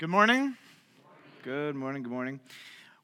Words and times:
Good 0.00 0.08
morning. 0.08 0.56
Good 1.42 1.74
morning. 1.74 2.02
Good 2.02 2.10
morning. 2.10 2.40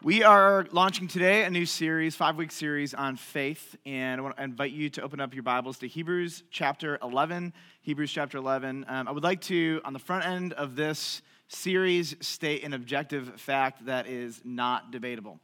We 0.02 0.22
are 0.22 0.66
launching 0.72 1.08
today 1.08 1.44
a 1.44 1.50
new 1.50 1.66
series, 1.66 2.16
five 2.16 2.36
week 2.36 2.50
series 2.50 2.94
on 2.94 3.16
faith, 3.16 3.76
and 3.84 4.18
I 4.18 4.24
want 4.24 4.34
to 4.38 4.42
invite 4.42 4.72
you 4.72 4.88
to 4.88 5.02
open 5.02 5.20
up 5.20 5.34
your 5.34 5.42
Bibles 5.42 5.76
to 5.80 5.88
Hebrews 5.88 6.42
chapter 6.50 6.98
11. 7.02 7.52
Hebrews 7.82 8.10
chapter 8.10 8.38
11. 8.38 8.86
Um, 8.88 9.08
I 9.08 9.10
would 9.10 9.24
like 9.24 9.42
to, 9.42 9.82
on 9.84 9.92
the 9.92 9.98
front 9.98 10.24
end 10.24 10.54
of 10.54 10.74
this 10.74 11.20
series, 11.48 12.16
state 12.20 12.64
an 12.64 12.72
objective 12.72 13.38
fact 13.38 13.84
that 13.84 14.06
is 14.06 14.40
not 14.42 14.90
debatable. 14.90 15.38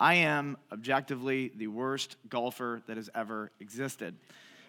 I 0.00 0.14
am 0.14 0.56
objectively 0.72 1.52
the 1.54 1.66
worst 1.66 2.16
golfer 2.30 2.80
that 2.86 2.96
has 2.96 3.10
ever 3.14 3.50
existed. 3.60 4.16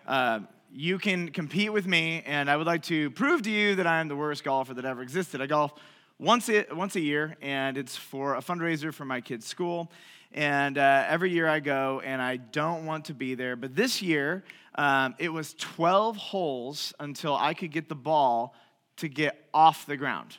Uh, 0.06 0.42
you 0.74 0.98
can 0.98 1.30
compete 1.30 1.72
with 1.72 1.88
me, 1.88 2.24
and 2.26 2.52
I 2.52 2.58
would 2.58 2.68
like 2.68 2.84
to 2.84 3.10
prove 3.12 3.44
to 3.44 3.52
you 3.52 3.76
that 3.76 3.88
I 3.88 4.02
am 4.02 4.10
the 4.10 4.18
worst 4.18 4.44
golfer 4.44 4.74
that 4.74 4.84
ever 4.84 5.02
existed. 5.02 5.40
I 5.40 5.46
golf 5.46 5.74
once 6.20 6.50
a, 6.50 6.66
once 6.72 6.96
a 6.96 7.02
year, 7.02 7.36
and 7.42 7.78
it's 7.78 7.96
for 7.96 8.36
a 8.36 8.42
fundraiser 8.42 8.94
for 8.94 9.06
my 9.06 9.22
kids' 9.22 9.46
school. 9.46 9.92
And 10.32 10.78
uh, 10.78 11.06
every 11.08 11.32
year 11.32 11.48
I 11.48 11.60
go, 11.60 12.02
and 12.04 12.22
I 12.22 12.38
don't 12.38 12.86
want 12.86 13.06
to 13.06 13.14
be 13.14 13.36
there. 13.36 13.56
But 13.56 13.76
this 13.76 14.02
year, 14.02 14.44
um, 14.76 15.16
it 15.18 15.30
was 15.30 15.54
12 15.56 16.18
holes 16.18 16.94
until 17.00 17.36
I 17.36 17.54
could 17.54 17.72
get 17.72 17.88
the 17.88 17.96
ball 17.96 18.54
to 18.98 19.08
get 19.08 19.48
off 19.54 19.86
the 19.86 19.98
ground. 19.98 20.38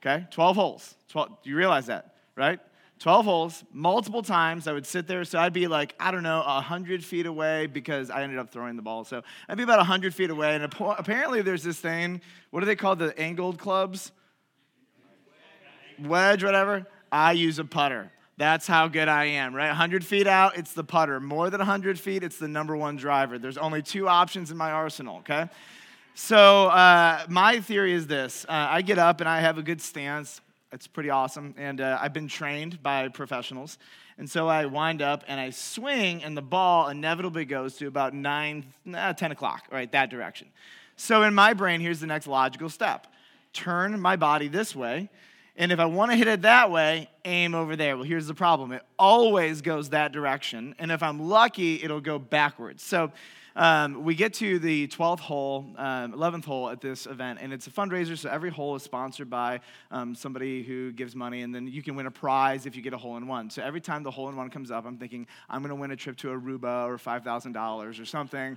Okay, 0.00 0.26
12 0.30 0.56
holes. 0.56 0.94
12, 1.10 1.30
you 1.44 1.56
realize 1.56 1.86
that, 1.86 2.16
right? 2.34 2.58
12 3.02 3.24
holes, 3.24 3.64
multiple 3.72 4.22
times. 4.22 4.68
I 4.68 4.72
would 4.72 4.86
sit 4.86 5.08
there, 5.08 5.24
so 5.24 5.40
I'd 5.40 5.52
be 5.52 5.66
like, 5.66 5.92
I 5.98 6.12
don't 6.12 6.22
know, 6.22 6.40
100 6.40 7.04
feet 7.04 7.26
away 7.26 7.66
because 7.66 8.10
I 8.10 8.22
ended 8.22 8.38
up 8.38 8.50
throwing 8.50 8.76
the 8.76 8.82
ball. 8.82 9.02
So 9.02 9.22
I'd 9.48 9.56
be 9.56 9.64
about 9.64 9.78
100 9.78 10.14
feet 10.14 10.30
away. 10.30 10.54
And 10.54 10.62
apparently, 10.62 11.42
there's 11.42 11.64
this 11.64 11.80
thing, 11.80 12.20
what 12.50 12.60
do 12.60 12.66
they 12.66 12.76
call 12.76 12.94
the 12.94 13.18
angled 13.18 13.58
clubs? 13.58 14.12
Wedge, 16.00 16.44
whatever. 16.44 16.86
I 17.10 17.32
use 17.32 17.58
a 17.58 17.64
putter. 17.64 18.12
That's 18.36 18.68
how 18.68 18.86
good 18.86 19.08
I 19.08 19.24
am, 19.24 19.52
right? 19.52 19.66
100 19.66 20.06
feet 20.06 20.28
out, 20.28 20.56
it's 20.56 20.72
the 20.72 20.84
putter. 20.84 21.18
More 21.18 21.50
than 21.50 21.58
100 21.58 21.98
feet, 21.98 22.22
it's 22.22 22.38
the 22.38 22.46
number 22.46 22.76
one 22.76 22.96
driver. 22.96 23.36
There's 23.36 23.58
only 23.58 23.82
two 23.82 24.06
options 24.06 24.52
in 24.52 24.56
my 24.56 24.70
arsenal, 24.70 25.18
okay? 25.18 25.48
So, 26.14 26.68
uh, 26.68 27.24
my 27.28 27.58
theory 27.58 27.94
is 27.94 28.06
this 28.06 28.46
uh, 28.48 28.52
I 28.52 28.82
get 28.82 28.98
up 28.98 29.20
and 29.20 29.28
I 29.28 29.40
have 29.40 29.58
a 29.58 29.62
good 29.62 29.80
stance. 29.80 30.40
It's 30.72 30.86
pretty 30.86 31.10
awesome. 31.10 31.54
And 31.58 31.80
uh, 31.80 31.98
I've 32.00 32.14
been 32.14 32.28
trained 32.28 32.82
by 32.82 33.08
professionals. 33.08 33.76
And 34.16 34.30
so 34.30 34.48
I 34.48 34.64
wind 34.66 35.02
up 35.02 35.22
and 35.28 35.38
I 35.38 35.50
swing, 35.50 36.22
and 36.22 36.36
the 36.36 36.42
ball 36.42 36.88
inevitably 36.88 37.44
goes 37.44 37.76
to 37.76 37.86
about 37.86 38.14
9, 38.14 38.64
uh, 38.94 39.12
10 39.12 39.32
o'clock, 39.32 39.66
right, 39.70 39.90
that 39.92 40.10
direction. 40.10 40.48
So 40.96 41.22
in 41.22 41.34
my 41.34 41.52
brain, 41.54 41.80
here's 41.80 42.00
the 42.00 42.06
next 42.06 42.26
logical 42.26 42.68
step 42.68 43.06
turn 43.52 44.00
my 44.00 44.16
body 44.16 44.48
this 44.48 44.74
way. 44.74 45.10
And 45.56 45.70
if 45.70 45.78
I 45.78 45.84
want 45.84 46.10
to 46.10 46.16
hit 46.16 46.28
it 46.28 46.42
that 46.42 46.70
way, 46.70 47.10
aim 47.24 47.54
over 47.54 47.76
there. 47.76 47.96
Well, 47.96 48.04
here's 48.04 48.26
the 48.26 48.34
problem 48.34 48.72
it 48.72 48.82
always 48.98 49.60
goes 49.60 49.90
that 49.90 50.12
direction. 50.12 50.74
And 50.78 50.90
if 50.90 51.02
I'm 51.02 51.28
lucky, 51.28 51.82
it'll 51.82 52.00
go 52.00 52.18
backwards. 52.18 52.82
So 52.82 53.12
um, 53.54 54.02
we 54.02 54.14
get 54.14 54.32
to 54.34 54.58
the 54.58 54.88
12th 54.88 55.20
hole, 55.20 55.66
um, 55.76 56.12
11th 56.12 56.46
hole 56.46 56.70
at 56.70 56.80
this 56.80 57.04
event, 57.04 57.38
and 57.42 57.52
it's 57.52 57.66
a 57.66 57.70
fundraiser, 57.70 58.16
so 58.16 58.30
every 58.30 58.50
hole 58.50 58.74
is 58.76 58.82
sponsored 58.82 59.28
by 59.28 59.60
um, 59.90 60.14
somebody 60.14 60.62
who 60.62 60.90
gives 60.92 61.14
money, 61.14 61.42
and 61.42 61.54
then 61.54 61.66
you 61.66 61.82
can 61.82 61.94
win 61.94 62.06
a 62.06 62.10
prize 62.10 62.64
if 62.64 62.74
you 62.74 62.80
get 62.80 62.94
a 62.94 62.98
hole 62.98 63.18
in 63.18 63.26
one. 63.26 63.50
So 63.50 63.62
every 63.62 63.82
time 63.82 64.02
the 64.02 64.10
hole 64.10 64.30
in 64.30 64.36
one 64.36 64.48
comes 64.48 64.70
up, 64.70 64.86
I'm 64.86 64.96
thinking, 64.96 65.26
I'm 65.50 65.60
going 65.60 65.68
to 65.68 65.74
win 65.74 65.90
a 65.90 65.96
trip 65.96 66.16
to 66.18 66.28
Aruba 66.28 66.86
or 66.86 66.96
$5,000 66.96 68.00
or 68.00 68.04
something. 68.06 68.56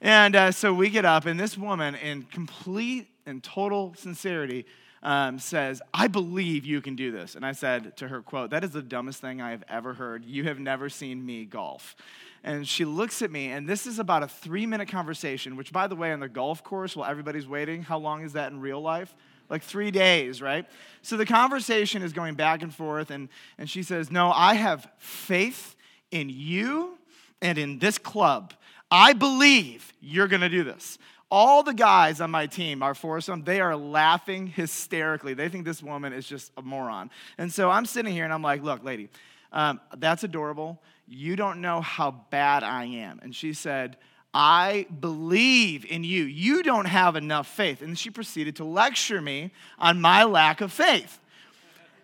And 0.00 0.34
uh, 0.34 0.50
so 0.50 0.74
we 0.74 0.90
get 0.90 1.04
up, 1.04 1.26
and 1.26 1.38
this 1.38 1.56
woman, 1.56 1.94
in 1.94 2.24
complete 2.24 3.08
and 3.26 3.42
total 3.44 3.94
sincerity, 3.96 4.66
um, 5.02 5.38
says, 5.38 5.82
I 5.92 6.08
believe 6.08 6.64
you 6.64 6.80
can 6.80 6.96
do 6.96 7.10
this. 7.10 7.34
And 7.34 7.44
I 7.44 7.52
said 7.52 7.96
to 7.98 8.08
her, 8.08 8.22
quote, 8.22 8.50
that 8.50 8.64
is 8.64 8.70
the 8.70 8.82
dumbest 8.82 9.20
thing 9.20 9.40
I 9.40 9.50
have 9.50 9.64
ever 9.68 9.94
heard. 9.94 10.24
You 10.24 10.44
have 10.44 10.58
never 10.58 10.88
seen 10.88 11.24
me 11.24 11.44
golf. 11.44 11.96
And 12.42 12.66
she 12.66 12.84
looks 12.84 13.22
at 13.22 13.30
me, 13.30 13.48
and 13.48 13.68
this 13.68 13.86
is 13.86 13.98
about 13.98 14.22
a 14.22 14.28
three 14.28 14.66
minute 14.66 14.88
conversation, 14.88 15.56
which, 15.56 15.72
by 15.72 15.88
the 15.88 15.96
way, 15.96 16.12
on 16.12 16.20
the 16.20 16.28
golf 16.28 16.62
course, 16.62 16.94
while 16.94 17.10
everybody's 17.10 17.46
waiting, 17.46 17.82
how 17.82 17.98
long 17.98 18.22
is 18.22 18.34
that 18.34 18.52
in 18.52 18.60
real 18.60 18.80
life? 18.80 19.14
Like 19.50 19.62
three 19.62 19.90
days, 19.90 20.40
right? 20.40 20.66
So 21.02 21.16
the 21.16 21.26
conversation 21.26 22.02
is 22.02 22.12
going 22.12 22.34
back 22.34 22.62
and 22.62 22.72
forth, 22.72 23.10
and, 23.10 23.28
and 23.58 23.68
she 23.68 23.82
says, 23.82 24.10
No, 24.10 24.30
I 24.30 24.54
have 24.54 24.88
faith 24.98 25.76
in 26.10 26.28
you 26.30 26.98
and 27.42 27.58
in 27.58 27.78
this 27.78 27.98
club. 27.98 28.54
I 28.90 29.12
believe 29.12 29.92
you're 30.00 30.28
gonna 30.28 30.48
do 30.48 30.62
this. 30.62 30.98
All 31.30 31.62
the 31.62 31.74
guys 31.74 32.20
on 32.20 32.30
my 32.30 32.46
team, 32.46 32.82
our 32.82 32.94
foursome, 32.94 33.42
they 33.42 33.60
are 33.60 33.76
laughing 33.76 34.46
hysterically. 34.46 35.34
They 35.34 35.48
think 35.48 35.64
this 35.64 35.82
woman 35.82 36.12
is 36.12 36.26
just 36.26 36.52
a 36.56 36.62
moron. 36.62 37.10
And 37.36 37.52
so 37.52 37.68
I'm 37.68 37.84
sitting 37.84 38.12
here 38.12 38.24
and 38.24 38.32
I'm 38.32 38.42
like, 38.42 38.62
Look, 38.62 38.84
lady, 38.84 39.08
um, 39.52 39.80
that's 39.96 40.22
adorable. 40.22 40.80
You 41.08 41.36
don't 41.36 41.60
know 41.60 41.80
how 41.80 42.12
bad 42.30 42.62
I 42.62 42.84
am. 42.84 43.20
And 43.22 43.34
she 43.34 43.52
said, 43.52 43.96
I 44.34 44.86
believe 45.00 45.86
in 45.86 46.04
you. 46.04 46.24
You 46.24 46.62
don't 46.62 46.84
have 46.84 47.16
enough 47.16 47.46
faith. 47.46 47.80
And 47.80 47.98
she 47.98 48.10
proceeded 48.10 48.56
to 48.56 48.64
lecture 48.64 49.22
me 49.22 49.50
on 49.78 50.00
my 50.00 50.24
lack 50.24 50.60
of 50.60 50.72
faith. 50.72 51.18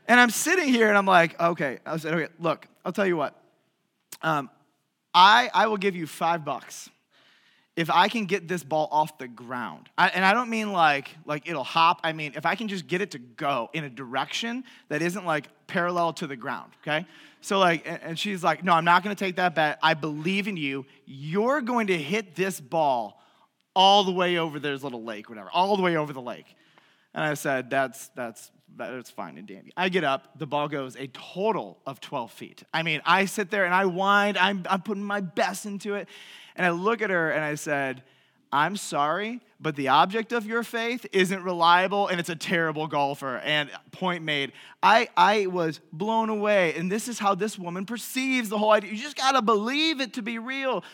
And 0.09 0.19
I'm 0.19 0.31
sitting 0.31 0.69
here 0.69 0.89
and 0.89 0.97
I'm 0.97 1.07
like, 1.07 1.39
okay. 1.41 1.79
I 1.85 1.97
said, 1.99 2.15
okay, 2.15 2.33
look, 2.39 2.67
I'll 2.85 2.93
tell 2.93 3.07
you 3.07 3.17
what. 3.17 3.39
Um, 4.23 4.51
I, 5.15 5.51
I 5.53 5.67
will 5.67 5.77
give 5.77 5.95
you 5.95 6.07
five 6.07 6.45
bucks 6.45 6.89
if 7.75 7.91
I 7.91 8.09
can 8.09 8.27
get 8.27 8.49
this 8.49 8.63
ball 8.63 8.89
off 8.91 9.17
the 9.19 9.29
ground, 9.29 9.89
I, 9.97 10.09
and 10.09 10.25
I 10.25 10.35
don't 10.35 10.51
mean 10.51 10.73
like, 10.73 11.09
like 11.25 11.49
it'll 11.49 11.65
hop, 11.65 12.01
I 12.05 12.13
mean 12.13 12.33
if 12.37 12.45
I 12.45 12.55
can 12.55 12.69
just 12.69 12.87
get 12.87 13.01
it 13.01 13.13
to 13.13 13.19
go 13.19 13.71
in 13.73 13.85
a 13.85 13.91
direction 13.91 14.65
that 14.89 15.03
isn't 15.03 15.25
like 15.25 15.49
parallel 15.67 16.13
to 16.15 16.27
the 16.27 16.37
ground, 16.37 16.73
okay? 16.83 17.07
So, 17.41 17.59
like, 17.59 17.85
and 17.87 18.17
she's 18.19 18.45
like, 18.45 18.63
no, 18.63 18.73
I'm 18.73 18.85
not 18.85 19.03
gonna 19.03 19.15
take 19.15 19.37
that 19.37 19.55
bet. 19.55 19.79
I 19.83 19.95
believe 19.95 20.49
in 20.49 20.57
you. 20.57 20.87
You're 21.07 21.61
going 21.61 21.89
to 21.89 21.99
hit 21.99 22.37
this 22.37 22.61
ball 22.61 23.21
all 23.75 24.05
the 24.05 24.13
way 24.13 24.39
over 24.39 24.61
there's 24.61 24.85
little 24.85 25.03
lake, 25.03 25.29
whatever, 25.29 25.51
all 25.51 25.77
the 25.77 25.83
way 25.83 25.97
over 25.97 26.13
the 26.13 26.21
lake. 26.21 26.57
And 27.15 27.25
I 27.25 27.35
said, 27.35 27.71
that's, 27.71 28.09
that's, 28.09 28.51
that's 28.77 29.11
fine 29.11 29.37
and 29.37 29.47
dandy. 29.47 29.73
I 29.77 29.89
get 29.89 30.05
up, 30.05 30.39
the 30.39 30.47
ball 30.47 30.69
goes 30.69 30.97
a 30.97 31.07
total 31.09 31.79
of 31.87 32.01
12 32.01 32.33
feet. 32.33 32.63
I 32.73 32.83
mean, 32.83 33.03
I 33.05 33.27
sit 33.27 33.51
there 33.51 33.65
and 33.65 33.75
I 33.75 33.85
wind, 33.85 34.39
I'm, 34.39 34.65
I'm 34.69 34.83
putting 34.83 35.05
my 35.05 35.21
best 35.21 35.67
into 35.67 35.95
it. 35.95 36.09
And 36.57 36.67
I 36.67 36.71
look 36.71 37.03
at 37.03 37.11
her 37.11 37.31
and 37.31 37.45
I 37.45 37.55
said, 37.55 38.03
I'm 38.53 38.77
sorry, 38.77 39.41
but 39.59 39.77
the 39.77 39.89
object 39.89 40.33
of 40.33 40.45
your 40.45 40.63
faith 40.63 41.07
isn't 41.13 41.43
reliable 41.43 42.09
and 42.09 42.21
it's 42.21 42.29
a 42.29 42.37
terrible 42.37 42.87
golfer. 42.87 43.39
And 43.39 43.71
point 43.93 44.23
made. 44.23 44.53
I, 44.83 45.09
I 45.17 45.47
was 45.47 45.81
blown 45.91 46.29
away. 46.29 46.75
And 46.75 46.93
this 46.93 47.09
is 47.09 47.19
how 47.19 47.35
this 47.35 47.59
woman 47.59 47.87
perceives 47.87 48.51
the 48.51 48.59
whole 48.59 48.73
idea. 48.73 48.91
You 48.91 48.99
just 48.99 49.17
got 49.17 49.33
to 49.33 49.43
believe 49.43 50.03
it 50.03 50.15
to 50.15 50.23
be 50.23 50.39
real. 50.39 50.85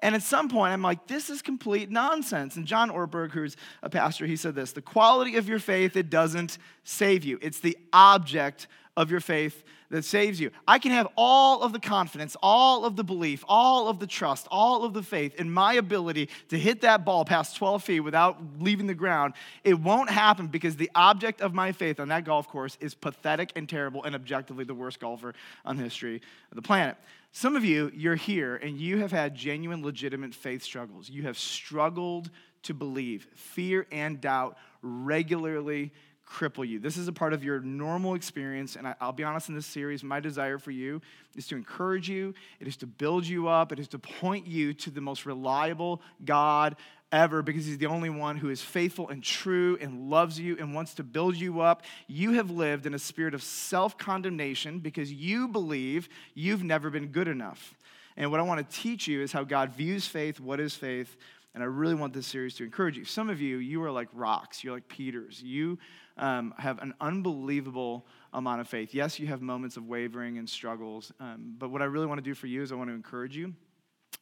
And 0.00 0.14
at 0.16 0.22
some 0.22 0.48
point, 0.48 0.72
I'm 0.72 0.82
like, 0.82 1.06
this 1.06 1.30
is 1.30 1.40
complete 1.40 1.88
nonsense. 1.88 2.56
And 2.56 2.66
John 2.66 2.90
Ortberg, 2.90 3.30
who's 3.30 3.56
a 3.82 3.88
pastor, 3.88 4.26
he 4.26 4.36
said 4.36 4.56
this 4.56 4.72
the 4.72 4.82
quality 4.82 5.36
of 5.36 5.48
your 5.48 5.60
faith, 5.60 5.96
it 5.96 6.10
doesn't 6.10 6.58
save 6.82 7.24
you, 7.24 7.38
it's 7.40 7.60
the 7.60 7.78
object 7.92 8.66
of 8.96 9.10
your 9.10 9.20
faith 9.20 9.62
that 9.94 10.04
saves 10.04 10.40
you. 10.40 10.50
I 10.66 10.80
can 10.80 10.90
have 10.90 11.06
all 11.16 11.62
of 11.62 11.72
the 11.72 11.78
confidence, 11.78 12.36
all 12.42 12.84
of 12.84 12.96
the 12.96 13.04
belief, 13.04 13.44
all 13.46 13.86
of 13.86 14.00
the 14.00 14.08
trust, 14.08 14.48
all 14.50 14.82
of 14.82 14.92
the 14.92 15.04
faith 15.04 15.36
in 15.36 15.48
my 15.48 15.74
ability 15.74 16.30
to 16.48 16.58
hit 16.58 16.80
that 16.80 17.04
ball 17.04 17.24
past 17.24 17.54
12 17.54 17.84
feet 17.84 18.00
without 18.00 18.36
leaving 18.58 18.88
the 18.88 18.94
ground. 18.94 19.34
It 19.62 19.78
won't 19.78 20.10
happen 20.10 20.48
because 20.48 20.74
the 20.74 20.90
object 20.96 21.40
of 21.40 21.54
my 21.54 21.70
faith 21.70 22.00
on 22.00 22.08
that 22.08 22.24
golf 22.24 22.48
course 22.48 22.76
is 22.80 22.92
pathetic 22.92 23.52
and 23.54 23.68
terrible 23.68 24.02
and 24.02 24.16
objectively 24.16 24.64
the 24.64 24.74
worst 24.74 24.98
golfer 24.98 25.32
on 25.64 25.76
the 25.76 25.84
history 25.84 26.20
of 26.50 26.56
the 26.56 26.62
planet. 26.62 26.96
Some 27.30 27.54
of 27.54 27.64
you, 27.64 27.92
you're 27.94 28.16
here 28.16 28.56
and 28.56 28.76
you 28.76 28.98
have 28.98 29.12
had 29.12 29.36
genuine, 29.36 29.84
legitimate 29.84 30.34
faith 30.34 30.64
struggles. 30.64 31.08
You 31.08 31.22
have 31.22 31.38
struggled 31.38 32.30
to 32.64 32.74
believe. 32.74 33.28
Fear 33.34 33.86
and 33.92 34.20
doubt 34.20 34.58
regularly 34.82 35.92
cripple 36.26 36.66
you. 36.66 36.78
This 36.78 36.96
is 36.96 37.08
a 37.08 37.12
part 37.12 37.32
of 37.32 37.44
your 37.44 37.60
normal 37.60 38.14
experience. 38.14 38.76
And 38.76 38.86
I, 38.86 38.94
will 39.00 39.12
be 39.12 39.24
honest 39.24 39.48
in 39.48 39.54
this 39.54 39.66
series, 39.66 40.02
my 40.02 40.20
desire 40.20 40.58
for 40.58 40.70
you 40.70 41.00
is 41.36 41.46
to 41.48 41.56
encourage 41.56 42.08
you, 42.08 42.34
it 42.60 42.68
is 42.68 42.76
to 42.78 42.86
build 42.86 43.26
you 43.26 43.48
up, 43.48 43.72
it 43.72 43.78
is 43.78 43.88
to 43.88 43.98
point 43.98 44.46
you 44.46 44.74
to 44.74 44.90
the 44.90 45.00
most 45.00 45.26
reliable 45.26 46.00
God 46.24 46.76
ever 47.12 47.42
because 47.42 47.64
he's 47.64 47.78
the 47.78 47.86
only 47.86 48.10
one 48.10 48.36
who 48.36 48.50
is 48.50 48.60
faithful 48.60 49.08
and 49.08 49.22
true 49.22 49.78
and 49.80 50.10
loves 50.10 50.38
you 50.38 50.56
and 50.58 50.74
wants 50.74 50.94
to 50.94 51.04
build 51.04 51.36
you 51.36 51.60
up. 51.60 51.82
You 52.08 52.32
have 52.32 52.50
lived 52.50 52.86
in 52.86 52.94
a 52.94 52.98
spirit 52.98 53.34
of 53.34 53.42
self 53.42 53.96
condemnation 53.96 54.80
because 54.80 55.12
you 55.12 55.48
believe 55.48 56.08
you've 56.34 56.64
never 56.64 56.90
been 56.90 57.08
good 57.08 57.28
enough. 57.28 57.74
And 58.16 58.30
what 58.30 58.40
I 58.40 58.44
want 58.44 58.68
to 58.68 58.76
teach 58.76 59.08
you 59.08 59.22
is 59.22 59.32
how 59.32 59.44
God 59.44 59.72
views 59.72 60.06
faith, 60.06 60.40
what 60.40 60.60
is 60.60 60.74
faith, 60.74 61.16
and 61.54 61.62
I 61.62 61.66
really 61.66 61.94
want 61.94 62.12
this 62.12 62.26
series 62.26 62.54
to 62.56 62.64
encourage 62.64 62.98
you. 62.98 63.04
Some 63.04 63.30
of 63.30 63.40
you, 63.40 63.58
you 63.58 63.82
are 63.84 63.90
like 63.90 64.08
rocks. 64.12 64.64
You're 64.64 64.74
like 64.74 64.88
Peters. 64.88 65.40
You 65.40 65.78
um, 66.16 66.52
have 66.58 66.80
an 66.80 66.94
unbelievable 67.00 68.06
amount 68.32 68.60
of 68.60 68.68
faith. 68.68 68.92
Yes, 68.92 69.20
you 69.20 69.28
have 69.28 69.40
moments 69.40 69.76
of 69.76 69.86
wavering 69.86 70.38
and 70.38 70.50
struggles. 70.50 71.12
Um, 71.20 71.54
but 71.56 71.70
what 71.70 71.80
I 71.80 71.84
really 71.84 72.06
want 72.06 72.18
to 72.18 72.24
do 72.24 72.34
for 72.34 72.48
you 72.48 72.62
is 72.62 72.72
I 72.72 72.74
want 72.74 72.90
to 72.90 72.94
encourage 72.94 73.36
you. 73.36 73.54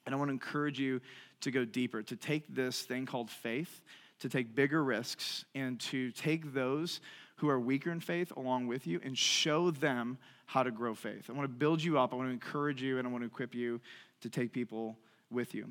And 0.04 0.14
I 0.14 0.18
want 0.18 0.28
to 0.28 0.32
encourage 0.32 0.78
you 0.78 1.00
to 1.40 1.50
go 1.50 1.64
deeper, 1.64 2.02
to 2.02 2.16
take 2.16 2.54
this 2.54 2.82
thing 2.82 3.06
called 3.06 3.30
faith, 3.30 3.82
to 4.20 4.28
take 4.28 4.54
bigger 4.54 4.84
risks 4.84 5.44
and 5.54 5.80
to 5.80 6.10
take 6.10 6.52
those 6.52 7.00
who 7.36 7.48
are 7.48 7.58
weaker 7.58 7.90
in 7.90 8.00
faith 8.00 8.32
along 8.36 8.66
with 8.66 8.86
you 8.86 9.00
and 9.02 9.16
show 9.16 9.70
them 9.70 10.18
how 10.46 10.62
to 10.62 10.70
grow 10.70 10.94
faith. 10.94 11.30
I 11.30 11.32
want 11.32 11.44
to 11.44 11.48
build 11.56 11.82
you 11.82 11.98
up, 11.98 12.12
I 12.12 12.16
want 12.16 12.28
to 12.28 12.32
encourage 12.32 12.82
you, 12.82 12.98
and 12.98 13.08
I 13.08 13.10
want 13.10 13.22
to 13.22 13.26
equip 13.26 13.54
you 13.54 13.80
to 14.20 14.28
take 14.28 14.52
people 14.52 14.98
with 15.30 15.54
you. 15.54 15.66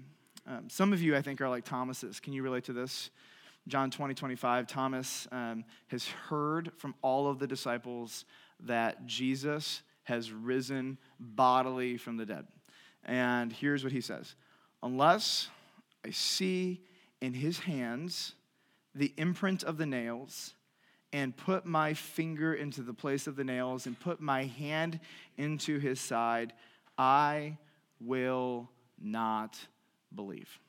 Um, 0.47 0.69
some 0.69 0.93
of 0.93 1.01
you, 1.01 1.15
I 1.15 1.21
think, 1.21 1.39
are 1.41 1.49
like 1.49 1.65
Thomas's. 1.65 2.19
Can 2.19 2.33
you 2.33 2.43
relate 2.43 2.65
to 2.65 2.73
this? 2.73 3.09
John 3.67 3.91
20, 3.91 4.15
25, 4.15 4.67
Thomas 4.67 5.27
um, 5.31 5.63
has 5.87 6.07
heard 6.07 6.71
from 6.77 6.95
all 7.01 7.27
of 7.27 7.37
the 7.37 7.45
disciples 7.45 8.25
that 8.61 9.05
Jesus 9.05 9.83
has 10.03 10.31
risen 10.31 10.97
bodily 11.19 11.97
from 11.97 12.17
the 12.17 12.25
dead. 12.25 12.47
And 13.05 13.53
here's 13.53 13.83
what 13.83 13.93
he 13.93 14.01
says 14.01 14.35
Unless 14.81 15.49
I 16.05 16.09
see 16.09 16.81
in 17.21 17.33
his 17.33 17.59
hands 17.59 18.33
the 18.95 19.13
imprint 19.17 19.63
of 19.63 19.77
the 19.77 19.85
nails, 19.85 20.53
and 21.13 21.35
put 21.35 21.65
my 21.65 21.93
finger 21.93 22.53
into 22.53 22.81
the 22.81 22.93
place 22.93 23.27
of 23.27 23.35
the 23.35 23.43
nails, 23.43 23.85
and 23.85 23.99
put 23.99 24.19
my 24.19 24.45
hand 24.45 24.99
into 25.37 25.77
his 25.77 25.99
side, 25.99 26.53
I 26.97 27.57
will 27.99 28.69
not 28.99 29.57
believe. 30.15 30.59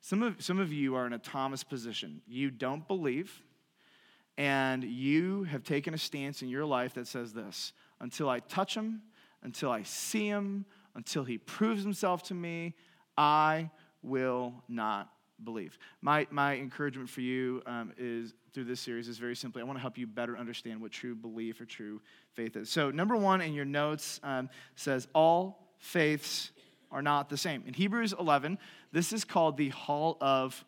Some 0.00 0.22
of, 0.22 0.42
some 0.42 0.58
of 0.58 0.72
you 0.72 0.94
are 0.94 1.06
in 1.06 1.12
a 1.12 1.18
Thomas 1.18 1.62
position. 1.62 2.22
You 2.26 2.50
don't 2.50 2.86
believe, 2.88 3.42
and 4.38 4.82
you 4.82 5.44
have 5.44 5.62
taken 5.62 5.92
a 5.92 5.98
stance 5.98 6.42
in 6.42 6.48
your 6.48 6.64
life 6.64 6.94
that 6.94 7.06
says 7.06 7.32
this 7.32 7.72
until 8.00 8.28
I 8.28 8.40
touch 8.40 8.74
him, 8.74 9.02
until 9.42 9.70
I 9.70 9.82
see 9.82 10.26
him, 10.26 10.64
until 10.94 11.24
he 11.24 11.38
proves 11.38 11.82
himself 11.82 12.22
to 12.24 12.34
me, 12.34 12.74
I 13.16 13.70
will 14.02 14.54
not 14.68 15.12
believe. 15.44 15.78
My, 16.00 16.26
my 16.30 16.56
encouragement 16.56 17.08
for 17.08 17.20
you 17.20 17.62
um, 17.66 17.92
is 17.98 18.34
through 18.52 18.64
this 18.64 18.80
series 18.80 19.08
is 19.08 19.18
very 19.18 19.36
simply 19.36 19.62
I 19.62 19.64
want 19.64 19.78
to 19.78 19.82
help 19.82 19.98
you 19.98 20.06
better 20.06 20.36
understand 20.36 20.80
what 20.80 20.92
true 20.92 21.14
belief 21.14 21.60
or 21.60 21.64
true 21.64 22.00
faith 22.34 22.56
is. 22.56 22.70
So, 22.70 22.90
number 22.90 23.16
one 23.16 23.40
in 23.40 23.52
your 23.52 23.64
notes 23.64 24.20
um, 24.22 24.48
says, 24.74 25.08
All 25.14 25.74
faiths 25.78 26.50
are 26.90 27.02
not 27.02 27.28
the 27.28 27.36
same. 27.36 27.62
In 27.66 27.74
Hebrews 27.74 28.14
11, 28.18 28.58
this 28.92 29.12
is 29.12 29.24
called 29.24 29.56
the 29.56 29.68
Hall 29.70 30.16
of 30.20 30.64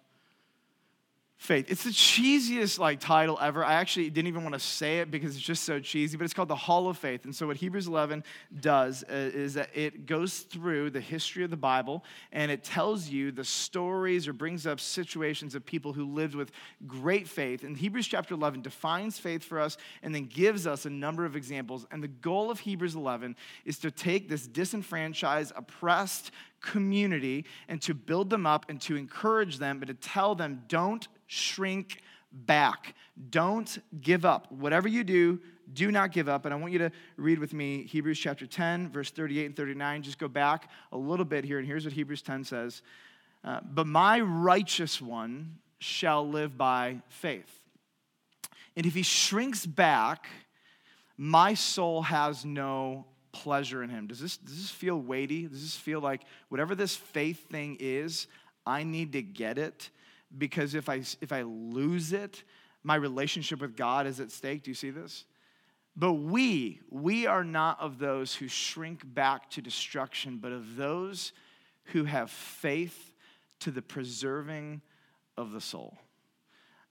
faith. 1.43 1.67
It's 1.69 1.83
the 1.83 1.91
cheesiest 1.91 2.79
like 2.79 3.01
title 3.01 3.37
ever. 3.41 3.65
I 3.65 3.75
actually 3.75 4.11
didn't 4.11 4.29
even 4.29 4.45
want 4.45 4.55
to 4.55 4.61
say 4.61 5.01
it 5.01 5.11
because 5.11 5.35
it's 5.35 5.45
just 5.45 5.65
so 5.65 5.81
cheesy, 5.81 6.17
but 6.17 6.25
it's 6.25 6.33
called 6.33 6.49
the 6.49 6.55
Hall 6.55 6.89
of 6.89 6.97
Faith. 6.97 7.25
And 7.25 7.35
so 7.35 7.49
what 7.49 7.57
Hebrews 7.57 7.89
11 7.89 8.23
does 8.61 9.03
uh, 9.03 9.13
is 9.13 9.55
that 9.55 9.71
it 9.75 10.07
goes 10.07 10.41
through 10.41 10.91
the 10.91 11.01
history 11.01 11.43
of 11.43 11.51
the 11.51 11.57
Bible 11.57 12.05
and 12.31 12.51
it 12.53 12.63
tells 12.63 13.09
you 13.09 13.33
the 13.33 13.45
stories 13.45 14.29
or 14.29 14.33
brings 14.33 14.69
up 14.69 14.79
situations 14.79 15.57
of 15.57 15.67
people 15.67 15.93
who 15.93 16.07
lived 16.07 16.37
with 16.37 16.53
great 16.87 17.27
faith. 17.27 17.65
And 17.65 17.77
Hebrews 17.77 18.07
chapter 18.07 18.35
11 18.35 18.63
defines 18.63 19.19
faith 19.19 19.43
for 19.43 19.59
us 19.59 19.77
and 20.05 20.15
then 20.15 20.27
gives 20.27 20.67
us 20.67 20.87
a 20.87 20.91
number 20.91 21.25
of 21.25 21.35
examples. 21.35 21.87
And 21.91 22.03
the 22.03 22.09
goal 22.09 22.53
of 22.53 22.61
Hebrews 22.61 22.95
11 22.95 23.35
is 23.65 23.79
to 23.81 23.91
take 23.91 24.29
this 24.29 24.47
disenfranchised, 24.47 25.53
oppressed, 25.57 26.31
community 26.63 27.45
and 27.69 27.83
to 27.83 27.93
build 27.93 28.31
them 28.31 28.47
up 28.47 28.67
and 28.69 28.81
to 28.81 28.97
encourage 28.97 29.59
them, 29.59 29.79
but 29.81 29.89
to 29.89 29.95
tell 29.95 30.35
them, 30.35 30.63
don't 30.69 31.09
shrink 31.33 32.03
back. 32.31 32.95
Don't 33.31 33.79
give 34.01 34.25
up. 34.25 34.53
Whatever 34.53 34.87
you 34.87 35.03
do, 35.03 35.41
do 35.73 35.91
not 35.91 36.13
give 36.13 36.29
up. 36.29 36.45
And 36.45 36.53
I 36.53 36.57
want 36.59 36.73
you 36.73 36.79
to 36.81 36.93
read 37.17 37.39
with 37.39 37.55
me 37.55 37.85
Hebrews 37.85 38.19
chapter 38.19 38.47
10, 38.47 38.91
verse 38.91 39.11
38 39.11 39.47
and 39.47 39.57
39. 39.57 40.03
Just 40.03 40.19
go 40.19 40.29
back 40.29 40.71
a 40.93 40.99
little 40.99 41.25
bit 41.25 41.45
here, 41.45 41.59
and 41.59 41.67
here's 41.67 41.85
what 41.85 41.95
Hebrews 41.95 42.21
10 42.21 42.45
says 42.45 42.83
uh, 43.45 43.61
But 43.65 43.87
my 43.87 44.21
righteous 44.21 45.01
one 45.01 45.57
shall 45.79 46.29
live 46.29 46.59
by 46.59 47.01
faith. 47.09 47.51
And 48.77 48.85
if 48.85 48.95
he 48.95 49.03
shrinks 49.03 49.65
back, 49.65 50.27
my 51.17 51.55
soul 51.55 52.03
has 52.03 52.45
no 52.45 53.07
pleasure 53.33 53.83
in 53.83 53.89
him. 53.89 54.07
Does 54.07 54.21
this, 54.21 54.37
does 54.37 54.57
this 54.57 54.71
feel 54.71 55.01
weighty? 55.01 55.47
Does 55.47 55.63
this 55.63 55.77
feel 55.77 56.01
like 56.01 56.23
whatever 56.51 56.75
this 56.75 56.95
faith 56.95 57.49
thing 57.49 57.79
is, 57.81 58.27
I 58.67 58.85
need 58.85 59.13
to 59.13 59.23
get 59.23 59.57
it? 59.57 59.91
Because 60.37 60.75
if 60.75 60.89
I, 60.89 61.03
if 61.21 61.33
I 61.33 61.43
lose 61.43 62.13
it, 62.13 62.43
my 62.83 62.97
relationship 62.97 63.61
with 63.61 63.77
God 63.77 64.07
is 64.07 64.21
at 64.21 64.31
stake. 64.31 64.65
Do 64.65 64.71
you 64.71 64.75
see 64.75 64.91
this? 64.91 65.25
But 65.95 66.15
we, 66.15 66.81
we 66.91 67.27
are 67.27 67.45
not 67.45 67.81
of 67.81 67.99
those 67.99 68.35
who 68.35 68.49
shrink 68.49 69.03
back 69.05 69.51
to 69.51 69.63
destruction, 69.63 70.39
but 70.39 70.53
of 70.53 70.77
those 70.77 71.33
who 71.87 72.05
have 72.05 72.31
faith 72.31 73.13
to 73.61 73.71
the 73.71 73.83
preserving 73.83 74.81
of 75.37 75.53
the 75.53 75.61
soul. 75.61 75.99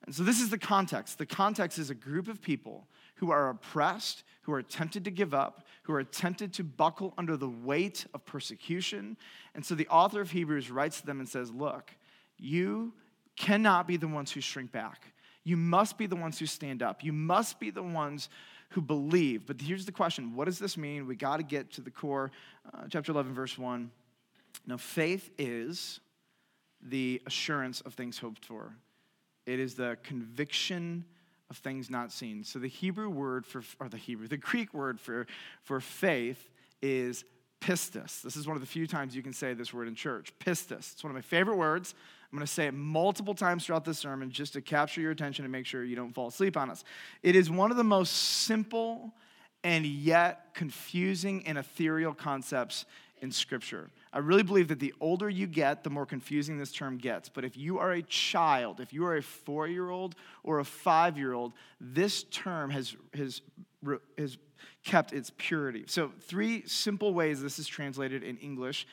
And 0.06 0.16
so 0.16 0.24
this 0.24 0.42
is 0.42 0.50
the 0.50 0.58
context. 0.58 1.18
The 1.18 1.26
context 1.26 1.78
is 1.78 1.90
a 1.90 1.96
group 1.96 2.28
of 2.28 2.42
people 2.42 2.88
who 3.16 3.32
are 3.32 3.50
oppressed, 3.50 4.24
who 4.42 4.54
are 4.54 4.64
tempted 4.64 5.06
to 5.06 5.12
give 5.12 5.34
up, 5.34 5.66
who 5.84 5.94
are 5.94 6.04
tempted 6.04 6.54
to 6.54 6.64
buckle 6.64 7.14
under 7.18 7.38
the 7.38 7.50
weight 7.50 8.06
of 8.14 8.26
persecution. 8.26 9.16
And 9.54 9.64
so 9.64 9.76
the 9.76 9.88
author 9.88 10.22
of 10.22 10.32
Hebrews 10.32 10.72
writes 10.72 11.02
to 11.02 11.06
them 11.06 11.20
and 11.20 11.30
says, 11.30 11.52
Look, 11.52 11.92
you 12.38 12.94
cannot 13.36 13.88
be 13.88 13.98
the 13.98 14.08
ones 14.08 14.32
who 14.32 14.42
shrink 14.42 14.72
back. 14.72 15.14
You 15.44 15.58
must 15.58 15.98
be 15.98 16.06
the 16.06 16.16
ones 16.16 16.38
who 16.38 16.46
stand 16.46 16.84
up. 16.84 17.04
You 17.04 17.14
must 17.14 17.60
be 17.60 17.72
the 17.72 17.84
ones 17.84 18.30
who 18.70 18.82
believe. 18.82 19.46
But 19.46 19.62
here's 19.62 19.86
the 19.86 19.92
question 19.92 20.36
what 20.36 20.46
does 20.46 20.60
this 20.60 20.78
mean? 20.78 21.08
We 21.08 21.16
got 21.16 21.38
to 21.38 21.44
get 21.44 21.72
to 21.74 21.82
the 21.82 21.92
core. 21.92 22.32
Uh, 22.74 22.84
chapter 22.90 23.12
11, 23.12 23.34
verse 23.34 23.58
1. 23.58 23.92
Now, 24.68 24.78
faith 24.78 25.32
is 25.38 26.00
the 26.82 27.22
assurance 27.26 27.82
of 27.82 27.94
things 27.94 28.18
hoped 28.18 28.46
for, 28.46 28.76
it 29.46 29.60
is 29.60 29.76
the 29.76 29.98
conviction 30.04 31.06
of 31.50 31.58
things 31.58 31.90
not 31.90 32.12
seen. 32.12 32.44
So, 32.44 32.60
the 32.60 32.68
Hebrew 32.68 33.10
word 33.10 33.46
for, 33.46 33.64
or 33.80 33.90
the 33.90 33.98
Hebrew, 33.98 34.28
the 34.28 34.38
Greek 34.38 34.74
word 34.74 35.00
for, 35.00 35.28
for 35.64 35.80
faith 35.80 36.50
is 36.82 37.26
pistis. 37.60 38.22
This 38.22 38.36
is 38.36 38.48
one 38.48 38.56
of 38.56 38.62
the 38.62 38.68
few 38.68 38.88
times 38.88 39.16
you 39.16 39.22
can 39.22 39.34
say 39.34 39.54
this 39.54 39.74
word 39.74 39.88
in 39.88 39.96
church. 39.96 40.34
Pistis. 40.40 40.94
It's 40.94 41.04
one 41.04 41.12
of 41.12 41.16
my 41.16 41.22
favorite 41.22 41.58
words. 41.58 41.94
I'm 42.32 42.38
going 42.38 42.48
to 42.48 42.52
say 42.52 42.68
it 42.68 42.74
multiple 42.74 43.34
times 43.34 43.66
throughout 43.66 43.84
this 43.84 44.00
sermon 44.00 44.32
just 44.32 44.54
to 44.54 44.62
capture 44.62 45.02
your 45.02 45.12
attention 45.12 45.44
and 45.44 45.52
make 45.52 45.66
sure 45.66 45.84
you 45.84 45.98
don't 45.98 46.14
fall 46.14 46.28
asleep 46.28 46.56
on 46.56 46.70
us. 46.70 46.84
It 47.24 47.36
is 47.36 47.50
one 47.50 47.72
of 47.72 47.78
the 47.78 47.84
most 47.84 48.12
simple 48.12 49.14
and 49.64 49.86
yet 49.86 50.54
confusing 50.54 51.46
and 51.46 51.58
ethereal 51.58 52.14
concepts 52.14 52.86
in 53.22 53.32
Scripture. 53.32 53.90
I 54.14 54.20
really 54.20 54.44
believe 54.44 54.70
that 54.70 54.80
the 54.80 54.94
older 55.00 55.30
you 55.30 55.46
get, 55.46 55.84
the 55.84 55.90
more 55.90 56.06
confusing 56.06 56.58
this 56.58 56.72
term 56.72 56.98
gets. 56.98 57.30
But 57.30 57.46
if 57.46 57.56
you 57.56 57.80
are 57.80 57.92
a 57.92 58.02
child, 58.02 58.80
if 58.80 58.94
you 58.94 59.06
are 59.06 59.18
a 59.18 59.22
four 59.22 59.68
year 59.68 59.90
old 59.90 60.16
or 60.44 60.60
a 60.60 60.66
five 60.66 61.18
year 61.18 61.34
old, 61.34 61.54
this 61.80 62.24
term 62.24 62.70
has, 62.72 62.96
has, 63.14 63.42
has 64.18 64.38
kept 64.84 65.14
its 65.14 65.32
purity. 65.38 65.84
So, 65.88 66.12
three 66.22 66.64
simple 66.66 67.14
ways 67.14 67.42
this 67.42 67.60
is 67.60 67.68
translated 67.68 68.24
in 68.24 68.38
English 68.38 68.88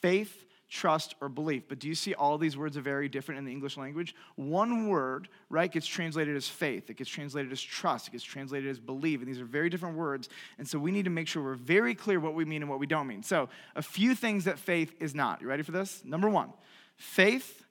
faith, 0.00 0.44
trust, 0.68 1.14
or 1.20 1.28
belief. 1.28 1.64
But 1.68 1.78
do 1.78 1.88
you 1.88 1.94
see 1.94 2.14
all 2.14 2.38
these 2.38 2.56
words 2.56 2.76
are 2.76 2.80
very 2.80 3.08
different 3.08 3.38
in 3.38 3.44
the 3.44 3.52
English 3.52 3.76
language? 3.76 4.14
One 4.36 4.88
word, 4.88 5.28
right, 5.50 5.70
gets 5.70 5.86
translated 5.86 6.36
as 6.36 6.48
faith, 6.48 6.90
it 6.90 6.96
gets 6.96 7.10
translated 7.10 7.52
as 7.52 7.60
trust, 7.60 8.08
it 8.08 8.12
gets 8.12 8.24
translated 8.24 8.70
as 8.70 8.78
believe, 8.78 9.20
and 9.20 9.28
these 9.28 9.40
are 9.40 9.44
very 9.44 9.68
different 9.68 9.96
words. 9.96 10.28
And 10.58 10.66
so 10.66 10.78
we 10.78 10.90
need 10.90 11.04
to 11.04 11.10
make 11.10 11.28
sure 11.28 11.42
we're 11.42 11.54
very 11.54 11.94
clear 11.94 12.18
what 12.18 12.34
we 12.34 12.44
mean 12.44 12.62
and 12.62 12.70
what 12.70 12.80
we 12.80 12.86
don't 12.86 13.06
mean. 13.06 13.22
So, 13.22 13.48
a 13.76 13.82
few 13.82 14.14
things 14.14 14.44
that 14.44 14.58
faith 14.58 14.94
is 15.00 15.14
not. 15.14 15.40
You 15.40 15.48
ready 15.48 15.62
for 15.62 15.72
this? 15.72 16.02
Number 16.04 16.28
one, 16.28 16.52
faith 16.96 17.64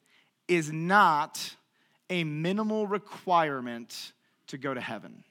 is 0.47 0.71
not 0.71 1.55
a 2.09 2.23
minimal 2.23 2.87
requirement 2.87 4.13
to 4.47 4.57
go 4.57 4.73
to 4.73 4.81
heaven. 4.81 5.23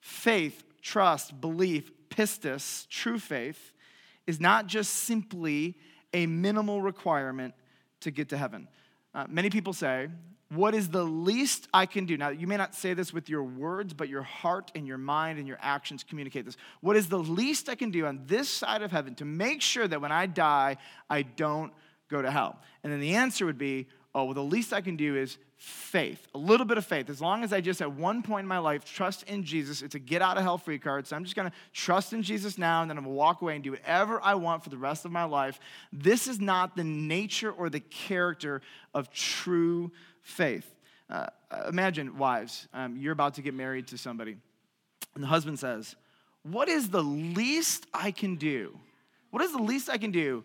Faith, 0.00 0.62
trust, 0.82 1.40
belief, 1.40 1.90
pistis, 2.10 2.86
true 2.88 3.18
faith, 3.18 3.72
is 4.26 4.40
not 4.40 4.66
just 4.66 4.92
simply 4.92 5.76
a 6.14 6.26
minimal 6.26 6.80
requirement 6.80 7.52
to 8.00 8.10
get 8.10 8.30
to 8.30 8.38
heaven. 8.38 8.68
Uh, 9.14 9.26
many 9.28 9.50
people 9.50 9.74
say, 9.74 10.08
What 10.48 10.74
is 10.74 10.88
the 10.88 11.04
least 11.04 11.68
I 11.74 11.84
can 11.84 12.06
do? 12.06 12.16
Now, 12.16 12.30
you 12.30 12.46
may 12.46 12.56
not 12.56 12.74
say 12.74 12.94
this 12.94 13.12
with 13.12 13.28
your 13.28 13.42
words, 13.42 13.92
but 13.92 14.08
your 14.08 14.22
heart 14.22 14.70
and 14.74 14.86
your 14.86 14.98
mind 14.98 15.38
and 15.38 15.46
your 15.46 15.58
actions 15.60 16.02
communicate 16.02 16.46
this. 16.46 16.56
What 16.80 16.96
is 16.96 17.08
the 17.08 17.18
least 17.18 17.68
I 17.68 17.74
can 17.74 17.90
do 17.90 18.06
on 18.06 18.22
this 18.26 18.48
side 18.48 18.80
of 18.80 18.90
heaven 18.90 19.14
to 19.16 19.24
make 19.24 19.60
sure 19.60 19.86
that 19.86 20.00
when 20.00 20.12
I 20.12 20.26
die, 20.26 20.78
I 21.10 21.22
don't 21.22 21.72
go 22.08 22.22
to 22.22 22.30
hell? 22.30 22.60
And 22.82 22.92
then 22.92 23.00
the 23.00 23.16
answer 23.16 23.44
would 23.44 23.58
be, 23.58 23.88
Oh, 24.16 24.26
well, 24.26 24.34
the 24.34 24.44
least 24.44 24.72
I 24.72 24.80
can 24.80 24.94
do 24.94 25.16
is 25.16 25.38
faith, 25.56 26.28
a 26.34 26.38
little 26.38 26.66
bit 26.66 26.78
of 26.78 26.86
faith. 26.86 27.10
As 27.10 27.20
long 27.20 27.42
as 27.42 27.52
I 27.52 27.60
just 27.60 27.82
at 27.82 27.90
one 27.90 28.22
point 28.22 28.44
in 28.44 28.48
my 28.48 28.58
life 28.58 28.84
trust 28.84 29.24
in 29.24 29.42
Jesus, 29.42 29.82
it's 29.82 29.96
a 29.96 29.98
get 29.98 30.22
out 30.22 30.36
of 30.36 30.44
hell 30.44 30.56
free 30.56 30.78
card. 30.78 31.06
So 31.08 31.16
I'm 31.16 31.24
just 31.24 31.34
going 31.34 31.50
to 31.50 31.56
trust 31.72 32.12
in 32.12 32.22
Jesus 32.22 32.56
now 32.56 32.82
and 32.82 32.90
then 32.90 32.96
I'm 32.96 33.04
going 33.04 33.14
to 33.14 33.18
walk 33.18 33.42
away 33.42 33.56
and 33.56 33.64
do 33.64 33.72
whatever 33.72 34.20
I 34.22 34.34
want 34.34 34.62
for 34.62 34.70
the 34.70 34.76
rest 34.76 35.04
of 35.04 35.10
my 35.10 35.24
life. 35.24 35.58
This 35.92 36.28
is 36.28 36.40
not 36.40 36.76
the 36.76 36.84
nature 36.84 37.50
or 37.50 37.68
the 37.68 37.80
character 37.80 38.62
of 38.94 39.10
true 39.10 39.90
faith. 40.22 40.72
Uh, 41.10 41.26
imagine, 41.68 42.16
wives, 42.16 42.68
um, 42.72 42.96
you're 42.96 43.12
about 43.12 43.34
to 43.34 43.42
get 43.42 43.52
married 43.52 43.88
to 43.88 43.98
somebody, 43.98 44.36
and 45.14 45.22
the 45.22 45.28
husband 45.28 45.58
says, 45.58 45.96
What 46.44 46.68
is 46.68 46.88
the 46.88 47.02
least 47.02 47.86
I 47.92 48.10
can 48.10 48.36
do? 48.36 48.78
What 49.30 49.42
is 49.42 49.52
the 49.52 49.62
least 49.62 49.90
I 49.90 49.98
can 49.98 50.12
do 50.12 50.44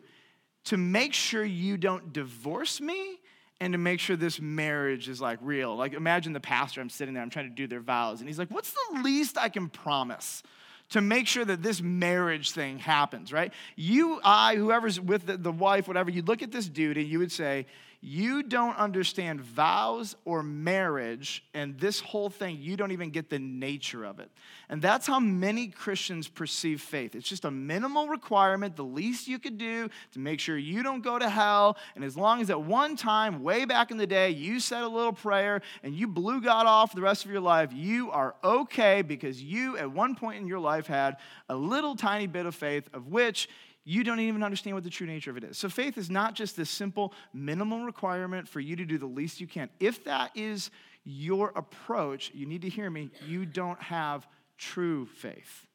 to 0.66 0.76
make 0.76 1.14
sure 1.14 1.46
you 1.46 1.78
don't 1.78 2.12
divorce 2.12 2.82
me 2.82 3.19
and 3.60 3.74
to 3.74 3.78
make 3.78 4.00
sure 4.00 4.16
this 4.16 4.40
marriage 4.40 5.10
is 5.10 5.20
like 5.20 5.40
real. 5.42 5.76
Like 5.76 5.94
imagine 5.94 6.34
the 6.34 6.40
pastor, 6.40 6.82
I'm 6.82 6.90
sitting 6.90 7.14
there, 7.14 7.24
I'm 7.24 7.30
trying 7.30 7.50
to 7.50 7.56
do 7.56 7.68
their 7.68 7.82
vows, 7.82 8.20
and 8.20 8.30
he's 8.30 8.40
like, 8.40 8.50
What's 8.50 8.72
the 8.72 9.02
least 9.02 9.38
I 9.38 9.50
can 9.50 9.70
promise? 9.70 10.44
To 10.92 11.02
make 11.02 11.28
sure 11.28 11.46
that 11.46 11.62
this 11.62 11.84
marriage 11.84 12.50
thing 12.50 12.80
happens, 12.80 13.32
right? 13.32 13.54
You, 13.76 14.20
I, 14.24 14.56
whoever's 14.56 15.00
with 15.00 15.28
the, 15.28 15.38
the 15.38 15.52
wife, 15.52 15.88
whatever, 15.88 16.10
you 16.10 16.24
look 16.24 16.42
at 16.42 16.52
this 16.52 16.68
dude 16.68 16.98
and 16.98 17.08
you 17.08 17.20
would 17.20 17.32
say, 17.32 17.68
you 18.02 18.44
don't 18.44 18.78
understand 18.78 19.42
vows 19.42 20.16
or 20.24 20.42
marriage 20.42 21.44
and 21.54 21.78
this 21.78 22.00
whole 22.00 22.30
thing, 22.30 22.58
you 22.62 22.78
don't 22.78 22.94
even 22.94 23.10
get 23.10 23.30
the 23.30 23.40
nature 23.40 24.06
of 24.06 24.20
it. 24.22 24.32
And 24.70 24.82
that's 24.82 25.06
how 25.06 25.20
many 25.20 25.68
Christians 25.68 26.30
perceive 26.30 26.82
faith. 26.82 27.14
It's 27.14 27.28
just 27.28 27.44
a 27.44 27.52
minimal 27.52 28.08
requirement, 28.08 28.78
the 28.78 28.86
least 28.86 29.28
you 29.28 29.38
could 29.38 29.58
do 29.58 29.90
to 30.14 30.20
make 30.20 30.40
sure 30.40 30.58
you 30.58 30.82
don't 30.82 31.02
go 31.02 31.20
to 31.20 31.28
hell. 31.28 31.78
And 31.96 32.06
as 32.06 32.16
long 32.16 32.40
as 32.40 32.50
at 32.50 32.62
one 32.62 32.96
time, 32.96 33.44
way 33.44 33.66
back 33.66 33.92
in 33.92 33.98
the 33.98 34.08
day, 34.08 34.30
you 34.30 34.62
said 34.62 34.84
a 34.84 34.88
little 34.88 35.12
prayer 35.12 35.62
and 35.84 35.94
you 35.94 36.08
blew 36.08 36.40
God 36.40 36.68
off 36.68 36.96
the 36.96 37.02
rest 37.02 37.26
of 37.26 37.32
your 37.32 37.42
life, 37.42 37.74
you 37.74 38.12
are 38.12 38.36
okay 38.46 39.02
because 39.02 39.44
you, 39.44 39.78
at 39.78 39.92
one 39.92 40.16
point 40.16 40.40
in 40.40 40.48
your 40.48 40.60
life, 40.60 40.88
had 40.88 41.18
a 41.50 41.56
little 41.56 41.98
tiny 41.98 42.28
bit 42.28 42.46
of 42.46 42.56
faith 42.56 42.88
of 42.94 43.08
which 43.08 43.50
you 43.86 44.04
don't 44.04 44.20
even 44.20 44.44
understand 44.44 44.76
what 44.76 44.84
the 44.84 44.90
true 44.90 45.08
nature 45.08 45.32
of 45.32 45.38
it 45.38 45.44
is. 45.44 45.58
So 45.58 45.70
faith 45.70 45.98
is 45.98 46.10
not 46.10 46.36
just 46.36 46.56
this 46.56 46.70
simple 46.70 47.14
minimum 47.34 47.84
requirement 47.84 48.48
for 48.48 48.60
you 48.60 48.76
to 48.76 48.86
do 48.86 48.98
the 48.98 49.06
least 49.06 49.42
you 49.42 49.48
can. 49.48 49.70
If 49.80 50.04
that 50.04 50.32
is 50.36 50.70
your 51.04 51.52
approach, 51.56 52.32
you 52.34 52.46
need 52.46 52.62
to 52.64 52.70
hear 52.70 52.90
me, 52.90 53.10
you 53.26 53.46
don't 53.46 53.82
have 53.82 54.28
true 54.58 55.06
faith. 55.06 55.66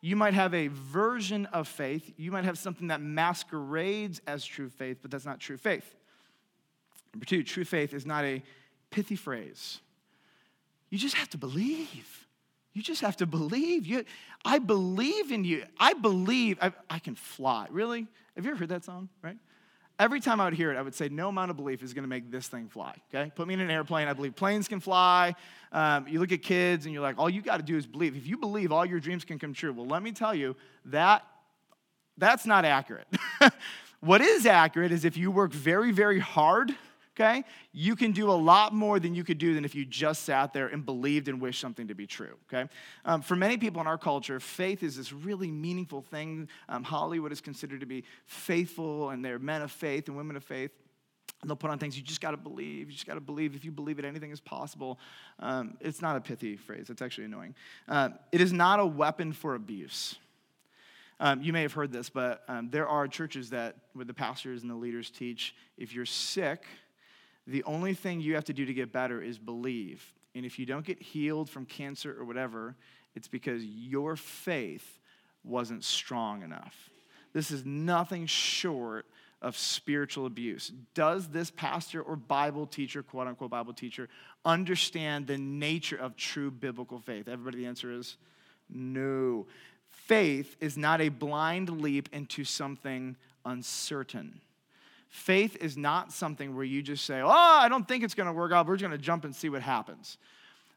You 0.00 0.16
might 0.16 0.34
have 0.34 0.54
a 0.54 0.68
version 0.68 1.46
of 1.46 1.66
faith. 1.66 2.12
You 2.16 2.30
might 2.30 2.44
have 2.44 2.58
something 2.58 2.88
that 2.88 3.00
masquerades 3.00 4.20
as 4.26 4.44
true 4.44 4.68
faith, 4.68 4.98
but 5.02 5.10
that's 5.10 5.24
not 5.24 5.40
true 5.40 5.56
faith. 5.56 5.94
Number 7.14 7.24
two, 7.24 7.42
true 7.42 7.64
faith 7.64 7.94
is 7.94 8.04
not 8.04 8.24
a 8.24 8.42
pithy 8.90 9.16
phrase. 9.16 9.80
You 10.90 10.98
just 10.98 11.16
have 11.16 11.30
to 11.30 11.38
believe. 11.38 12.25
You 12.76 12.82
just 12.82 13.00
have 13.00 13.16
to 13.16 13.26
believe. 13.26 13.86
You, 13.86 14.04
I 14.44 14.58
believe 14.58 15.32
in 15.32 15.46
you. 15.46 15.64
I 15.80 15.94
believe 15.94 16.58
I, 16.60 16.74
I 16.90 16.98
can 16.98 17.14
fly. 17.14 17.68
Really? 17.70 18.06
Have 18.34 18.44
you 18.44 18.50
ever 18.50 18.60
heard 18.60 18.68
that 18.68 18.84
song? 18.84 19.08
Right? 19.22 19.38
Every 19.98 20.20
time 20.20 20.42
I 20.42 20.44
would 20.44 20.52
hear 20.52 20.70
it, 20.70 20.76
I 20.76 20.82
would 20.82 20.94
say, 20.94 21.08
No 21.08 21.30
amount 21.30 21.50
of 21.50 21.56
belief 21.56 21.82
is 21.82 21.94
going 21.94 22.02
to 22.04 22.08
make 22.08 22.30
this 22.30 22.48
thing 22.48 22.68
fly. 22.68 22.94
Okay? 23.08 23.32
Put 23.34 23.48
me 23.48 23.54
in 23.54 23.60
an 23.60 23.70
airplane. 23.70 24.08
I 24.08 24.12
believe 24.12 24.36
planes 24.36 24.68
can 24.68 24.80
fly. 24.80 25.34
Um, 25.72 26.06
you 26.06 26.20
look 26.20 26.32
at 26.32 26.42
kids 26.42 26.84
and 26.84 26.92
you're 26.92 27.02
like, 27.02 27.18
All 27.18 27.30
you 27.30 27.40
got 27.40 27.56
to 27.56 27.62
do 27.62 27.78
is 27.78 27.86
believe. 27.86 28.14
If 28.14 28.26
you 28.26 28.36
believe, 28.36 28.72
all 28.72 28.84
your 28.84 29.00
dreams 29.00 29.24
can 29.24 29.38
come 29.38 29.54
true. 29.54 29.72
Well, 29.72 29.86
let 29.86 30.02
me 30.02 30.12
tell 30.12 30.34
you, 30.34 30.54
that 30.84 31.24
that's 32.18 32.44
not 32.44 32.66
accurate. 32.66 33.08
what 34.00 34.20
is 34.20 34.44
accurate 34.44 34.92
is 34.92 35.06
if 35.06 35.16
you 35.16 35.30
work 35.30 35.50
very, 35.50 35.92
very 35.92 36.18
hard 36.18 36.74
okay? 37.18 37.44
You 37.72 37.96
can 37.96 38.12
do 38.12 38.30
a 38.30 38.34
lot 38.34 38.74
more 38.74 39.00
than 39.00 39.14
you 39.14 39.24
could 39.24 39.38
do 39.38 39.54
than 39.54 39.64
if 39.64 39.74
you 39.74 39.84
just 39.84 40.22
sat 40.24 40.52
there 40.52 40.68
and 40.68 40.84
believed 40.84 41.28
and 41.28 41.40
wished 41.40 41.60
something 41.60 41.88
to 41.88 41.94
be 41.94 42.06
true, 42.06 42.34
okay? 42.52 42.68
Um, 43.04 43.22
for 43.22 43.36
many 43.36 43.56
people 43.56 43.80
in 43.80 43.86
our 43.86 43.98
culture, 43.98 44.38
faith 44.38 44.82
is 44.82 44.96
this 44.96 45.12
really 45.12 45.50
meaningful 45.50 46.02
thing. 46.02 46.48
Um, 46.68 46.82
Hollywood 46.82 47.32
is 47.32 47.40
considered 47.40 47.80
to 47.80 47.86
be 47.86 48.04
faithful, 48.26 49.10
and 49.10 49.24
they're 49.24 49.38
men 49.38 49.62
of 49.62 49.72
faith 49.72 50.08
and 50.08 50.16
women 50.16 50.36
of 50.36 50.44
faith. 50.44 50.70
And 51.42 51.50
they'll 51.50 51.56
put 51.56 51.70
on 51.70 51.78
things, 51.78 51.96
you 51.96 52.02
just 52.02 52.20
got 52.20 52.30
to 52.30 52.36
believe. 52.36 52.88
You 52.88 52.92
just 52.92 53.06
got 53.06 53.14
to 53.14 53.20
believe. 53.20 53.54
If 53.54 53.64
you 53.64 53.70
believe 53.70 53.98
it, 53.98 54.04
anything 54.04 54.30
is 54.30 54.40
possible. 54.40 54.98
Um, 55.38 55.76
it's 55.80 56.00
not 56.00 56.16
a 56.16 56.20
pithy 56.20 56.56
phrase, 56.56 56.90
it's 56.90 57.02
actually 57.02 57.24
annoying. 57.24 57.54
Uh, 57.88 58.10
it 58.32 58.40
is 58.40 58.52
not 58.52 58.80
a 58.80 58.86
weapon 58.86 59.32
for 59.32 59.54
abuse. 59.54 60.16
Um, 61.18 61.40
you 61.40 61.52
may 61.52 61.62
have 61.62 61.72
heard 61.72 61.92
this, 61.92 62.10
but 62.10 62.42
um, 62.46 62.68
there 62.70 62.86
are 62.86 63.08
churches 63.08 63.48
that, 63.50 63.76
where 63.94 64.04
the 64.04 64.12
pastors 64.12 64.60
and 64.60 64.70
the 64.70 64.74
leaders 64.74 65.10
teach 65.10 65.54
if 65.78 65.94
you're 65.94 66.04
sick, 66.04 66.64
the 67.46 67.62
only 67.64 67.94
thing 67.94 68.20
you 68.20 68.34
have 68.34 68.44
to 68.44 68.52
do 68.52 68.64
to 68.64 68.74
get 68.74 68.92
better 68.92 69.22
is 69.22 69.38
believe. 69.38 70.12
And 70.34 70.44
if 70.44 70.58
you 70.58 70.66
don't 70.66 70.84
get 70.84 71.00
healed 71.00 71.48
from 71.48 71.64
cancer 71.64 72.14
or 72.18 72.24
whatever, 72.24 72.76
it's 73.14 73.28
because 73.28 73.64
your 73.64 74.16
faith 74.16 74.98
wasn't 75.44 75.84
strong 75.84 76.42
enough. 76.42 76.90
This 77.32 77.50
is 77.50 77.64
nothing 77.64 78.26
short 78.26 79.06
of 79.42 79.56
spiritual 79.56 80.26
abuse. 80.26 80.72
Does 80.94 81.28
this 81.28 81.50
pastor 81.50 82.02
or 82.02 82.16
Bible 82.16 82.66
teacher, 82.66 83.02
quote 83.02 83.26
unquote 83.26 83.50
Bible 83.50 83.72
teacher, 83.72 84.08
understand 84.44 85.26
the 85.26 85.38
nature 85.38 85.96
of 85.96 86.16
true 86.16 86.50
biblical 86.50 86.98
faith? 86.98 87.28
Everybody, 87.28 87.58
the 87.58 87.66
answer 87.66 87.92
is 87.92 88.16
no. 88.68 89.46
Faith 89.88 90.56
is 90.60 90.76
not 90.76 91.00
a 91.00 91.08
blind 91.08 91.80
leap 91.80 92.08
into 92.12 92.44
something 92.44 93.16
uncertain. 93.44 94.40
Faith 95.16 95.56
is 95.62 95.78
not 95.78 96.12
something 96.12 96.54
where 96.54 96.62
you 96.62 96.82
just 96.82 97.06
say, 97.06 97.22
Oh, 97.22 97.30
I 97.30 97.70
don't 97.70 97.88
think 97.88 98.04
it's 98.04 98.12
going 98.12 98.26
to 98.26 98.34
work 98.34 98.52
out. 98.52 98.66
We're 98.66 98.76
just 98.76 98.86
going 98.86 98.98
to 98.98 99.02
jump 99.02 99.24
and 99.24 99.34
see 99.34 99.48
what 99.48 99.62
happens. 99.62 100.18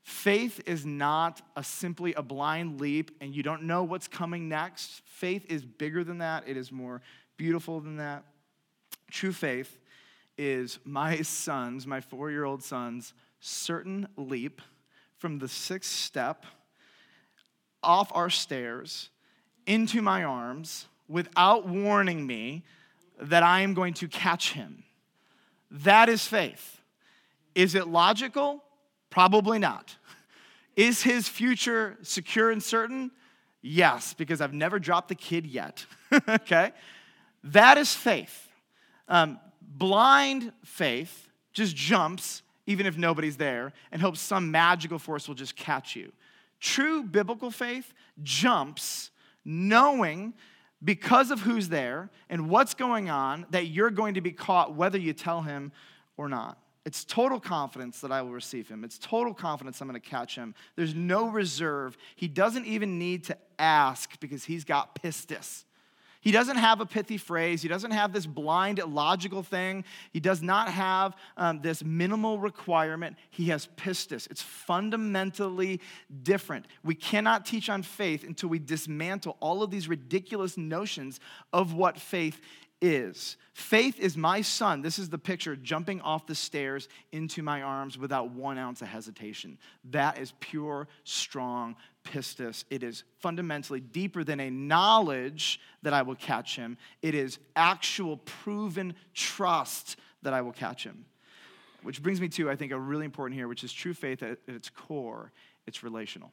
Faith 0.01 0.61
is 0.65 0.85
not 0.85 1.41
a 1.57 1.63
simply 1.63 2.13
a 2.13 2.23
blind 2.23 2.79
leap 2.79 3.11
and 3.19 3.35
you 3.35 3.43
don't 3.43 3.63
know 3.63 3.83
what's 3.83 4.07
coming 4.07 4.47
next. 4.47 5.01
Faith 5.05 5.45
is 5.49 5.65
bigger 5.65 6.05
than 6.05 6.19
that, 6.19 6.45
it 6.47 6.55
is 6.55 6.71
more 6.71 7.01
beautiful 7.35 7.81
than 7.81 7.97
that. 7.97 8.23
True 9.11 9.33
faith 9.33 9.77
is 10.37 10.79
my 10.85 11.17
son's, 11.21 11.85
my 11.85 11.99
four 11.99 12.31
year 12.31 12.45
old 12.45 12.63
son's, 12.63 13.13
certain 13.41 14.07
leap 14.15 14.61
from 15.17 15.39
the 15.39 15.49
sixth 15.49 15.91
step 15.91 16.45
off 17.83 18.09
our 18.15 18.29
stairs 18.29 19.09
into 19.67 20.01
my 20.01 20.23
arms 20.23 20.85
without 21.09 21.67
warning 21.67 22.25
me 22.25 22.63
that 23.19 23.43
I 23.43 23.61
am 23.61 23.73
going 23.73 23.93
to 23.95 24.07
catch 24.07 24.53
him. 24.53 24.83
That 25.71 26.09
is 26.09 26.25
faith. 26.25 26.81
Is 27.55 27.75
it 27.75 27.87
logical? 27.87 28.63
Probably 29.09 29.59
not. 29.59 29.95
Is 30.75 31.01
his 31.01 31.27
future 31.27 31.97
secure 32.03 32.51
and 32.51 32.63
certain? 32.63 33.11
Yes, 33.61 34.13
because 34.13 34.39
I've 34.39 34.53
never 34.53 34.79
dropped 34.79 35.09
the 35.09 35.15
kid 35.15 35.45
yet. 35.45 35.85
okay? 36.29 36.71
That 37.43 37.77
is 37.77 37.93
faith. 37.93 38.47
Um, 39.07 39.39
blind 39.61 40.53
faith 40.63 41.27
just 41.51 41.75
jumps, 41.75 42.41
even 42.65 42.85
if 42.85 42.97
nobody's 42.97 43.35
there, 43.35 43.73
and 43.91 44.01
hopes 44.01 44.21
some 44.21 44.51
magical 44.51 44.99
force 44.99 45.27
will 45.27 45.35
just 45.35 45.57
catch 45.57 45.95
you. 45.95 46.13
True 46.59 47.03
biblical 47.03 47.51
faith 47.51 47.93
jumps 48.23 49.11
knowing 49.43 50.33
because 50.83 51.31
of 51.31 51.41
who's 51.41 51.69
there 51.69 52.09
and 52.29 52.49
what's 52.49 52.73
going 52.73 53.09
on 53.09 53.45
that 53.49 53.67
you're 53.67 53.89
going 53.89 54.13
to 54.13 54.21
be 54.21 54.31
caught 54.31 54.75
whether 54.75 54.97
you 54.97 55.13
tell 55.13 55.41
him 55.41 55.71
or 56.17 56.29
not. 56.29 56.57
It's 56.85 57.03
total 57.03 57.39
confidence 57.39 57.99
that 58.01 58.11
I 58.11 58.21
will 58.21 58.31
receive 58.31 58.67
him. 58.67 58.83
It's 58.83 58.97
total 58.97 59.33
confidence 59.33 59.81
I'm 59.81 59.87
going 59.87 59.99
to 59.99 60.09
catch 60.09 60.35
him. 60.35 60.55
There's 60.75 60.95
no 60.95 61.29
reserve. 61.29 61.97
He 62.15 62.27
doesn't 62.27 62.65
even 62.65 62.97
need 62.97 63.25
to 63.25 63.37
ask 63.59 64.19
because 64.19 64.45
he's 64.45 64.63
got 64.63 64.95
pistis. 65.01 65.65
He 66.21 66.31
doesn't 66.31 66.57
have 66.57 66.81
a 66.81 66.85
pithy 66.85 67.17
phrase. 67.17 67.61
He 67.61 67.69
doesn't 67.69 67.91
have 67.91 68.11
this 68.11 68.25
blind, 68.25 68.79
illogical 68.79 69.41
thing. 69.41 69.85
He 70.11 70.19
does 70.19 70.41
not 70.41 70.69
have 70.69 71.15
um, 71.37 71.61
this 71.61 71.83
minimal 71.83 72.39
requirement. 72.39 73.15
He 73.29 73.45
has 73.45 73.69
pistis. 73.77 74.29
It's 74.29 74.41
fundamentally 74.41 75.79
different. 76.23 76.65
We 76.83 76.95
cannot 76.95 77.45
teach 77.45 77.69
on 77.69 77.83
faith 77.83 78.25
until 78.25 78.49
we 78.49 78.59
dismantle 78.59 79.37
all 79.39 79.63
of 79.63 79.71
these 79.71 79.87
ridiculous 79.87 80.57
notions 80.57 81.21
of 81.53 81.73
what 81.73 81.97
faith 81.97 82.41
is. 82.81 83.37
Faith 83.53 83.99
is 83.99 84.15
my 84.15 84.41
son. 84.41 84.81
This 84.81 84.99
is 84.99 85.09
the 85.09 85.17
picture 85.17 85.55
jumping 85.55 86.01
off 86.01 86.27
the 86.27 86.35
stairs 86.35 86.87
into 87.11 87.41
my 87.41 87.61
arms 87.61 87.97
without 87.97 88.31
one 88.31 88.57
ounce 88.57 88.81
of 88.81 88.87
hesitation. 88.87 89.57
That 89.91 90.17
is 90.17 90.33
pure, 90.39 90.87
strong 91.03 91.75
pistis. 92.09 92.63
It 92.69 92.83
is 92.83 93.03
fundamentally 93.19 93.79
deeper 93.79 94.23
than 94.23 94.39
a 94.39 94.49
knowledge 94.49 95.59
that 95.83 95.93
I 95.93 96.01
will 96.01 96.15
catch 96.15 96.55
him. 96.55 96.77
It 97.01 97.15
is 97.15 97.39
actual 97.55 98.17
proven 98.17 98.95
trust 99.13 99.97
that 100.21 100.33
I 100.33 100.41
will 100.41 100.51
catch 100.51 100.83
him. 100.83 101.05
Which 101.83 102.03
brings 102.03 102.19
me 102.19 102.27
to, 102.29 102.49
I 102.49 102.55
think, 102.55 102.71
a 102.71 102.79
really 102.79 103.05
important 103.05 103.37
here, 103.37 103.47
which 103.47 103.63
is 103.63 103.71
true 103.71 103.93
faith 103.93 104.21
at, 104.21 104.39
its 104.47 104.69
core, 104.69 105.31
it's 105.65 105.83
relational. 105.83 106.31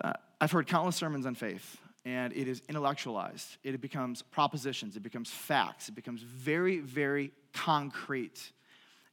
Uh, 0.00 0.12
I've 0.40 0.50
heard 0.50 0.66
countless 0.66 0.96
sermons 0.96 1.24
on 1.24 1.36
faith, 1.36 1.78
and 2.04 2.32
it 2.32 2.48
is 2.48 2.62
intellectualized. 2.68 3.58
It 3.62 3.80
becomes 3.80 4.22
propositions, 4.22 4.96
it 4.96 5.02
becomes 5.04 5.30
facts, 5.30 5.88
it 5.88 5.94
becomes 5.94 6.22
very, 6.22 6.80
very 6.80 7.30
concrete. 7.52 8.52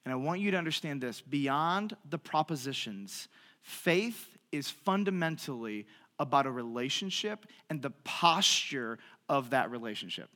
And 0.06 0.12
I 0.12 0.16
want 0.16 0.40
you 0.40 0.50
to 0.52 0.58
understand 0.58 1.02
this 1.02 1.22
beyond 1.22 1.96
the 2.10 2.18
propositions, 2.18 3.28
faith 3.62 4.31
is 4.52 4.70
fundamentally 4.70 5.86
about 6.20 6.46
a 6.46 6.52
relationship 6.52 7.46
and 7.70 7.82
the 7.82 7.90
posture 8.04 9.00
of 9.28 9.50
that 9.52 9.72
relationship. 9.72 10.30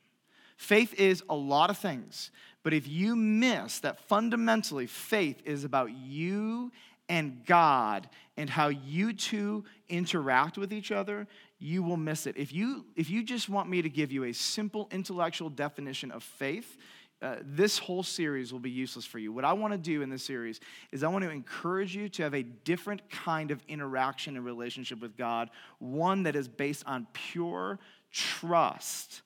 Faith 0.57 0.93
is 0.93 1.21
a 1.29 1.35
lot 1.35 1.69
of 1.69 1.77
things, 1.77 2.31
but 2.63 2.73
if 2.73 2.87
you 2.87 3.15
miss 3.15 3.79
that 3.79 3.99
fundamentally, 3.99 4.87
faith 4.87 5.41
is 5.45 5.63
about 5.63 5.91
you 5.91 6.71
and 7.09 7.45
God 7.45 8.09
and 8.37 8.49
how 8.49 8.69
you 8.69 9.13
two 9.13 9.63
interact 9.89 10.57
with 10.57 10.73
each 10.73 10.91
other, 10.91 11.27
you 11.59 11.83
will 11.83 11.97
miss 11.97 12.25
it. 12.25 12.37
If 12.37 12.53
you, 12.53 12.85
if 12.95 13.09
you 13.09 13.23
just 13.23 13.49
want 13.49 13.69
me 13.69 13.81
to 13.81 13.89
give 13.89 14.11
you 14.11 14.25
a 14.25 14.33
simple 14.33 14.87
intellectual 14.91 15.49
definition 15.49 16.11
of 16.11 16.23
faith, 16.23 16.77
uh, 17.21 17.37
this 17.41 17.77
whole 17.77 18.03
series 18.03 18.51
will 18.51 18.59
be 18.59 18.69
useless 18.69 19.05
for 19.05 19.19
you. 19.19 19.31
What 19.31 19.45
I 19.45 19.53
want 19.53 19.73
to 19.73 19.77
do 19.77 20.01
in 20.01 20.09
this 20.09 20.23
series 20.23 20.59
is 20.91 21.03
I 21.03 21.07
want 21.07 21.23
to 21.23 21.29
encourage 21.29 21.95
you 21.95 22.09
to 22.09 22.23
have 22.23 22.33
a 22.33 22.43
different 22.43 23.09
kind 23.09 23.51
of 23.51 23.61
interaction 23.67 24.35
and 24.35 24.45
relationship 24.45 24.99
with 24.99 25.15
God, 25.15 25.49
one 25.79 26.23
that 26.23 26.35
is 26.35 26.47
based 26.47 26.83
on 26.85 27.07
pure 27.13 27.79
trust, 28.11 29.21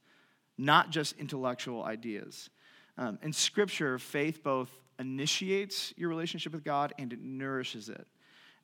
not 0.58 0.92
just 0.92 1.18
intellectual 1.18 1.84
ideas. 1.84 2.50
Um, 2.98 3.18
in 3.24 3.34
Scripture, 3.34 3.98
faith 3.98 4.44
both 4.44 4.70
initiates 5.00 5.94
your 5.98 6.10
relationship 6.10 6.54
with 6.54 6.64
God 6.64 6.94
and 7.00 7.12
it 7.12 7.20
nourishes 7.22 7.90
it. 7.90 8.06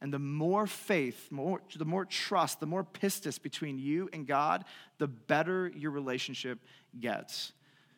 And 0.01 0.13
the 0.13 0.20
more 0.20 0.67
faith, 0.67 1.32
more, 1.32 1.62
the 1.75 1.86
more 1.86 2.05
trust, 2.05 2.60
the 2.60 2.65
more 2.65 2.84
pistis 2.84 3.41
between 3.41 3.79
you 3.79 4.10
and 4.13 4.27
God, 4.27 4.65
the 4.98 5.08
better 5.08 5.72
your 5.75 5.91
relationship 5.91 6.60
gets. 7.00 7.53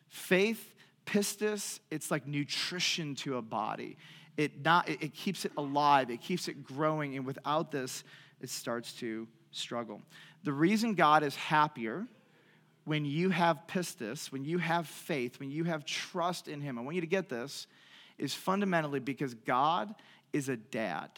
Faith, 0.08 0.74
pistis, 1.08 1.80
it's 1.90 2.10
like 2.10 2.26
nutrition 2.26 3.14
to 3.16 3.38
a 3.38 3.42
body. 3.42 3.96
It, 4.36 4.64
not, 4.64 4.88
it, 4.88 5.02
it 5.02 5.14
keeps 5.14 5.44
it 5.44 5.52
alive, 5.56 6.10
it 6.10 6.20
keeps 6.20 6.48
it 6.48 6.62
growing, 6.62 7.16
and 7.16 7.24
without 7.24 7.72
this, 7.72 8.04
it 8.40 8.50
starts 8.50 8.92
to 8.94 9.26
struggle. 9.50 10.02
The 10.44 10.52
reason 10.52 10.94
God 10.94 11.22
is 11.22 11.34
happier 11.34 12.06
when 12.84 13.04
you 13.04 13.30
have 13.30 13.58
pistis, 13.66 14.30
when 14.30 14.44
you 14.44 14.58
have 14.58 14.86
faith, 14.86 15.40
when 15.40 15.50
you 15.50 15.64
have 15.64 15.84
trust 15.84 16.46
in 16.48 16.60
Him, 16.60 16.78
I 16.78 16.82
want 16.82 16.94
you 16.94 17.00
to 17.00 17.06
get 17.06 17.28
this, 17.28 17.66
is 18.16 18.34
fundamentally 18.34 19.00
because 19.00 19.34
God 19.34 19.94
is 20.32 20.48
a 20.48 20.56
dad. 20.56 21.10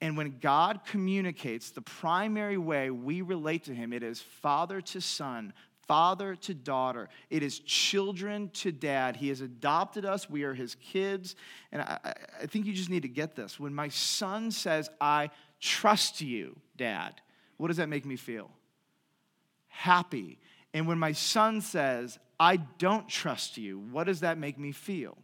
And 0.00 0.16
when 0.16 0.38
God 0.40 0.80
communicates, 0.86 1.70
the 1.70 1.82
primary 1.82 2.58
way 2.58 2.90
we 2.90 3.22
relate 3.22 3.64
to 3.64 3.74
Him, 3.74 3.92
it 3.92 4.02
is 4.02 4.20
father 4.20 4.80
to 4.80 5.00
son, 5.00 5.52
father 5.88 6.36
to 6.36 6.54
daughter. 6.54 7.08
It 7.30 7.42
is 7.42 7.58
children 7.60 8.50
to 8.50 8.70
dad. 8.70 9.16
He 9.16 9.30
has 9.30 9.40
adopted 9.40 10.04
us. 10.04 10.30
We 10.30 10.44
are 10.44 10.54
his 10.54 10.76
kids. 10.76 11.34
And 11.72 11.82
I, 11.82 11.98
I, 12.42 12.46
think 12.46 12.66
you 12.66 12.74
just 12.74 12.90
need 12.90 13.02
to 13.02 13.08
get 13.08 13.34
this. 13.34 13.58
When 13.58 13.74
my 13.74 13.88
son 13.88 14.50
says, 14.50 14.90
I 15.00 15.30
trust 15.58 16.20
you, 16.20 16.56
dad, 16.76 17.20
what 17.56 17.68
does 17.68 17.78
that 17.78 17.88
make 17.88 18.04
me 18.04 18.16
feel? 18.16 18.50
Happy. 19.68 20.38
And 20.74 20.86
when 20.86 20.98
my 20.98 21.12
son 21.12 21.62
says, 21.62 22.18
I 22.38 22.56
don't 22.56 23.08
trust 23.08 23.56
you, 23.56 23.80
what 23.90 24.04
does 24.04 24.20
that 24.20 24.38
make 24.38 24.58
me 24.58 24.72
feel? 24.72 25.16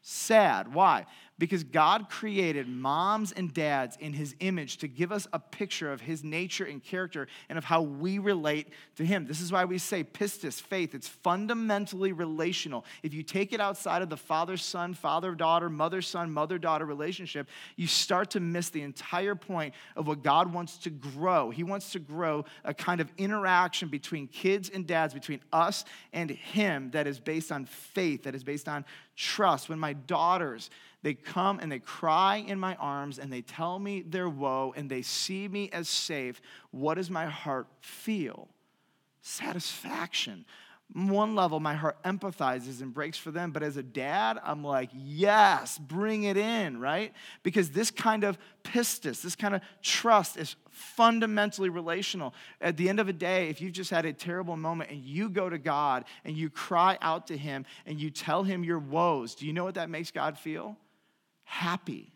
Sad. 0.00 0.72
Why? 0.72 1.06
Because 1.38 1.62
God 1.62 2.10
created 2.10 2.68
moms 2.68 3.30
and 3.30 3.54
dads 3.54 3.96
in 4.00 4.12
his 4.12 4.34
image 4.40 4.78
to 4.78 4.88
give 4.88 5.12
us 5.12 5.28
a 5.32 5.38
picture 5.38 5.92
of 5.92 6.00
his 6.00 6.24
nature 6.24 6.64
and 6.64 6.82
character 6.82 7.28
and 7.48 7.56
of 7.56 7.64
how 7.64 7.82
we 7.82 8.18
relate 8.18 8.68
to 8.96 9.06
him. 9.06 9.24
This 9.24 9.40
is 9.40 9.52
why 9.52 9.64
we 9.64 9.78
say 9.78 10.02
pistis, 10.02 10.60
faith. 10.60 10.96
It's 10.96 11.06
fundamentally 11.06 12.10
relational. 12.10 12.84
If 13.04 13.14
you 13.14 13.22
take 13.22 13.52
it 13.52 13.60
outside 13.60 14.02
of 14.02 14.10
the 14.10 14.16
father 14.16 14.56
son, 14.56 14.94
father 14.94 15.36
daughter, 15.36 15.70
mother 15.70 16.02
son, 16.02 16.32
mother 16.32 16.58
daughter 16.58 16.84
relationship, 16.84 17.48
you 17.76 17.86
start 17.86 18.30
to 18.30 18.40
miss 18.40 18.70
the 18.70 18.82
entire 18.82 19.36
point 19.36 19.74
of 19.94 20.08
what 20.08 20.24
God 20.24 20.52
wants 20.52 20.78
to 20.78 20.90
grow. 20.90 21.50
He 21.50 21.62
wants 21.62 21.92
to 21.92 22.00
grow 22.00 22.46
a 22.64 22.74
kind 22.74 23.00
of 23.00 23.12
interaction 23.16 23.88
between 23.88 24.26
kids 24.26 24.70
and 24.70 24.86
dads, 24.88 25.14
between 25.14 25.40
us 25.52 25.84
and 26.12 26.30
him, 26.30 26.90
that 26.90 27.06
is 27.06 27.20
based 27.20 27.52
on 27.52 27.64
faith, 27.64 28.24
that 28.24 28.34
is 28.34 28.42
based 28.42 28.68
on 28.68 28.84
trust. 29.14 29.68
When 29.68 29.78
my 29.78 29.92
daughters, 29.92 30.70
they 31.02 31.14
come 31.14 31.60
and 31.60 31.70
they 31.70 31.78
cry 31.78 32.36
in 32.36 32.58
my 32.58 32.74
arms 32.76 33.18
and 33.18 33.32
they 33.32 33.42
tell 33.42 33.78
me 33.78 34.02
their 34.02 34.28
woe 34.28 34.74
and 34.76 34.90
they 34.90 35.02
see 35.02 35.46
me 35.46 35.70
as 35.72 35.88
safe. 35.88 36.40
What 36.70 36.94
does 36.94 37.10
my 37.10 37.26
heart 37.26 37.68
feel? 37.80 38.48
Satisfaction. 39.22 40.44
One 40.94 41.34
level, 41.34 41.60
my 41.60 41.74
heart 41.74 42.02
empathizes 42.02 42.80
and 42.80 42.94
breaks 42.94 43.18
for 43.18 43.30
them, 43.30 43.50
but 43.50 43.62
as 43.62 43.76
a 43.76 43.82
dad, 43.82 44.40
I'm 44.42 44.64
like, 44.64 44.88
yes, 44.94 45.76
bring 45.76 46.22
it 46.24 46.38
in, 46.38 46.80
right? 46.80 47.12
Because 47.42 47.70
this 47.70 47.90
kind 47.90 48.24
of 48.24 48.38
pistis, 48.64 49.20
this 49.20 49.36
kind 49.36 49.54
of 49.54 49.60
trust 49.82 50.38
is 50.38 50.56
fundamentally 50.70 51.68
relational. 51.68 52.32
At 52.62 52.78
the 52.78 52.88
end 52.88 53.00
of 53.00 53.08
a 53.08 53.12
day, 53.12 53.50
if 53.50 53.60
you've 53.60 53.72
just 53.72 53.90
had 53.90 54.06
a 54.06 54.14
terrible 54.14 54.56
moment 54.56 54.90
and 54.90 55.04
you 55.04 55.28
go 55.28 55.50
to 55.50 55.58
God 55.58 56.06
and 56.24 56.34
you 56.34 56.48
cry 56.48 56.96
out 57.02 57.26
to 57.26 57.36
Him 57.36 57.66
and 57.84 58.00
you 58.00 58.08
tell 58.08 58.42
Him 58.42 58.64
your 58.64 58.78
woes, 58.78 59.34
do 59.34 59.46
you 59.46 59.52
know 59.52 59.64
what 59.64 59.74
that 59.74 59.90
makes 59.90 60.10
God 60.10 60.38
feel? 60.38 60.74
Happy 61.48 62.12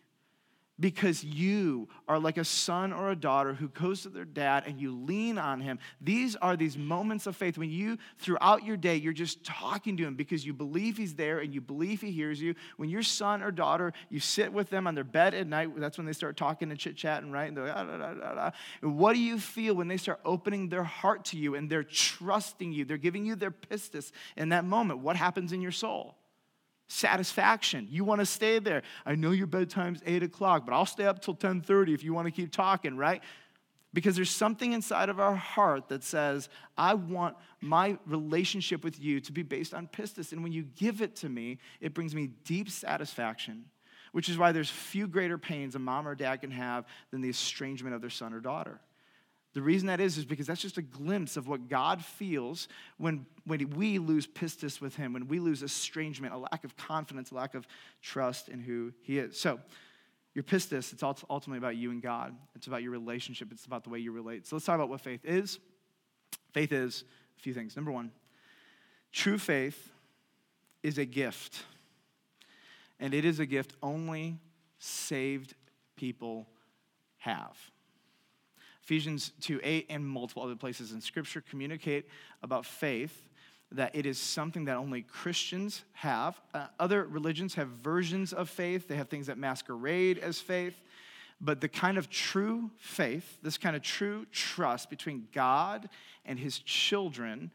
because 0.79 1.23
you 1.23 1.87
are 2.07 2.17
like 2.19 2.37
a 2.37 2.43
son 2.43 2.91
or 2.91 3.11
a 3.11 3.15
daughter 3.15 3.53
who 3.53 3.67
goes 3.69 4.01
to 4.01 4.09
their 4.09 4.25
dad 4.25 4.63
and 4.65 4.81
you 4.81 4.91
lean 4.91 5.37
on 5.37 5.61
him. 5.61 5.77
These 6.01 6.35
are 6.35 6.57
these 6.57 6.77
moments 6.77 7.27
of 7.27 7.35
faith 7.35 7.57
when 7.57 7.69
you, 7.69 7.97
throughout 8.17 8.65
your 8.65 8.75
day, 8.75 8.95
you're 8.95 9.13
just 9.13 9.43
talking 9.43 9.95
to 9.97 10.03
him 10.03 10.15
because 10.15 10.45
you 10.45 10.51
believe 10.51 10.97
he's 10.97 11.13
there 11.13 11.39
and 11.39 11.53
you 11.53 11.61
believe 11.61 12.01
he 12.01 12.11
hears 12.11 12.41
you. 12.41 12.55
When 12.77 12.89
your 12.89 13.03
son 13.03 13.43
or 13.43 13.51
daughter, 13.51 13.93
you 14.09 14.19
sit 14.19 14.51
with 14.51 14.69
them 14.69 14.87
on 14.87 14.95
their 14.95 15.03
bed 15.03 15.33
at 15.35 15.47
night, 15.47 15.69
that's 15.77 15.97
when 15.97 16.07
they 16.07 16.13
start 16.13 16.37
talking 16.37 16.71
and 16.71 16.79
chit 16.79 16.95
chatting, 16.95 17.31
right? 17.31 17.47
And 17.47 17.55
they're 17.55 17.67
like, 17.67 17.75
ah, 17.75 17.83
da, 17.83 18.13
da, 18.13 18.33
da, 18.33 18.51
And 18.81 18.97
what 18.97 19.13
do 19.13 19.19
you 19.19 19.39
feel 19.39 19.75
when 19.75 19.87
they 19.87 19.97
start 19.97 20.19
opening 20.25 20.69
their 20.69 20.83
heart 20.83 21.25
to 21.25 21.37
you 21.37 21.55
and 21.55 21.69
they're 21.69 21.83
trusting 21.83 22.73
you? 22.73 22.83
They're 22.83 22.97
giving 22.97 23.25
you 23.25 23.35
their 23.35 23.51
pistis 23.51 24.11
in 24.35 24.49
that 24.49 24.65
moment. 24.65 24.99
What 24.99 25.15
happens 25.15 25.53
in 25.53 25.61
your 25.61 25.71
soul? 25.71 26.17
Satisfaction. 26.93 27.87
You 27.89 28.03
want 28.03 28.19
to 28.19 28.25
stay 28.25 28.59
there. 28.59 28.83
I 29.05 29.15
know 29.15 29.31
your 29.31 29.47
bedtime's 29.47 30.01
8 30.05 30.23
o'clock, 30.23 30.65
but 30.65 30.73
I'll 30.73 30.85
stay 30.85 31.05
up 31.05 31.21
till 31.21 31.35
10:30 31.35 31.93
if 31.93 32.03
you 32.03 32.13
want 32.13 32.27
to 32.27 32.31
keep 32.31 32.51
talking, 32.51 32.95
right? 32.95 33.21
Because 33.93 34.15
there's 34.15 34.29
something 34.29 34.73
inside 34.73 35.09
of 35.09 35.19
our 35.19 35.35
heart 35.35 35.89
that 35.89 36.03
says, 36.03 36.49
I 36.77 36.95
want 36.95 37.35
my 37.61 37.97
relationship 38.05 38.83
with 38.83 38.99
you 38.99 39.19
to 39.21 39.31
be 39.31 39.43
based 39.43 39.73
on 39.73 39.87
pistis. 39.87 40.31
And 40.31 40.41
when 40.41 40.51
you 40.51 40.63
give 40.63 41.01
it 41.01 41.15
to 41.17 41.29
me, 41.29 41.59
it 41.79 41.93
brings 41.93 42.15
me 42.15 42.27
deep 42.43 42.69
satisfaction, 42.69 43.65
which 44.11 44.29
is 44.29 44.37
why 44.37 44.51
there's 44.51 44.69
few 44.69 45.07
greater 45.07 45.37
pains 45.37 45.75
a 45.75 45.79
mom 45.79 46.07
or 46.07 46.15
dad 46.15 46.41
can 46.41 46.51
have 46.51 46.85
than 47.11 47.21
the 47.21 47.29
estrangement 47.29 47.93
of 47.93 48.01
their 48.01 48.09
son 48.09 48.33
or 48.33 48.39
daughter. 48.39 48.79
The 49.53 49.61
reason 49.61 49.87
that 49.87 49.99
is, 49.99 50.17
is 50.17 50.25
because 50.25 50.47
that's 50.47 50.61
just 50.61 50.79
a 50.79 50.81
glimpse 50.81 51.37
of 51.37 51.47
what 51.47 51.69
God 51.69 52.03
feels 52.03 52.67
when, 52.97 53.27
when 53.45 53.69
we 53.71 53.99
lose 53.99 54.25
pistis 54.25 54.81
with 54.81 54.95
Him, 54.95 55.13
when 55.13 55.27
we 55.27 55.39
lose 55.39 55.61
estrangement, 55.61 56.33
a 56.33 56.37
lack 56.37 56.63
of 56.63 56.75
confidence, 56.75 57.29
a 57.29 57.35
lack 57.35 57.53
of 57.53 57.67
trust 58.01 58.49
in 58.49 58.59
who 58.59 58.91
He 59.03 59.19
is. 59.19 59.39
So, 59.39 59.59
your 60.33 60.43
pistis, 60.43 60.91
it's 60.91 61.03
ultimately 61.03 61.59
about 61.59 61.75
you 61.75 61.91
and 61.91 62.01
God. 62.01 62.35
It's 62.55 62.65
about 62.65 62.81
your 62.81 62.91
relationship, 62.91 63.49
it's 63.51 63.65
about 63.65 63.83
the 63.83 63.91
way 63.91 63.99
you 63.99 64.11
relate. 64.11 64.47
So, 64.47 64.55
let's 64.55 64.65
talk 64.65 64.75
about 64.75 64.89
what 64.89 65.01
faith 65.01 65.23
is. 65.23 65.59
Faith 66.51 66.71
is 66.71 67.03
a 67.37 67.41
few 67.41 67.53
things. 67.53 67.75
Number 67.75 67.91
one, 67.91 68.11
true 69.11 69.37
faith 69.37 69.91
is 70.81 70.97
a 70.97 71.05
gift, 71.05 71.63
and 72.99 73.13
it 73.13 73.23
is 73.23 73.39
a 73.39 73.45
gift 73.45 73.75
only 73.83 74.39
saved 74.79 75.53
people 75.95 76.47
have. 77.17 77.55
Ephesians 78.83 79.31
2 79.41 79.61
8 79.63 79.85
and 79.89 80.05
multiple 80.05 80.43
other 80.43 80.55
places 80.55 80.91
in 80.91 80.99
Scripture 80.99 81.41
communicate 81.41 82.07
about 82.41 82.65
faith 82.65 83.29
that 83.71 83.95
it 83.95 84.05
is 84.05 84.17
something 84.17 84.65
that 84.65 84.77
only 84.77 85.01
Christians 85.01 85.83
have. 85.93 86.39
Uh, 86.53 86.67
other 86.79 87.05
religions 87.05 87.55
have 87.55 87.69
versions 87.69 88.33
of 88.33 88.49
faith, 88.49 88.87
they 88.87 88.95
have 88.95 89.09
things 89.09 89.27
that 89.27 89.37
masquerade 89.37 90.19
as 90.19 90.39
faith. 90.39 90.75
But 91.41 91.59
the 91.59 91.67
kind 91.67 91.97
of 91.97 92.09
true 92.09 92.71
faith, 92.77 93.37
this 93.41 93.57
kind 93.57 93.75
of 93.75 93.81
true 93.81 94.25
trust 94.31 94.89
between 94.89 95.27
God 95.33 95.89
and 96.25 96.37
his 96.37 96.59
children, 96.59 97.51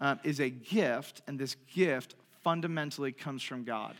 uh, 0.00 0.16
is 0.22 0.40
a 0.40 0.50
gift, 0.50 1.22
and 1.26 1.38
this 1.38 1.56
gift 1.74 2.14
fundamentally 2.42 3.12
comes 3.12 3.42
from 3.42 3.64
God. 3.64 3.94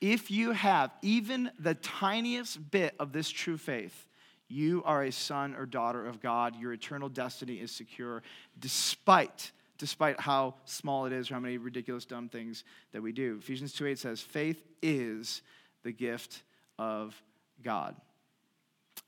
If 0.00 0.30
you 0.30 0.52
have 0.52 0.90
even 1.02 1.50
the 1.58 1.74
tiniest 1.74 2.70
bit 2.70 2.94
of 2.98 3.12
this 3.12 3.28
true 3.28 3.58
faith, 3.58 4.06
you 4.52 4.82
are 4.84 5.04
a 5.04 5.12
son 5.12 5.54
or 5.54 5.66
daughter 5.66 6.06
of 6.06 6.20
God. 6.20 6.56
Your 6.56 6.72
eternal 6.72 7.08
destiny 7.08 7.54
is 7.54 7.72
secure, 7.72 8.22
despite 8.58 9.52
despite 9.78 10.20
how 10.20 10.54
small 10.64 11.06
it 11.06 11.12
is 11.12 11.28
or 11.28 11.34
how 11.34 11.40
many 11.40 11.58
ridiculous 11.58 12.04
dumb 12.04 12.28
things 12.28 12.62
that 12.92 13.02
we 13.02 13.10
do. 13.10 13.38
Ephesians 13.38 13.72
2:8 13.72 13.98
says, 13.98 14.22
"Faith 14.22 14.64
is 14.80 15.42
the 15.82 15.90
gift 15.90 16.44
of 16.78 17.20
God." 17.62 18.00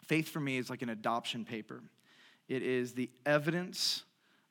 Faith 0.02 0.28
for 0.28 0.40
me 0.40 0.56
is 0.56 0.70
like 0.70 0.82
an 0.82 0.88
adoption 0.88 1.44
paper. 1.44 1.80
It 2.48 2.62
is 2.62 2.94
the 2.94 3.08
evidence 3.24 4.04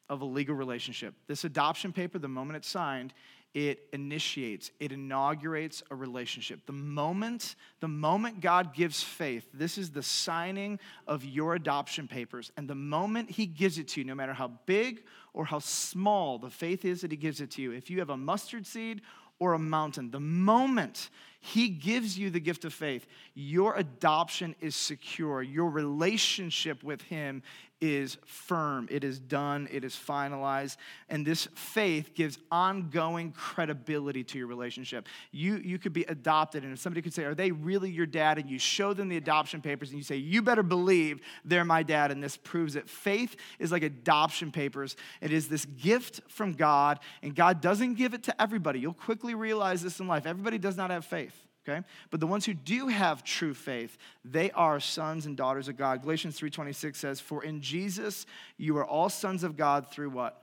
of 0.07 0.21
a 0.21 0.25
legal 0.25 0.55
relationship. 0.55 1.13
This 1.27 1.43
adoption 1.43 1.91
paper, 1.91 2.19
the 2.19 2.29
moment 2.29 2.55
it's 2.55 2.69
signed, 2.69 3.13
it 3.53 3.87
initiates 3.93 4.71
it 4.79 4.91
inaugurates 4.91 5.83
a 5.91 5.95
relationship. 5.95 6.65
The 6.65 6.73
moment 6.73 7.55
the 7.79 7.87
moment 7.87 8.41
god 8.41 8.73
gives 8.73 9.03
faith 9.03 9.47
this 9.53 9.77
is 9.77 9.91
the 9.91 10.03
signing 10.03 10.79
of 11.07 11.23
your 11.23 11.55
adoption 11.55 12.07
papers. 12.07 12.51
And 12.57 12.67
the 12.67 12.75
moment 12.75 13.29
he 13.29 13.45
gives 13.45 13.77
it 13.77 13.87
to 13.89 14.01
you 14.01 14.05
no 14.05 14.15
matter 14.15 14.33
how 14.33 14.51
big 14.65 15.03
or 15.33 15.45
how 15.45 15.59
small 15.59 16.39
the 16.39 16.49
faith 16.49 16.85
is 16.85 17.01
that 17.01 17.11
he 17.11 17.17
gives 17.17 17.41
it 17.41 17.51
to 17.51 17.61
you 17.61 17.71
if 17.71 17.89
you 17.89 17.99
have 17.99 18.09
a 18.09 18.17
mustard 18.17 18.65
seed 18.65 19.01
or 19.39 19.53
a 19.53 19.59
mountain 19.59 20.09
the 20.09 20.19
moment 20.19 21.09
He 21.45 21.67
gives 21.67 22.17
you 22.17 22.29
the 22.29 22.39
gift 22.39 22.63
of 22.63 22.73
faith. 22.73 23.05
Your 23.33 23.75
adoption 23.75 24.55
is 24.61 24.77
secure. 24.77 25.41
Your 25.41 25.69
relationship 25.69 26.81
with 26.83 27.01
Him 27.01 27.43
is 27.81 28.17
firm, 28.25 28.87
it 28.89 29.03
is 29.03 29.19
done, 29.19 29.67
it 29.69 29.83
is 29.83 29.93
finalized. 29.93 30.77
And 31.09 31.27
this 31.27 31.49
faith 31.53 32.13
gives 32.15 32.39
ongoing 32.49 33.33
credibility 33.33 34.23
to 34.23 34.37
your 34.37 34.47
relationship. 34.47 35.09
You, 35.31 35.57
you 35.57 35.77
could 35.77 35.91
be 35.91 36.03
adopted, 36.03 36.63
and 36.63 36.71
if 36.71 36.79
somebody 36.79 37.01
could 37.01 37.13
say, 37.13 37.25
Are 37.25 37.35
they 37.35 37.51
really 37.51 37.91
your 37.91 38.05
dad? 38.05 38.37
And 38.37 38.49
you 38.49 38.57
show 38.57 38.93
them 38.93 39.09
the 39.09 39.17
adoption 39.17 39.61
papers, 39.61 39.89
and 39.89 39.97
you 39.97 40.03
say, 40.05 40.15
You 40.15 40.41
better 40.41 40.63
believe 40.63 41.19
they're 41.43 41.65
my 41.65 41.83
dad, 41.83 42.09
and 42.09 42.23
this 42.23 42.37
proves 42.37 42.77
it. 42.77 42.87
Faith 42.87 43.35
is 43.59 43.69
like 43.69 43.83
adoption 43.83 44.49
papers. 44.49 44.95
It 45.19 45.33
is 45.33 45.49
this 45.49 45.65
gift 45.65 46.21
from 46.29 46.53
God, 46.53 47.01
and 47.21 47.35
God 47.35 47.59
doesn't 47.59 47.95
give 47.95 48.13
it 48.13 48.23
to 48.23 48.41
everybody. 48.41 48.79
You'll 48.79 48.93
quickly 48.93 49.35
realize 49.35 49.83
this 49.83 49.99
in 49.99 50.07
life. 50.07 50.25
Everybody 50.25 50.57
does 50.57 50.77
not 50.77 50.89
have 50.89 51.03
faith 51.03 51.32
okay? 51.67 51.85
But 52.09 52.19
the 52.19 52.27
ones 52.27 52.45
who 52.45 52.53
do 52.53 52.87
have 52.87 53.23
true 53.23 53.53
faith 53.53 53.97
they 54.23 54.51
are 54.51 54.79
sons 54.79 55.25
and 55.25 55.35
daughters 55.37 55.67
of 55.67 55.77
god. 55.77 56.01
Galatians 56.01 56.39
3.26 56.39 56.95
says 56.95 57.19
for 57.19 57.43
in 57.43 57.61
jesus 57.61 58.25
you 58.57 58.77
are 58.77 58.85
all 58.85 59.09
sons 59.09 59.43
of 59.43 59.57
god 59.57 59.89
through 59.89 60.09
what? 60.09 60.41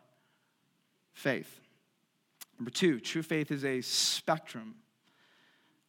Faith. 1.12 1.60
Number 2.58 2.70
two 2.70 3.00
true 3.00 3.22
faith 3.22 3.50
is 3.50 3.64
a 3.64 3.80
spectrum. 3.80 4.76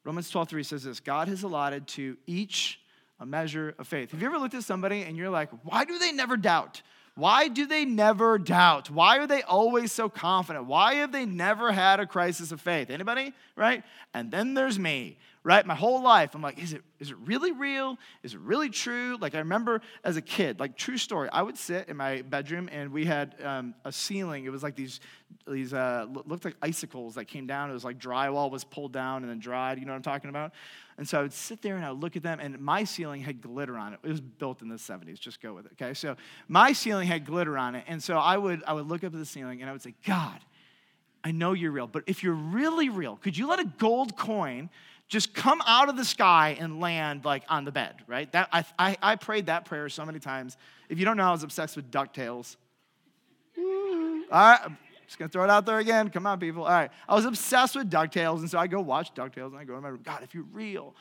Romans 0.04 0.32
12.3 0.32 0.66
says 0.66 0.84
this 0.84 1.00
god 1.00 1.28
has 1.28 1.44
allotted 1.44 1.88
to 1.88 2.18
each 2.28 2.80
a 3.20 3.26
measure 3.26 3.76
of 3.78 3.88
faith. 3.88 4.12
Have 4.12 4.22
you 4.22 4.28
ever 4.28 4.40
looked 4.40 4.56
at 4.56 4.64
somebody 4.64 5.04
and 5.04 5.16
you're 5.16 5.30
like 5.30 5.50
why 5.64 5.86
do 5.86 5.98
they 6.00 6.12
never 6.12 6.38
doubt 6.38 6.82
why 7.22 7.50
do 7.50 7.68
they 7.68 7.86
never 7.86 8.40
doubt? 8.40 8.90
Why 8.90 9.20
are 9.20 9.28
they 9.28 9.44
always 9.44 9.92
so 9.92 10.10
confident? 10.10 10.66
Why 10.66 10.96
have 10.96 11.12
they 11.12 11.28
never 11.28 11.72
had 11.72 12.00
a 12.00 12.08
crisis 12.08 12.52
of 12.52 12.60
faith? 12.60 12.90
Anybody? 12.90 13.32
Right? 13.56 13.84
And 14.16 14.32
then 14.32 14.56
there's 14.56 14.80
me, 14.80 15.20
right? 15.44 15.64
My 15.64 15.76
whole 15.76 16.02
life, 16.02 16.34
I'm 16.34 16.42
like, 16.42 16.58
is 16.58 16.74
it, 16.74 16.82
is 17.00 17.12
it 17.12 17.18
really 17.24 17.52
real? 17.52 18.00
Is 18.24 18.34
it 18.34 18.40
really 18.40 18.70
true? 18.70 19.20
Like, 19.22 19.36
I 19.36 19.38
remember 19.38 19.82
as 20.04 20.18
a 20.18 20.22
kid, 20.22 20.60
like, 20.60 20.76
true 20.76 20.98
story, 20.98 21.30
I 21.32 21.44
would 21.44 21.60
sit 21.60 21.90
in 21.90 21.96
my 21.96 22.24
bedroom 22.24 22.68
and 22.72 22.92
we 22.92 23.06
had 23.06 23.36
um, 23.44 23.76
a 23.86 23.92
ceiling. 23.92 24.46
It 24.46 24.52
was 24.52 24.64
like 24.64 24.76
these, 24.76 25.00
these 25.48 25.76
uh, 25.76 26.08
looked 26.26 26.44
like 26.44 26.56
icicles 26.60 27.14
that 27.16 27.26
came 27.26 27.46
down. 27.46 27.70
It 27.70 27.74
was 27.74 27.86
like 27.86 28.00
drywall 28.00 28.50
was 28.50 28.64
pulled 28.64 28.94
down 28.94 29.22
and 29.22 29.30
then 29.30 29.38
dried. 29.38 29.78
You 29.78 29.86
know 29.86 29.92
what 29.92 29.98
I'm 29.98 30.02
talking 30.02 30.32
about? 30.32 30.54
And 31.02 31.10
so 31.10 31.18
I 31.18 31.24
would 31.24 31.34
sit 31.34 31.64
there 31.64 31.78
and 31.78 31.84
I 31.84 31.90
would 31.90 32.00
look 32.00 32.16
at 32.16 32.22
them, 32.22 32.40
and 32.40 32.60
my 32.60 32.84
ceiling 32.84 33.22
had 33.22 33.42
glitter 33.42 33.76
on 33.76 33.94
it. 33.94 34.00
It 34.04 34.08
was 34.08 34.22
built 34.22 34.62
in 34.62 34.70
the 34.70 34.76
70s, 34.76 35.20
just 35.20 35.42
go 35.42 35.52
with 35.52 35.66
it, 35.66 35.72
okay? 35.72 35.96
So 35.96 36.16
my 36.48 36.74
ceiling 36.74 37.08
had 37.08 37.26
glitter 37.26 37.58
on 37.58 37.74
it. 37.74 37.86
And 37.88 38.04
so 38.04 38.18
I 38.18 38.38
would, 38.38 38.62
I 38.68 38.74
would 38.74 38.86
look 38.86 39.04
up 39.04 39.12
at 39.12 39.20
the 39.20 39.26
ceiling 39.26 39.62
and 39.62 39.70
I 39.70 39.74
would 39.74 39.82
say, 39.82 39.96
God, 40.06 40.40
I 41.24 41.32
know 41.32 41.54
you're 41.54 41.72
real, 41.72 41.88
but 41.88 42.04
if 42.06 42.22
you're 42.22 42.36
really 42.36 42.90
real, 42.90 43.16
could 43.16 43.36
you 43.36 43.48
let 43.48 43.60
a 43.60 43.64
gold 43.80 44.16
coin 44.16 44.70
just 45.08 45.34
come 45.34 45.60
out 45.66 45.90
of 45.90 45.98
the 45.98 46.06
sky 46.06 46.56
and 46.60 46.80
land 46.80 47.26
like 47.26 47.46
on 47.50 47.66
the 47.66 47.72
bed, 47.72 47.96
right? 48.06 48.32
That, 48.34 48.50
I, 48.54 48.64
I, 48.78 48.98
I 49.02 49.16
prayed 49.16 49.48
that 49.48 49.66
prayer 49.66 49.90
so 49.90 50.06
many 50.06 50.20
times. 50.20 50.56
If 50.88 51.00
you 51.00 51.06
don't 51.06 51.18
know, 51.18 51.30
I 51.30 51.32
was 51.32 51.42
obsessed 51.42 51.78
with 51.78 51.90
DuckTales. 51.90 52.58
All 53.58 54.24
right, 54.32 54.70
just 55.12 55.20
gonna 55.20 55.28
throw 55.28 55.44
it 55.44 55.50
out 55.50 55.66
there 55.66 55.80
again. 55.80 56.10
Come 56.10 56.26
on, 56.26 56.40
people. 56.40 56.64
All 56.64 56.70
right. 56.70 56.90
I 57.08 57.16
was 57.16 57.26
obsessed 57.26 57.76
with 57.76 57.92
DuckTales, 57.92 58.40
and 58.40 58.50
so 58.50 58.58
I 58.58 58.68
go 58.68 58.80
watch 58.80 59.14
DuckTales, 59.14 59.48
and 59.48 59.58
I 59.58 59.66
go, 59.66 59.82
God, 60.02 60.24
if 60.24 60.34
you're 60.34 60.46
real, 60.54 60.96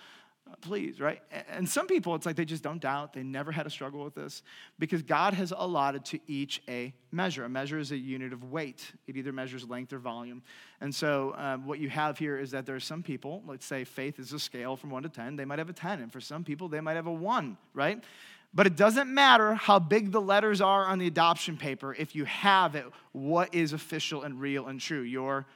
uh, 0.51 0.57
please, 0.63 0.99
right? 1.01 1.23
And 1.49 1.69
some 1.69 1.87
people, 1.87 2.17
it's 2.17 2.27
like 2.27 2.35
they 2.35 2.45
just 2.45 2.65
don't 2.65 2.81
doubt. 2.81 3.13
They 3.13 3.23
never 3.23 3.53
had 3.53 3.69
a 3.69 3.71
struggle 3.71 4.03
with 4.03 4.17
this 4.17 4.43
because 4.81 5.03
God 5.03 5.33
has 5.35 5.53
allotted 5.57 6.05
to 6.07 6.19
each 6.27 6.61
a 6.69 6.93
measure. 7.13 7.45
A 7.45 7.49
measure 7.49 7.79
is 7.79 7.93
a 7.93 7.97
unit 7.97 8.33
of 8.33 8.51
weight, 8.51 8.91
it 9.07 9.17
either 9.17 9.33
measures 9.33 9.69
length 9.69 9.93
or 9.93 10.01
volume. 10.01 10.43
And 10.81 10.93
so, 10.93 11.33
um, 11.39 11.65
what 11.65 11.79
you 11.79 11.89
have 11.89 12.19
here 12.19 12.37
is 12.37 12.51
that 12.51 12.67
there 12.67 12.75
are 12.75 12.81
some 12.81 13.05
people, 13.05 13.45
let's 13.47 13.65
say 13.65 13.85
faith 13.85 14.19
is 14.19 14.33
a 14.33 14.41
scale 14.41 14.75
from 14.75 14.91
one 14.91 15.05
to 15.05 15.09
10, 15.09 15.37
they 15.37 15.45
might 15.45 15.61
have 15.61 15.71
a 15.71 15.73
10. 15.73 16.01
And 16.01 16.13
for 16.13 16.21
some 16.21 16.43
people, 16.43 16.69
they 16.69 16.81
might 16.81 16.97
have 16.97 17.07
a 17.07 17.13
one, 17.13 17.57
right? 17.75 18.03
But 18.53 18.67
it 18.67 18.77
doesn't 18.77 19.13
matter 19.13 19.55
how 19.55 19.79
big 19.79 20.11
the 20.11 20.21
letters 20.21 20.61
are 20.61 20.85
on 20.85 20.99
the 20.99 21.07
adoption 21.07 21.57
paper 21.57 21.95
if 21.95 22.17
you 22.17 22.25
have 22.25 22.75
it, 22.75 22.85
what 23.13 23.55
is 23.55 23.73
official 23.73 24.23
and 24.23 24.41
real 24.41 24.67
and 24.67 24.81
true? 24.81 25.03
Your 25.03 25.47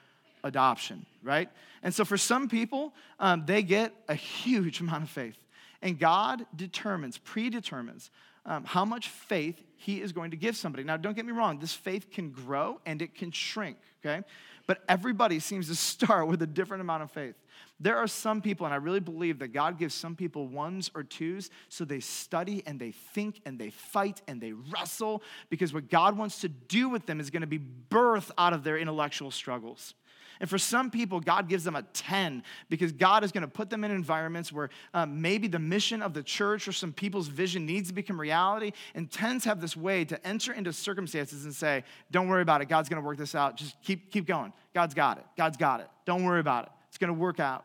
adoption, 0.45 1.05
right? 1.23 1.49
And 1.83 1.93
so 1.93 2.05
for 2.05 2.17
some 2.17 2.49
people, 2.49 2.95
um, 3.19 3.45
they 3.47 3.63
get 3.63 3.93
a 4.09 4.15
huge 4.15 4.81
amount 4.83 5.03
of 5.03 5.11
faith. 5.11 5.37
And 5.83 5.99
God 5.99 6.47
determines, 6.55 7.19
predetermines, 7.19 8.11
um, 8.47 8.65
how 8.65 8.85
much 8.85 9.09
faith 9.09 9.63
He 9.77 10.01
is 10.01 10.13
going 10.13 10.31
to 10.31 10.37
give 10.37 10.57
somebody. 10.57 10.85
Now, 10.85 10.97
don't 10.97 11.15
get 11.15 11.27
me 11.27 11.33
wrong, 11.33 11.59
this 11.59 11.75
faith 11.75 12.11
can 12.11 12.31
grow 12.31 12.81
and 12.87 13.03
it 13.03 13.15
can 13.15 13.31
shrink, 13.31 13.77
okay? 14.05 14.25
But 14.67 14.83
everybody 14.89 15.41
seems 15.41 15.69
to 15.69 15.75
start 15.75 16.29
with 16.29 16.43
a 16.43 16.47
different 16.47 16.81
amount 16.81 17.03
of 17.03 17.11
faith. 17.11 17.35
There 17.81 17.97
are 17.97 18.07
some 18.07 18.41
people, 18.41 18.67
and 18.67 18.73
I 18.73 18.79
really 18.79 19.01
believe 19.01 19.41
that 19.41 19.49
God 19.49 19.79
gives 19.79 19.95
some 19.95 20.15
people 20.15 20.47
ones 20.47 20.91
or 20.95 21.03
twos 21.03 21.51
so 21.69 21.85
they 21.85 22.01
study 22.01 22.63
and 22.67 22.79
they 22.79 22.93
think 22.93 23.41
and 23.45 23.59
they 23.59 23.71
fight 23.71 24.23
and 24.29 24.41
they 24.41 24.53
wrestle 24.53 25.23
because 25.51 25.75
what 25.75 25.91
God 25.91 26.17
wants 26.17 26.41
to 26.43 26.49
do 26.49 26.89
with 26.89 27.07
them 27.07 27.19
is 27.19 27.31
going 27.31 27.41
to 27.41 27.49
be 27.49 27.59
birth 27.59 28.31
out 28.39 28.53
of 28.53 28.63
their 28.63 28.79
intellectual 28.79 29.31
struggles. 29.31 29.95
And 30.41 30.51
for 30.51 30.59
some 30.59 30.91
people, 30.91 31.21
God 31.21 31.49
gives 31.49 31.65
them 31.65 31.77
a 31.77 31.83
10 31.83 32.43
because 32.69 32.93
God 32.93 33.23
is 33.25 33.33
going 33.33 33.43
to 33.43 33.49
put 33.49 33.71
them 33.71 33.85
in 33.85 33.91
environments 33.91 34.53
where 34.53 34.71
um, 34.93 35.21
maybe 35.21 35.47
the 35.47 35.59
mission 35.59 36.03
of 36.03 36.13
the 36.13 36.23
church 36.23 36.67
or 36.67 36.73
some 36.73 36.93
people's 36.93 37.29
vision 37.29 37.67
needs 37.67 37.89
to 37.89 37.95
become 37.95 38.21
reality. 38.21 38.73
And 38.95 39.11
10s 39.11 39.45
have 39.45 39.61
this 39.61 39.77
way 39.77 40.05
to 40.07 40.27
enter 40.27 40.53
into 40.53 40.73
circumstances 40.73 41.45
and 41.45 41.55
say, 41.55 41.85
Don't 42.11 42.29
worry 42.29 42.43
about 42.43 42.63
it. 42.63 42.69
God's 42.69 42.89
going 42.89 43.01
to 43.01 43.07
work 43.07 43.17
this 43.17 43.35
out. 43.35 43.57
Just 43.57 43.81
keep, 43.83 44.11
keep 44.11 44.27
going. 44.27 44.53
God's 44.75 44.95
got 44.95 45.19
it. 45.19 45.25
God's 45.37 45.57
got 45.57 45.81
it. 45.81 45.89
Don't 46.05 46.25
worry 46.25 46.41
about 46.41 46.65
it. 46.65 46.71
It's 46.95 46.99
going 47.01 47.13
to 47.13 47.21
work 47.21 47.41
out. 47.41 47.65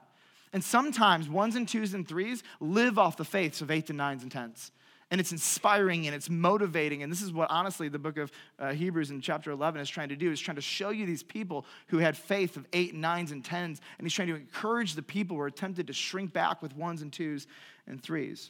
And 0.54 0.64
sometimes 0.64 1.30
ones 1.30 1.56
and 1.56 1.68
twos 1.68 1.94
and 1.94 2.08
threes 2.08 2.42
live 2.60 2.98
off 2.98 3.16
the 3.16 3.24
faiths 3.24 3.62
of 3.62 3.70
eights 3.70 3.92
and 3.92 3.98
nines 3.98 4.24
and 4.24 4.32
tens. 4.32 4.72
And 5.12 5.22
it's 5.22 5.32
inspiring 5.32 6.08
and 6.08 6.16
it's 6.16 6.32
motivating. 6.32 7.04
And 7.04 7.12
this 7.12 7.22
is 7.22 7.32
what, 7.32 7.52
honestly, 7.52 7.90
the 7.90 8.00
book 8.00 8.18
of 8.18 8.32
uh, 8.58 8.74
Hebrews 8.74 9.12
in 9.12 9.22
chapter 9.22 9.52
11 9.52 9.82
is 9.82 9.88
trying 9.88 10.10
to 10.10 10.16
do, 10.16 10.32
is 10.32 10.40
trying 10.40 10.56
to 10.56 10.64
show 10.64 10.90
you 10.90 11.06
these 11.06 11.22
people 11.22 11.68
who 11.90 12.00
had 12.00 12.18
faith 12.18 12.58
of 12.58 12.66
eight, 12.74 12.96
nines, 12.96 13.32
and 13.32 13.46
tens. 13.46 13.82
And 14.00 14.08
he's 14.08 14.16
trying 14.16 14.30
to 14.30 14.36
encourage 14.36 14.96
the 14.96 15.04
people 15.04 15.36
who 15.36 15.44
are 15.44 15.52
tempted 15.52 15.86
to 15.86 15.94
shrink 15.94 16.34
back 16.34 16.64
with 16.64 16.76
ones 16.76 17.04
and 17.04 17.14
twos 17.14 17.46
and 17.86 18.02
threes. 18.02 18.50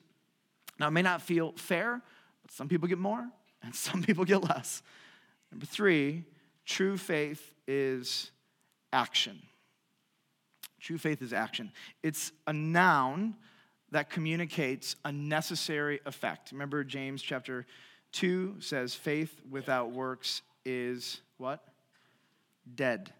Now, 0.79 0.87
it 0.87 0.91
may 0.91 1.01
not 1.01 1.21
feel 1.21 1.51
fair, 1.57 2.01
but 2.41 2.51
some 2.53 2.69
people 2.69 2.87
get 2.87 2.99
more 2.99 3.27
and 3.63 3.75
some 3.75 4.01
people 4.01 4.23
get 4.23 4.45
less. 4.45 4.81
Number 5.51 5.65
three, 5.65 6.23
true 6.65 6.95
faith 6.95 7.51
is 7.67 8.31
action. 8.93 9.41
True 10.79 10.97
faith 10.97 11.21
is 11.21 11.33
action. 11.33 11.71
It's 12.03 12.31
a 12.47 12.53
noun 12.53 13.35
that 13.91 14.09
communicates 14.09 14.95
a 15.03 15.11
necessary 15.11 15.99
effect. 16.05 16.51
Remember, 16.51 16.83
James 16.83 17.21
chapter 17.21 17.65
2 18.11 18.57
says, 18.59 18.93
faith 18.93 19.41
without 19.49 19.91
works 19.91 20.41
is 20.65 21.21
what? 21.37 21.63
Dead. 22.75 23.11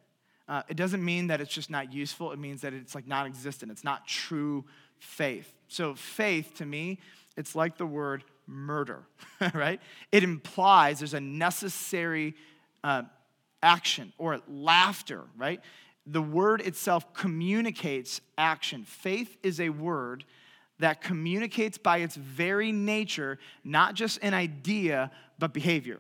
Uh, 0.48 0.64
it 0.68 0.78
doesn't 0.78 1.04
mean 1.04 1.28
that 1.28 1.42
it's 1.42 1.54
just 1.54 1.70
not 1.70 1.94
useful, 1.94 2.32
it 2.32 2.40
means 2.40 2.62
that 2.62 2.74
it's 2.74 2.96
like 2.96 3.08
non 3.08 3.28
existent. 3.28 3.72
It's 3.72 3.84
not 3.84 4.08
true 4.08 4.66
faith. 4.98 5.54
So, 5.68 5.94
faith 5.94 6.56
to 6.56 6.66
me, 6.66 7.00
it's 7.38 7.56
like 7.56 7.78
the 7.78 7.86
word 7.86 8.24
murder, 8.48 9.04
right? 9.54 9.80
It 10.12 10.24
implies 10.24 11.00
there's 11.00 11.14
a 11.14 11.20
necessary 11.20 12.36
uh, 12.84 13.04
action 13.62 14.12
or 14.18 14.42
laughter, 14.48 15.24
right? 15.38 15.62
The 16.12 16.22
word 16.22 16.62
itself 16.62 17.14
communicates 17.14 18.22
action. 18.38 18.84
Faith 18.84 19.38
is 19.44 19.60
a 19.60 19.70
word 19.70 20.26
that 20.80 21.02
communicates 21.02 21.78
by 21.78 21.98
its 21.98 22.16
very 22.16 22.72
nature 22.72 23.38
not 23.64 23.94
just 23.94 24.18
an 24.24 24.34
idea, 24.34 25.12
but 25.38 25.54
behavior. 25.54 26.00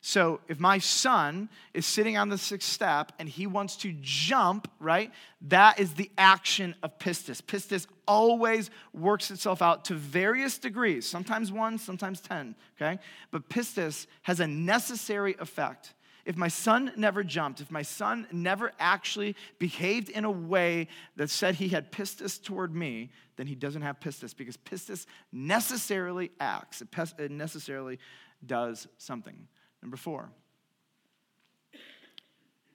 So 0.00 0.40
if 0.46 0.60
my 0.60 0.78
son 0.78 1.48
is 1.74 1.84
sitting 1.84 2.16
on 2.16 2.28
the 2.28 2.38
sixth 2.38 2.68
step 2.68 3.12
and 3.18 3.28
he 3.28 3.48
wants 3.48 3.76
to 3.78 3.92
jump, 4.00 4.70
right, 4.78 5.10
that 5.48 5.80
is 5.80 5.94
the 5.94 6.10
action 6.16 6.76
of 6.84 6.98
pistis. 6.98 7.42
Pistis 7.42 7.86
always 8.06 8.70
works 8.94 9.30
itself 9.32 9.60
out 9.60 9.86
to 9.86 9.94
various 9.94 10.56
degrees, 10.56 11.04
sometimes 11.04 11.50
one, 11.50 11.78
sometimes 11.78 12.20
10, 12.20 12.54
okay? 12.80 13.00
But 13.32 13.48
pistis 13.48 14.06
has 14.22 14.38
a 14.38 14.46
necessary 14.46 15.34
effect 15.40 15.94
if 16.28 16.36
my 16.36 16.48
son 16.48 16.92
never 16.94 17.24
jumped, 17.24 17.62
if 17.62 17.70
my 17.70 17.80
son 17.80 18.26
never 18.30 18.70
actually 18.78 19.34
behaved 19.58 20.10
in 20.10 20.26
a 20.26 20.30
way 20.30 20.88
that 21.16 21.30
said 21.30 21.54
he 21.54 21.68
had 21.68 21.90
pistis 21.90 22.40
toward 22.40 22.74
me, 22.74 23.10
then 23.36 23.46
he 23.46 23.54
doesn't 23.54 23.80
have 23.80 23.98
pistis 23.98 24.36
because 24.36 24.58
pistis 24.58 25.06
necessarily 25.32 26.30
acts, 26.38 26.82
it 26.82 27.30
necessarily 27.30 27.98
does 28.44 28.86
something. 28.98 29.48
Number 29.80 29.96
four, 29.96 30.28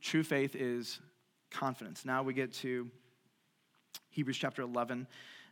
true 0.01 0.23
faith 0.23 0.55
is 0.55 0.99
confidence. 1.51 2.05
Now 2.05 2.23
we 2.23 2.33
get 2.33 2.53
to 2.53 2.89
Hebrews 4.09 4.37
chapter 4.37 4.63
11. 4.63 5.05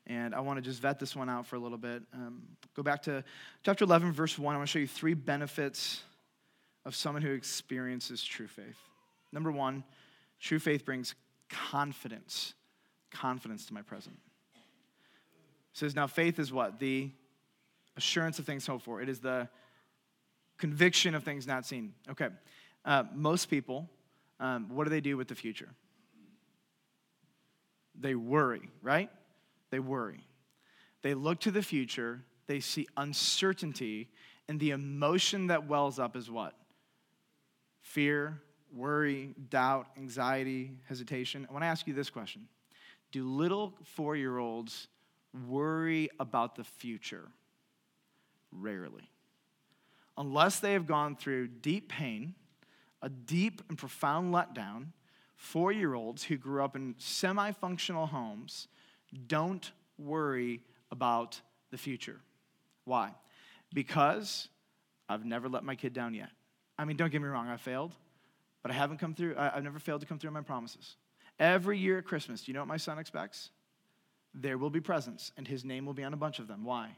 And 0.08 0.34
I 0.34 0.40
want 0.40 0.58
to 0.58 0.64
just 0.64 0.82
vet 0.82 1.00
this 1.00 1.16
one 1.16 1.30
out 1.30 1.46
for 1.46 1.56
a 1.56 1.60
little 1.60 1.78
bit. 1.78 2.02
Um, 2.16 2.42
go 2.76 2.82
back 2.82 3.04
to 3.04 3.24
chapter 3.62 3.84
11, 3.84 4.12
verse 4.12 4.40
1. 4.40 4.56
I 4.56 4.58
want 4.58 4.68
to 4.68 4.72
show 4.72 4.80
you 4.80 4.88
three 4.88 5.14
benefits 5.14 6.02
of 6.86 6.96
someone 6.96 7.22
who 7.22 7.32
experiences 7.32 8.24
true 8.24 8.48
faith. 8.48 8.78
Number 9.32 9.52
one, 9.52 9.84
true 10.40 10.60
faith 10.60 10.86
brings 10.86 11.16
confidence, 11.50 12.54
confidence 13.12 13.66
to 13.68 13.74
my 13.74 13.82
present. 13.82 14.18
says, 15.74 15.96
Now 15.96 16.08
faith 16.08 16.40
is 16.40 16.52
what? 16.52 16.80
The 16.80 17.12
assurance 17.98 18.40
of 18.40 18.46
things 18.46 18.66
hoped 18.66 18.84
for. 18.84 19.02
It 19.02 19.10
is 19.10 19.20
the 19.20 19.48
conviction 20.58 21.16
of 21.16 21.24
things 21.24 21.48
not 21.48 21.66
seen. 21.66 21.94
Okay. 22.10 22.30
Uh, 22.84 23.04
most 23.14 23.48
people, 23.48 23.90
um, 24.40 24.70
what 24.70 24.86
do 24.86 24.90
they 24.90 25.02
do 25.02 25.18
with 25.18 25.28
the 25.28 25.36
future? 25.36 25.70
They 28.00 28.16
worry, 28.16 28.70
right? 28.82 29.10
They 29.70 29.80
worry. 29.80 30.26
They 31.02 31.14
look 31.14 31.40
to 31.42 31.52
the 31.52 31.62
future, 31.62 32.22
they 32.48 32.60
see 32.60 32.88
uncertainty, 32.98 34.10
and 34.48 34.60
the 34.60 34.72
emotion 34.72 35.48
that 35.48 35.68
wells 35.68 36.00
up 36.00 36.16
is 36.16 36.30
what? 36.30 36.54
Fear, 37.82 38.42
worry, 38.74 39.34
doubt, 39.50 39.88
anxiety, 39.98 40.72
hesitation. 40.88 41.46
I 41.50 41.54
want 41.54 41.64
to 41.64 41.68
ask 41.68 41.88
you 41.88 41.94
this 41.94 42.10
question 42.10 42.48
Do 43.12 43.28
little 43.28 43.74
four 43.84 44.16
year 44.16 44.38
olds 44.38 44.88
worry 45.48 46.10
about 46.20 46.56
the 46.56 46.64
future? 46.64 47.28
Rarely. 48.52 49.10
Unless 50.18 50.60
they 50.60 50.74
have 50.74 50.88
gone 50.88 51.16
through 51.16 51.48
deep 51.48 51.90
pain, 51.90 52.36
a 53.02 53.10
deep 53.10 53.62
and 53.70 53.78
profound 53.78 54.34
letdown, 54.34 54.88
four 55.36 55.72
year 55.72 55.94
olds 55.94 56.24
who 56.24 56.38
grew 56.38 56.64
up 56.64 56.76
in 56.76 56.96
semi 56.98 57.52
functional 57.52 58.08
homes 58.08 58.68
don't 59.28 59.72
worry 59.98 60.62
about 60.92 61.40
the 61.72 61.78
future. 61.78 62.20
Why? 62.86 63.12
Because 63.74 64.48
I've 65.10 65.26
never 65.26 65.50
let 65.50 65.64
my 65.64 65.76
kid 65.76 65.94
down 65.94 66.14
yet. 66.14 66.30
I 66.82 66.86
mean, 66.86 66.98
don't 66.98 67.12
get 67.12 67.22
me 67.22 67.28
wrong, 67.28 67.48
I 67.48 67.58
failed, 67.58 67.94
but 68.64 68.72
I 68.72 68.74
haven't 68.74 68.98
come 68.98 69.14
through, 69.14 69.36
I've 69.38 69.64
never 69.64 69.78
failed 69.78 70.02
to 70.02 70.08
come 70.08 70.18
through 70.18 70.30
on 70.30 70.34
my 70.34 70.42
promises. 70.42 70.96
Every 71.38 71.78
year 71.78 72.00
at 72.00 72.06
Christmas, 72.06 72.42
do 72.42 72.50
you 72.50 72.56
know 72.56 72.62
what 72.62 72.68
my 72.68 72.78
son 72.78 72.98
expects? 72.98 73.52
There 74.34 74.58
will 74.58 74.72
be 74.72 74.82
presents, 74.82 75.32
and 75.38 75.48
his 75.48 75.64
name 75.64 75.86
will 75.86 75.94
be 75.94 76.04
on 76.04 76.16
a 76.16 76.18
bunch 76.18 76.40
of 76.40 76.48
them. 76.48 76.64
Why? 76.64 76.90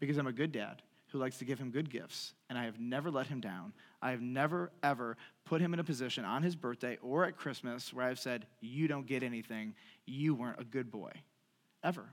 Because 0.00 0.16
I'm 0.16 0.26
a 0.26 0.32
good 0.32 0.50
dad 0.50 0.82
who 1.12 1.18
likes 1.18 1.38
to 1.38 1.44
give 1.44 1.60
him 1.60 1.70
good 1.70 1.90
gifts, 1.90 2.34
and 2.50 2.58
I 2.58 2.64
have 2.64 2.80
never 2.80 3.08
let 3.08 3.28
him 3.28 3.40
down. 3.40 3.72
I 4.02 4.10
have 4.10 4.20
never, 4.20 4.72
ever 4.82 5.16
put 5.44 5.60
him 5.60 5.74
in 5.74 5.78
a 5.78 5.84
position 5.84 6.24
on 6.24 6.42
his 6.42 6.56
birthday 6.56 6.98
or 7.00 7.24
at 7.24 7.36
Christmas 7.36 7.94
where 7.94 8.06
I've 8.06 8.18
said, 8.18 8.48
You 8.60 8.88
don't 8.88 9.06
get 9.06 9.22
anything. 9.22 9.76
You 10.06 10.34
weren't 10.34 10.60
a 10.60 10.64
good 10.64 10.90
boy. 10.90 11.12
Ever. 11.84 12.06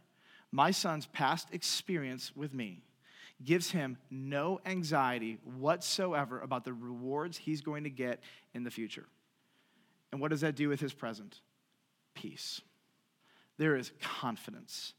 My 0.51 0.69
son's 0.69 1.07
past 1.07 1.47
experience 1.51 2.31
with 2.35 2.53
me 2.53 2.83
gives 3.43 3.71
him 3.71 3.97
no 4.09 4.59
anxiety 4.65 5.37
whatsoever 5.57 6.39
about 6.39 6.63
the 6.65 6.73
rewards 6.73 7.37
he's 7.37 7.61
going 7.61 7.83
to 7.83 7.89
get 7.89 8.21
in 8.53 8.63
the 8.63 8.71
future. 8.71 9.05
And 10.11 10.19
what 10.19 10.31
does 10.31 10.41
that 10.41 10.55
do 10.55 10.69
with 10.69 10.79
his 10.79 10.93
present? 10.93 11.41
Peace. 12.13 12.61
There 13.57 13.75
is 13.75 13.91
confidence, 14.01 14.93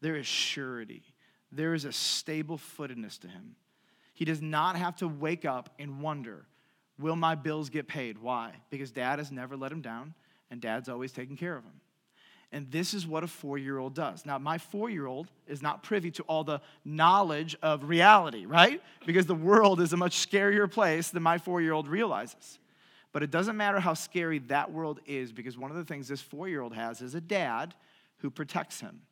there 0.00 0.16
is 0.16 0.26
surety, 0.26 1.02
there 1.52 1.74
is 1.74 1.84
a 1.84 1.92
stable 1.92 2.58
footedness 2.58 3.18
to 3.18 3.28
him. 3.28 3.56
He 4.14 4.24
does 4.24 4.40
not 4.40 4.76
have 4.76 4.96
to 4.96 5.08
wake 5.08 5.44
up 5.44 5.74
and 5.78 6.00
wonder, 6.00 6.46
will 6.98 7.16
my 7.16 7.34
bills 7.34 7.68
get 7.68 7.86
paid? 7.86 8.18
Why? 8.18 8.52
Because 8.70 8.90
dad 8.90 9.18
has 9.18 9.30
never 9.30 9.56
let 9.56 9.70
him 9.70 9.82
down, 9.82 10.14
and 10.50 10.60
dad's 10.60 10.88
always 10.88 11.12
taking 11.12 11.36
care 11.36 11.56
of 11.56 11.64
him. 11.64 11.80
And 12.56 12.70
this 12.70 12.94
is 12.94 13.06
what 13.06 13.22
a 13.22 13.26
four 13.26 13.58
year 13.58 13.76
old 13.76 13.92
does. 13.92 14.24
Now, 14.24 14.38
my 14.38 14.56
four 14.56 14.88
year 14.88 15.04
old 15.04 15.30
is 15.46 15.60
not 15.60 15.82
privy 15.82 16.10
to 16.12 16.22
all 16.22 16.42
the 16.42 16.62
knowledge 16.86 17.54
of 17.60 17.84
reality, 17.84 18.46
right? 18.46 18.80
Because 19.04 19.26
the 19.26 19.34
world 19.34 19.78
is 19.78 19.92
a 19.92 19.96
much 19.98 20.26
scarier 20.26 20.70
place 20.70 21.10
than 21.10 21.22
my 21.22 21.36
four 21.36 21.60
year 21.60 21.74
old 21.74 21.86
realizes. 21.86 22.58
But 23.12 23.22
it 23.22 23.30
doesn't 23.30 23.58
matter 23.58 23.78
how 23.78 23.92
scary 23.92 24.38
that 24.38 24.72
world 24.72 25.00
is, 25.04 25.32
because 25.32 25.58
one 25.58 25.70
of 25.70 25.76
the 25.76 25.84
things 25.84 26.08
this 26.08 26.22
four 26.22 26.48
year 26.48 26.62
old 26.62 26.72
has 26.72 27.02
is 27.02 27.14
a 27.14 27.20
dad 27.20 27.74
who 28.20 28.30
protects 28.30 28.80
him 28.80 29.02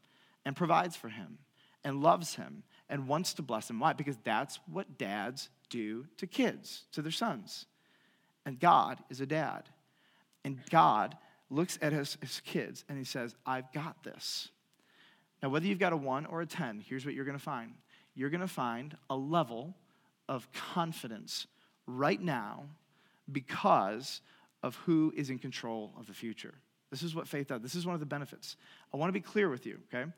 and 0.46 0.57
provides 0.57 0.96
for 0.96 1.11
him 1.11 1.37
and 1.85 2.02
loves 2.02 2.37
him 2.37 2.62
and 2.88 3.07
wants 3.07 3.35
to 3.35 3.42
bless 3.42 3.68
him. 3.68 3.78
Why? 3.78 3.92
Because 3.92 4.16
that's 4.24 4.59
what 4.72 4.96
dads 4.96 5.50
do 5.68 6.07
to 6.16 6.26
kids, 6.26 6.85
to 6.92 7.02
their 7.02 7.12
sons. 7.12 7.66
And 8.46 8.59
God 8.59 9.00
is 9.11 9.20
a 9.20 9.26
dad. 9.26 9.64
And 10.46 10.61
God 10.70 11.18
looks 11.50 11.78
at 11.83 11.92
his, 11.92 12.16
his 12.20 12.40
kids 12.40 12.85
and 12.88 12.98
he 12.98 13.04
says, 13.04 13.35
I've 13.46 13.72
got 13.72 14.02
this. 14.02 14.48
Now, 15.42 15.50
whether 15.50 15.66
you've 15.66 15.78
got 15.78 15.92
a 15.92 15.96
one 15.96 16.26
or 16.26 16.40
a 16.40 16.46
10, 16.46 16.85
here's 16.87 17.04
what 17.04 17.14
you're 17.14 17.24
going 17.24 17.38
to 17.38 17.42
find 17.42 17.74
you're 18.16 18.30
going 18.30 18.40
to 18.40 18.46
find 18.46 18.96
a 19.11 19.16
level 19.16 19.74
of 20.28 20.48
confidence 20.52 21.48
right 21.87 22.20
now 22.20 22.64
because 23.30 24.20
of 24.62 24.76
who 24.87 25.12
is 25.16 25.30
in 25.30 25.38
control 25.38 25.92
of 25.98 26.07
the 26.07 26.14
future. 26.14 26.54
This 26.90 27.02
is 27.02 27.14
what 27.14 27.26
faith 27.26 27.48
does. 27.48 27.61
This 27.61 27.74
is 27.74 27.85
one 27.85 27.94
of 27.94 28.00
the 28.00 28.07
benefits. 28.07 28.57
I 28.92 28.96
want 28.96 29.09
to 29.09 29.12
be 29.12 29.20
clear 29.20 29.48
with 29.48 29.66
you, 29.66 29.78
okay? 29.92 30.09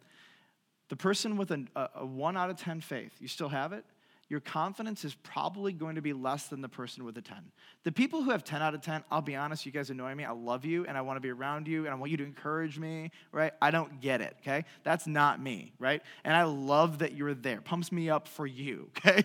The 0.88 0.96
person 0.96 1.36
with 1.36 1.50
a, 1.50 1.64
a, 1.94 2.04
one 2.04 2.36
out 2.36 2.50
of 2.50 2.56
10 2.56 2.80
faith, 2.82 3.12
you 3.18 3.28
still 3.28 3.48
have 3.48 3.72
it? 3.72 3.84
Your 4.28 4.40
confidence 4.40 5.04
is 5.04 5.14
probably 5.14 5.72
going 5.72 5.94
to 5.94 6.02
be 6.02 6.12
less 6.12 6.48
than 6.48 6.60
the 6.60 6.68
person 6.68 7.04
with 7.04 7.16
a 7.16 7.22
10. 7.22 7.38
The 7.84 7.92
people 7.92 8.22
who 8.22 8.30
have 8.30 8.42
10 8.42 8.60
out 8.60 8.74
of 8.74 8.80
10, 8.80 9.04
I'll 9.08 9.22
be 9.22 9.36
honest, 9.36 9.64
you 9.64 9.70
guys 9.70 9.90
annoy 9.90 10.16
me. 10.16 10.24
I 10.24 10.32
love 10.32 10.64
you 10.64 10.84
and 10.86 10.98
I 10.98 11.02
want 11.02 11.16
to 11.16 11.20
be 11.20 11.30
around 11.30 11.68
you 11.68 11.84
and 11.84 11.90
I 11.90 11.94
want 11.94 12.10
you 12.10 12.16
to 12.16 12.24
encourage 12.24 12.76
me, 12.76 13.12
right? 13.30 13.52
I 13.62 13.70
don't 13.70 14.00
get 14.00 14.20
it, 14.20 14.36
okay? 14.40 14.64
That's 14.82 15.06
not 15.06 15.40
me, 15.40 15.72
right? 15.78 16.02
And 16.24 16.34
I 16.34 16.42
love 16.42 16.98
that 16.98 17.12
you're 17.12 17.34
there. 17.34 17.60
Pumps 17.60 17.92
me 17.92 18.10
up 18.10 18.26
for 18.26 18.48
you, 18.48 18.90
okay? 18.98 19.22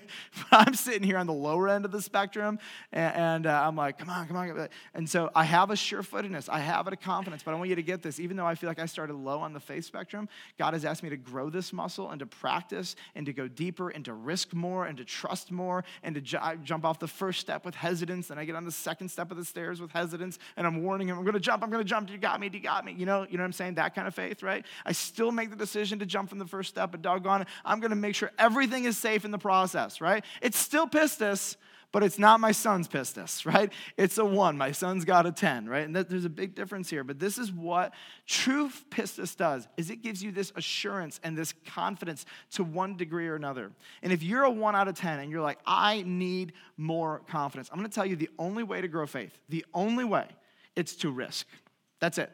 But 0.51 0.67
I'm 0.67 0.73
sitting 0.75 1.03
here 1.03 1.17
on 1.17 1.25
the 1.25 1.33
lower 1.33 1.67
end 1.67 1.85
of 1.85 1.91
the 1.91 2.01
spectrum 2.01 2.59
and, 2.91 3.15
and 3.15 3.47
uh, 3.47 3.63
I'm 3.65 3.75
like, 3.75 3.97
come 3.97 4.09
on, 4.09 4.27
come 4.27 4.37
on. 4.37 4.69
And 4.93 5.09
so 5.09 5.31
I 5.33 5.45
have 5.45 5.71
a 5.71 5.75
sure 5.75 6.03
footedness, 6.03 6.47
I 6.47 6.59
have 6.59 6.87
a 6.87 6.95
confidence, 6.95 7.41
but 7.41 7.53
I 7.53 7.55
want 7.55 7.69
you 7.69 7.75
to 7.75 7.83
get 7.83 8.03
this. 8.03 8.19
Even 8.19 8.37
though 8.37 8.45
I 8.45 8.53
feel 8.53 8.69
like 8.69 8.79
I 8.79 8.85
started 8.85 9.15
low 9.15 9.39
on 9.39 9.53
the 9.53 9.59
faith 9.59 9.85
spectrum, 9.85 10.29
God 10.59 10.73
has 10.73 10.85
asked 10.85 11.01
me 11.01 11.09
to 11.09 11.17
grow 11.17 11.49
this 11.49 11.73
muscle 11.73 12.11
and 12.11 12.19
to 12.19 12.27
practice 12.27 12.95
and 13.15 13.25
to 13.25 13.33
go 13.33 13.47
deeper 13.47 13.89
and 13.89 14.05
to 14.05 14.13
risk 14.13 14.53
more 14.53 14.90
and 14.91 14.97
to 14.97 15.05
trust 15.05 15.51
more 15.51 15.83
and 16.03 16.15
to 16.15 16.21
ju- 16.21 16.37
jump 16.63 16.85
off 16.85 16.99
the 16.99 17.07
first 17.07 17.39
step 17.39 17.65
with 17.65 17.73
hesitance. 17.73 18.29
And 18.29 18.39
I 18.39 18.45
get 18.45 18.55
on 18.55 18.65
the 18.65 18.71
second 18.71 19.09
step 19.09 19.31
of 19.31 19.37
the 19.37 19.45
stairs 19.45 19.81
with 19.81 19.91
hesitance 19.91 20.37
and 20.57 20.67
I'm 20.67 20.83
warning 20.83 21.07
him, 21.07 21.17
I'm 21.17 21.23
going 21.23 21.33
to 21.33 21.39
jump, 21.39 21.63
I'm 21.63 21.71
going 21.71 21.83
to 21.83 21.89
jump. 21.89 22.09
You 22.09 22.17
got 22.17 22.39
me, 22.39 22.49
you 22.51 22.59
got 22.59 22.85
me. 22.85 22.93
You 22.93 23.05
know, 23.05 23.25
you 23.29 23.37
know 23.37 23.43
what 23.43 23.47
I'm 23.47 23.53
saying? 23.53 23.75
That 23.75 23.95
kind 23.95 24.07
of 24.07 24.13
faith, 24.13 24.43
right? 24.43 24.65
I 24.85 24.91
still 24.91 25.31
make 25.31 25.49
the 25.49 25.55
decision 25.55 25.99
to 25.99 26.05
jump 26.05 26.29
from 26.29 26.39
the 26.39 26.45
first 26.45 26.69
step, 26.69 26.91
but 26.91 27.01
doggone 27.01 27.43
it, 27.43 27.47
I'm 27.63 27.79
going 27.79 27.91
to 27.91 27.95
make 27.95 28.15
sure 28.15 28.31
everything 28.37 28.83
is 28.83 28.97
safe 28.97 29.25
in 29.25 29.31
the 29.31 29.39
process, 29.39 30.01
right? 30.01 30.23
It's 30.41 30.57
still 30.57 30.87
pistis, 30.87 31.55
but 31.91 32.03
it's 32.03 32.17
not 32.17 32.39
my 32.39 32.51
son's 32.51 32.87
pistis, 32.87 33.45
right? 33.53 33.71
It's 33.97 34.17
a 34.17 34.25
one. 34.25 34.57
My 34.57 34.71
son's 34.71 35.05
got 35.05 35.25
a 35.25 35.31
10, 35.31 35.67
right? 35.67 35.85
And 35.85 35.95
that, 35.95 36.09
there's 36.09 36.25
a 36.25 36.29
big 36.29 36.55
difference 36.55 36.89
here. 36.89 37.03
But 37.03 37.19
this 37.19 37.37
is 37.37 37.51
what 37.51 37.93
true 38.25 38.69
pistis 38.89 39.35
does, 39.35 39.67
is 39.77 39.89
it 39.89 40.01
gives 40.01 40.23
you 40.23 40.31
this 40.31 40.51
assurance 40.55 41.19
and 41.23 41.37
this 41.37 41.53
confidence 41.65 42.25
to 42.51 42.63
one 42.63 42.95
degree 42.95 43.27
or 43.27 43.35
another. 43.35 43.71
And 44.01 44.13
if 44.13 44.23
you're 44.23 44.43
a 44.43 44.51
one 44.51 44.75
out 44.75 44.87
of 44.87 44.95
10 44.95 45.19
and 45.19 45.31
you're 45.31 45.41
like, 45.41 45.59
I 45.65 46.03
need 46.05 46.53
more 46.77 47.21
confidence, 47.27 47.69
I'm 47.71 47.83
to 47.83 47.89
tell 47.89 48.05
you 48.05 48.15
the 48.15 48.29
only 48.39 48.63
way 48.63 48.81
to 48.81 48.87
grow 48.87 49.05
faith, 49.05 49.37
the 49.49 49.65
only 49.73 50.05
way, 50.05 50.27
it's 50.75 50.95
to 50.97 51.11
risk. 51.11 51.47
That's 51.99 52.17
it. 52.17 52.31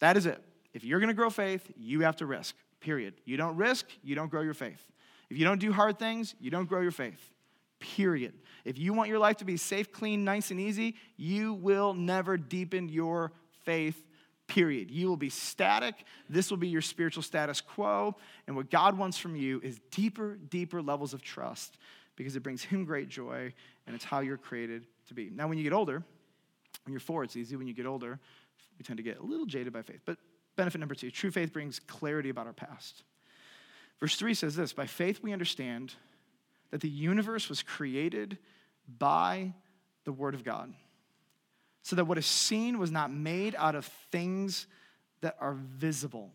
That 0.00 0.16
is 0.16 0.26
it. 0.26 0.42
If 0.74 0.84
you're 0.84 1.00
to 1.00 1.14
grow 1.14 1.30
faith, 1.30 1.72
you 1.78 2.02
have 2.02 2.16
to 2.16 2.26
risk, 2.26 2.54
period. 2.80 3.14
You 3.24 3.38
don't 3.38 3.56
risk, 3.56 3.86
you 4.02 4.14
don't 4.14 4.30
grow 4.30 4.42
your 4.42 4.52
faith. 4.52 4.84
If 5.30 5.38
you 5.38 5.44
don't 5.44 5.58
do 5.58 5.72
hard 5.72 5.98
things, 5.98 6.34
you 6.38 6.50
don't 6.50 6.68
grow 6.68 6.82
your 6.82 6.90
faith 6.90 7.32
period. 7.78 8.34
If 8.64 8.78
you 8.78 8.92
want 8.92 9.08
your 9.08 9.18
life 9.18 9.38
to 9.38 9.44
be 9.44 9.56
safe, 9.56 9.92
clean, 9.92 10.24
nice, 10.24 10.50
and 10.50 10.58
easy, 10.58 10.96
you 11.16 11.54
will 11.54 11.94
never 11.94 12.36
deepen 12.36 12.88
your 12.88 13.32
faith, 13.64 14.02
period. 14.46 14.90
You 14.90 15.08
will 15.08 15.16
be 15.16 15.30
static. 15.30 15.94
This 16.28 16.50
will 16.50 16.56
be 16.56 16.68
your 16.68 16.82
spiritual 16.82 17.22
status 17.22 17.60
quo. 17.60 18.16
And 18.46 18.56
what 18.56 18.70
God 18.70 18.98
wants 18.98 19.18
from 19.18 19.36
you 19.36 19.60
is 19.62 19.80
deeper, 19.90 20.36
deeper 20.36 20.82
levels 20.82 21.14
of 21.14 21.22
trust 21.22 21.78
because 22.16 22.36
it 22.36 22.42
brings 22.42 22.62
Him 22.62 22.84
great 22.84 23.08
joy 23.08 23.52
and 23.86 23.94
it's 23.94 24.04
how 24.04 24.20
you're 24.20 24.36
created 24.36 24.86
to 25.08 25.14
be. 25.14 25.30
Now, 25.30 25.48
when 25.48 25.58
you 25.58 25.64
get 25.64 25.72
older, 25.72 26.02
when 26.84 26.92
you're 26.92 27.00
four, 27.00 27.24
it's 27.24 27.36
easy. 27.36 27.56
When 27.56 27.66
you 27.66 27.74
get 27.74 27.86
older, 27.86 28.18
we 28.78 28.84
tend 28.84 28.96
to 28.96 29.02
get 29.02 29.18
a 29.18 29.22
little 29.22 29.46
jaded 29.46 29.72
by 29.72 29.82
faith. 29.82 30.00
But 30.04 30.18
benefit 30.56 30.78
number 30.78 30.94
two 30.94 31.10
true 31.10 31.30
faith 31.30 31.52
brings 31.52 31.78
clarity 31.78 32.30
about 32.30 32.46
our 32.46 32.52
past. 32.52 33.02
Verse 34.00 34.16
3 34.16 34.34
says 34.34 34.56
this 34.56 34.72
By 34.72 34.86
faith 34.86 35.20
we 35.22 35.32
understand 35.32 35.94
that 36.70 36.80
the 36.80 36.88
universe 36.88 37.48
was 37.48 37.62
created 37.62 38.38
by 38.98 39.52
the 40.04 40.12
Word 40.12 40.34
of 40.34 40.44
God. 40.44 40.72
So 41.82 41.96
that 41.96 42.04
what 42.04 42.18
is 42.18 42.26
seen 42.26 42.78
was 42.78 42.90
not 42.90 43.12
made 43.12 43.54
out 43.56 43.74
of 43.74 43.84
things 44.10 44.66
that 45.20 45.36
are 45.40 45.54
visible. 45.54 46.30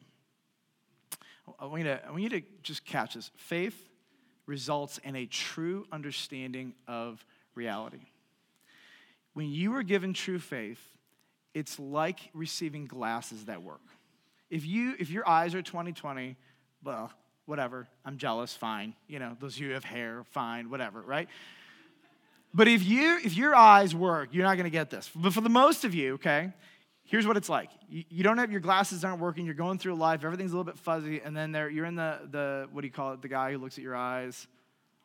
I 1.60 1.65
want 1.65 1.84
to, 1.84 2.06
I 2.06 2.12
want 2.12 2.24
you 2.24 2.30
to 2.30 2.41
just 2.63 2.86
catch 2.86 3.15
this. 3.15 3.32
Faith 3.36 3.89
results 4.46 5.00
in 5.04 5.15
a 5.15 5.26
true 5.26 5.86
understanding 5.91 6.74
of 6.88 7.26
reality. 7.56 8.06
When 9.34 9.50
you 9.50 9.76
are 9.76 9.84
given 9.84 10.13
true 10.13 10.39
faith, 10.39 10.82
it's 11.54 11.80
like 11.80 12.20
receiving 12.34 12.86
glasses 12.86 13.46
that 13.46 13.62
work. 13.62 13.82
If, 14.50 14.65
you, 14.65 14.96
if 15.00 15.10
your 15.10 15.28
eyes 15.28 15.56
are 15.56 15.62
2020, 15.62 16.36
well, 16.84 17.12
whatever, 17.52 17.86
I'm 18.06 18.18
jealous, 18.18 18.56
fine. 18.56 18.96
You 19.10 19.20
know, 19.20 19.36
those 19.42 19.56
of 19.56 19.62
you 19.62 19.68
who 19.68 19.74
have 19.74 19.84
hair, 19.84 20.24
fine, 20.32 20.70
whatever, 20.70 21.02
right? 21.02 21.28
But 22.54 22.70
if 22.70 22.84
you 22.84 23.20
if 23.24 23.36
your 23.36 23.54
eyes 23.54 23.94
work, 23.94 24.30
you're 24.32 24.46
not 24.46 24.56
going 24.56 24.64
to 24.64 24.72
get 24.72 24.90
this. 24.90 25.12
But 25.14 25.34
for 25.34 25.42
the 25.42 25.50
most 25.50 25.84
of 25.84 25.94
you, 25.94 26.14
okay, 26.14 26.54
here's 27.04 27.28
what 27.28 27.36
it's 27.36 27.50
like. 27.50 27.70
You, 27.90 28.06
you, 28.10 28.24
don't 28.24 28.38
have 28.38 28.52
your 28.52 28.62
glasses 28.62 29.04
aren't 29.04 29.20
working 29.20 29.46
you're 29.46 29.54
going 29.54 29.80
through 29.80 29.96
life 29.96 30.24
everything's 30.24 30.54
a 30.54 30.56
little 30.56 30.72
bit 30.72 30.80
fuzzy 30.80 31.20
and 31.20 31.36
then 31.36 31.52
there 31.52 31.70
you're 31.70 31.86
in 31.86 31.96
the, 31.96 32.20
the 32.32 32.70
what 32.72 32.82
do 32.82 32.88
you 32.88 32.94
call 32.94 33.12
it 33.12 33.22
the 33.22 33.28
guy 33.28 33.52
who 33.52 33.58
looks 33.58 33.78
at 33.78 33.84
your 33.84 33.96
eyes. 33.96 34.48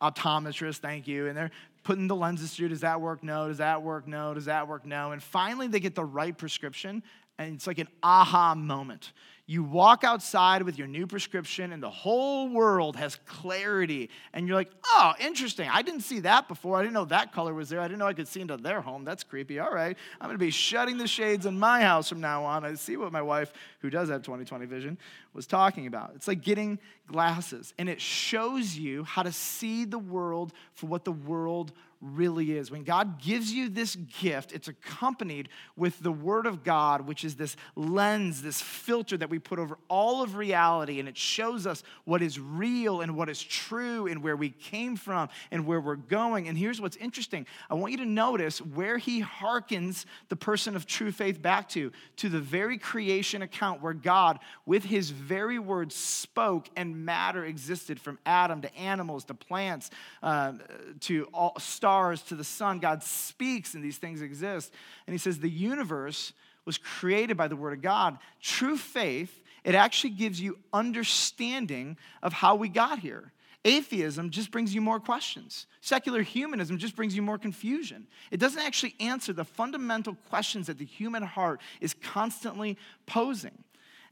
Optometrist 0.01 0.79
thank 0.79 1.09
you 1.09 1.27
and 1.27 1.37
they're 1.37 1.51
putting 1.83 2.07
the 2.07 2.15
lenses 2.15 2.55
through 2.55 2.69
does 2.69 2.83
that 2.83 3.01
work? 3.01 3.25
No. 3.25 3.49
Does 3.49 3.59
that 3.59 3.83
work? 3.83 4.07
No. 4.07 4.35
Does 4.35 4.45
that 4.45 4.69
work? 4.69 4.87
No. 4.87 5.11
And 5.11 5.21
finally 5.21 5.67
they 5.67 5.81
get 5.81 5.97
the 5.97 6.05
right 6.05 6.37
prescription 6.39 7.03
and 7.39 7.57
it's 7.57 7.67
like 7.67 7.79
an 7.79 7.89
aha 8.05 8.55
moment 8.55 9.13
you 9.49 9.63
walk 9.63 10.03
outside 10.03 10.65
with 10.65 10.77
your 10.77 10.89
new 10.89 11.07
prescription, 11.07 11.73
and 11.73 11.81
the 11.81 11.89
whole 11.91 12.49
world 12.49 12.97
has 12.97 13.17
clarity. 13.27 14.11
And 14.33 14.49
you're 14.49 14.57
like, 14.57 14.73
oh, 14.85 15.13
interesting. 15.21 15.69
I 15.73 15.83
didn't 15.83 16.01
see 16.01 16.21
that 16.21 16.49
before. 16.49 16.77
I 16.77 16.83
didn't 16.83 16.95
know 16.95 17.05
that 17.05 17.33
color 17.33 17.55
was 17.55 17.69
there. 17.69 17.81
I 17.81 17.85
didn't 17.85 18.01
know 18.01 18.09
I 18.09 18.13
could 18.13 18.27
see 18.27 18.41
into 18.41 18.57
their 18.57 18.81
home. 18.81 19.05
That's 19.05 19.23
creepy. 19.23 19.61
All 19.61 19.73
right. 19.73 19.97
I'm 20.21 20.27
going 20.27 20.35
to 20.35 20.45
be 20.45 20.51
shutting 20.51 20.99
the 20.99 21.07
shades 21.07 21.47
in 21.47 21.59
my 21.59 21.83
house 21.83 22.09
from 22.09 22.21
now 22.21 22.45
on. 22.45 22.65
I 22.65 22.75
see 22.75 22.97
what 22.97 23.13
my 23.13 23.23
wife, 23.23 23.53
who 23.81 23.89
does 23.89 24.09
have 24.09 24.23
20/20 24.23 24.67
vision, 24.67 24.99
was 25.33 25.47
talking 25.47 25.87
about. 25.87 26.13
It's 26.17 26.27
like 26.27 26.43
getting 26.43 26.81
glasses, 27.07 27.73
and 27.79 27.89
it 27.89 28.01
shows 28.01 28.77
you 28.77 29.05
how 29.05 29.23
to 29.23 29.31
see 29.31 29.85
the 29.85 29.99
world 29.99 30.53
for 30.75 30.87
what 30.87 31.05
the 31.05 31.13
world 31.13 31.73
really 32.03 32.57
is. 32.57 32.71
When 32.71 32.85
God 32.85 33.21
gives 33.21 33.53
you 33.53 33.71
this 33.71 33.97
gift, 33.97 34.53
it's 34.53 34.69
accompanied 34.69 35.49
with 35.77 35.99
the 36.01 36.13
Word 36.13 36.47
of 36.47 36.63
God, 36.63 37.07
which 37.07 37.25
is 37.25 37.37
this 37.37 37.57
lens, 37.75 38.43
this 38.43 38.61
filter 38.61 39.17
that 39.17 39.31
we 39.31 39.36
put 39.39 39.59
over 39.59 39.79
all 39.89 40.23
of 40.23 40.37
reality, 40.37 41.01
and 41.01 41.09
it 41.09 41.17
shows 41.17 41.67
us 41.67 41.83
what 42.05 42.23
is 42.23 42.39
real 42.39 43.01
and 43.01 43.17
what 43.17 43.29
is 43.29 43.43
true 43.43 44.07
and 44.07 44.23
where 44.23 44.37
we 44.37 44.51
came 44.51 44.97
from 44.97 45.29
and 45.51 45.67
where 45.67 45.81
we're 45.81 45.97
going. 45.97 46.49
And 46.49 46.57
here's 46.57 46.81
what's 46.81 46.97
interesting 46.97 47.47
I 47.71 47.75
want 47.75 47.93
you 47.93 47.99
to 47.99 48.07
notice 48.07 48.61
where 48.61 48.99
He 48.99 49.21
hearkens 49.21 50.07
the 50.29 50.37
person 50.37 50.77
of 50.77 50.87
true 50.87 51.13
faith 51.13 51.41
back 51.41 51.69
to, 51.71 51.93
to 52.17 52.29
the 52.29 52.41
very 52.41 52.79
creation 52.79 53.43
account 53.43 53.83
where 53.83 53.95
God, 53.95 54.39
with 54.65 54.85
His 54.85 55.11
very 55.11 55.59
words, 55.59 55.95
spoke 55.95 56.69
and 56.77 57.05
matter 57.05 57.45
existed 57.45 58.01
from 58.01 58.19
Adam 58.27 58.63
to 58.63 58.77
animals 58.77 59.25
to 59.25 59.35
plants 59.35 59.91
uh, 60.23 60.53
to 61.01 61.29
all 61.33 61.55
stars 61.59 62.23
to 62.23 62.35
the 62.35 62.45
sun. 62.45 62.79
God 62.79 63.03
speaks 63.03 63.75
and 63.75 63.83
these 63.83 63.99
things 63.99 64.23
exist. 64.23 64.73
And 65.07 65.15
he 65.15 65.19
says 65.19 65.39
the 65.39 65.51
universe 65.51 66.33
was 66.67 66.77
created 66.77 67.39
by 67.39 67.49
the 67.49 67.57
word 67.57 67.73
of 67.73 67.81
God. 67.81 68.19
True 68.43 68.77
faith, 68.77 69.41
it 69.65 69.75
actually 69.75 70.11
gives 70.11 70.39
you 70.39 70.59
understanding 70.73 71.97
of 72.23 72.35
how 72.35 72.57
we 72.57 72.69
got 72.69 72.99
here. 72.99 73.33
Atheism 73.65 74.31
just 74.31 74.53
brings 74.53 74.75
you 74.75 74.81
more 74.81 75.01
questions. 75.01 75.67
Secular 75.81 76.23
humanism 76.23 76.79
just 76.79 76.95
brings 76.95 77.17
you 77.17 77.23
more 77.23 77.39
confusion. 77.39 78.07
It 78.31 78.39
doesn't 78.39 78.63
actually 78.63 78.95
answer 79.01 79.33
the 79.33 79.45
fundamental 79.45 80.15
questions 80.29 80.69
that 80.69 80.79
the 80.79 80.85
human 80.85 81.25
heart 81.25 81.61
is 81.81 81.95
constantly 81.95 82.77
posing. 83.07 83.65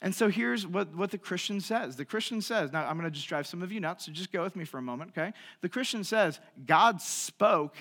And 0.02 0.12
so 0.12 0.28
here's 0.28 0.66
what, 0.66 0.94
what 0.94 1.12
the 1.12 1.18
Christian 1.18 1.60
says. 1.60 1.96
The 1.96 2.04
Christian 2.04 2.42
says, 2.42 2.72
now 2.72 2.84
I'm 2.84 2.98
going 2.98 3.10
to 3.10 3.14
just 3.14 3.28
drive 3.28 3.46
some 3.46 3.62
of 3.62 3.70
you 3.70 3.80
nuts, 3.80 4.06
so 4.06 4.12
just 4.12 4.32
go 4.32 4.42
with 4.42 4.56
me 4.56 4.64
for 4.64 4.78
a 4.78 4.82
moment, 4.82 5.12
okay? 5.16 5.32
The 5.60 5.68
Christian 5.68 6.02
says, 6.02 6.40
God 6.66 7.00
spoke, 7.00 7.76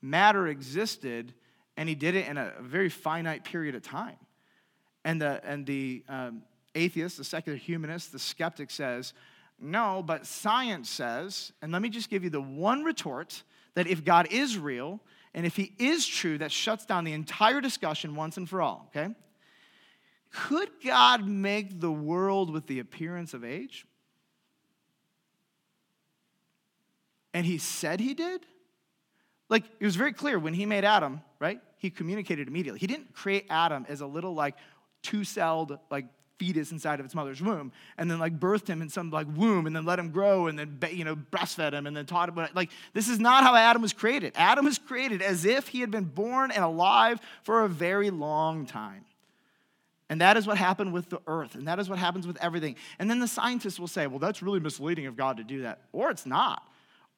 matter 0.00 0.46
existed, 0.46 1.34
and 1.80 1.88
he 1.88 1.94
did 1.94 2.14
it 2.14 2.28
in 2.28 2.36
a 2.36 2.52
very 2.60 2.90
finite 2.90 3.42
period 3.42 3.74
of 3.74 3.80
time. 3.80 4.18
And 5.02 5.18
the, 5.18 5.40
and 5.42 5.64
the 5.64 6.04
um, 6.10 6.42
atheist, 6.74 7.16
the 7.16 7.24
secular 7.24 7.56
humanist, 7.56 8.12
the 8.12 8.18
skeptic 8.18 8.70
says, 8.70 9.14
no, 9.58 10.02
but 10.06 10.26
science 10.26 10.90
says, 10.90 11.52
and 11.62 11.72
let 11.72 11.80
me 11.80 11.88
just 11.88 12.10
give 12.10 12.22
you 12.22 12.28
the 12.28 12.38
one 12.38 12.84
retort 12.84 13.44
that 13.76 13.86
if 13.86 14.04
God 14.04 14.28
is 14.30 14.58
real, 14.58 15.00
and 15.32 15.46
if 15.46 15.56
he 15.56 15.72
is 15.78 16.06
true, 16.06 16.36
that 16.36 16.52
shuts 16.52 16.84
down 16.84 17.04
the 17.04 17.14
entire 17.14 17.62
discussion 17.62 18.14
once 18.14 18.36
and 18.36 18.46
for 18.46 18.60
all, 18.60 18.90
okay? 18.94 19.14
Could 20.32 20.68
God 20.84 21.26
make 21.26 21.80
the 21.80 21.90
world 21.90 22.52
with 22.52 22.66
the 22.66 22.80
appearance 22.80 23.32
of 23.32 23.42
age? 23.42 23.86
And 27.32 27.46
he 27.46 27.56
said 27.56 28.00
he 28.00 28.12
did? 28.12 28.44
Like, 29.50 29.64
it 29.78 29.84
was 29.84 29.96
very 29.96 30.14
clear 30.14 30.38
when 30.38 30.54
he 30.54 30.64
made 30.64 30.84
Adam, 30.84 31.20
right? 31.38 31.60
He 31.76 31.90
communicated 31.90 32.48
immediately. 32.48 32.80
He 32.80 32.86
didn't 32.86 33.12
create 33.12 33.46
Adam 33.50 33.84
as 33.88 34.00
a 34.00 34.06
little, 34.06 34.34
like, 34.34 34.54
two 35.02 35.24
celled, 35.24 35.78
like, 35.90 36.06
fetus 36.38 36.72
inside 36.72 37.00
of 37.00 37.04
its 37.04 37.14
mother's 37.14 37.42
womb 37.42 37.70
and 37.98 38.10
then 38.10 38.18
like 38.18 38.40
birthed 38.40 38.66
him 38.66 38.80
in 38.80 38.88
some 38.88 39.10
like 39.10 39.26
womb 39.36 39.66
and 39.66 39.76
then 39.76 39.84
let 39.84 39.98
him 39.98 40.10
grow 40.10 40.46
and 40.46 40.58
then 40.58 40.78
you 40.90 41.04
know 41.04 41.14
breastfed 41.14 41.74
him 41.74 41.86
and 41.86 41.94
then 41.94 42.06
taught 42.06 42.30
him 42.30 42.48
like 42.54 42.70
this 42.94 43.10
is 43.10 43.20
not 43.20 43.44
how 43.44 43.54
adam 43.54 43.82
was 43.82 43.92
created 43.92 44.32
adam 44.36 44.64
was 44.64 44.78
created 44.78 45.20
as 45.20 45.44
if 45.44 45.68
he 45.68 45.80
had 45.82 45.90
been 45.90 46.06
born 46.06 46.50
and 46.50 46.64
alive 46.64 47.20
for 47.42 47.64
a 47.64 47.68
very 47.68 48.08
long 48.08 48.64
time 48.64 49.04
and 50.10 50.20
that 50.20 50.36
is 50.36 50.44
what 50.44 50.58
happened 50.58 50.92
with 50.92 51.08
the 51.08 51.20
earth, 51.28 51.54
and 51.54 51.68
that 51.68 51.78
is 51.78 51.88
what 51.88 52.00
happens 52.00 52.26
with 52.26 52.36
everything. 52.42 52.74
And 52.98 53.08
then 53.08 53.20
the 53.20 53.28
scientists 53.28 53.78
will 53.78 53.86
say, 53.86 54.08
well, 54.08 54.18
that's 54.18 54.42
really 54.42 54.58
misleading 54.58 55.06
of 55.06 55.16
God 55.16 55.36
to 55.36 55.44
do 55.44 55.62
that. 55.62 55.82
Or 55.92 56.10
it's 56.10 56.26
not. 56.26 56.66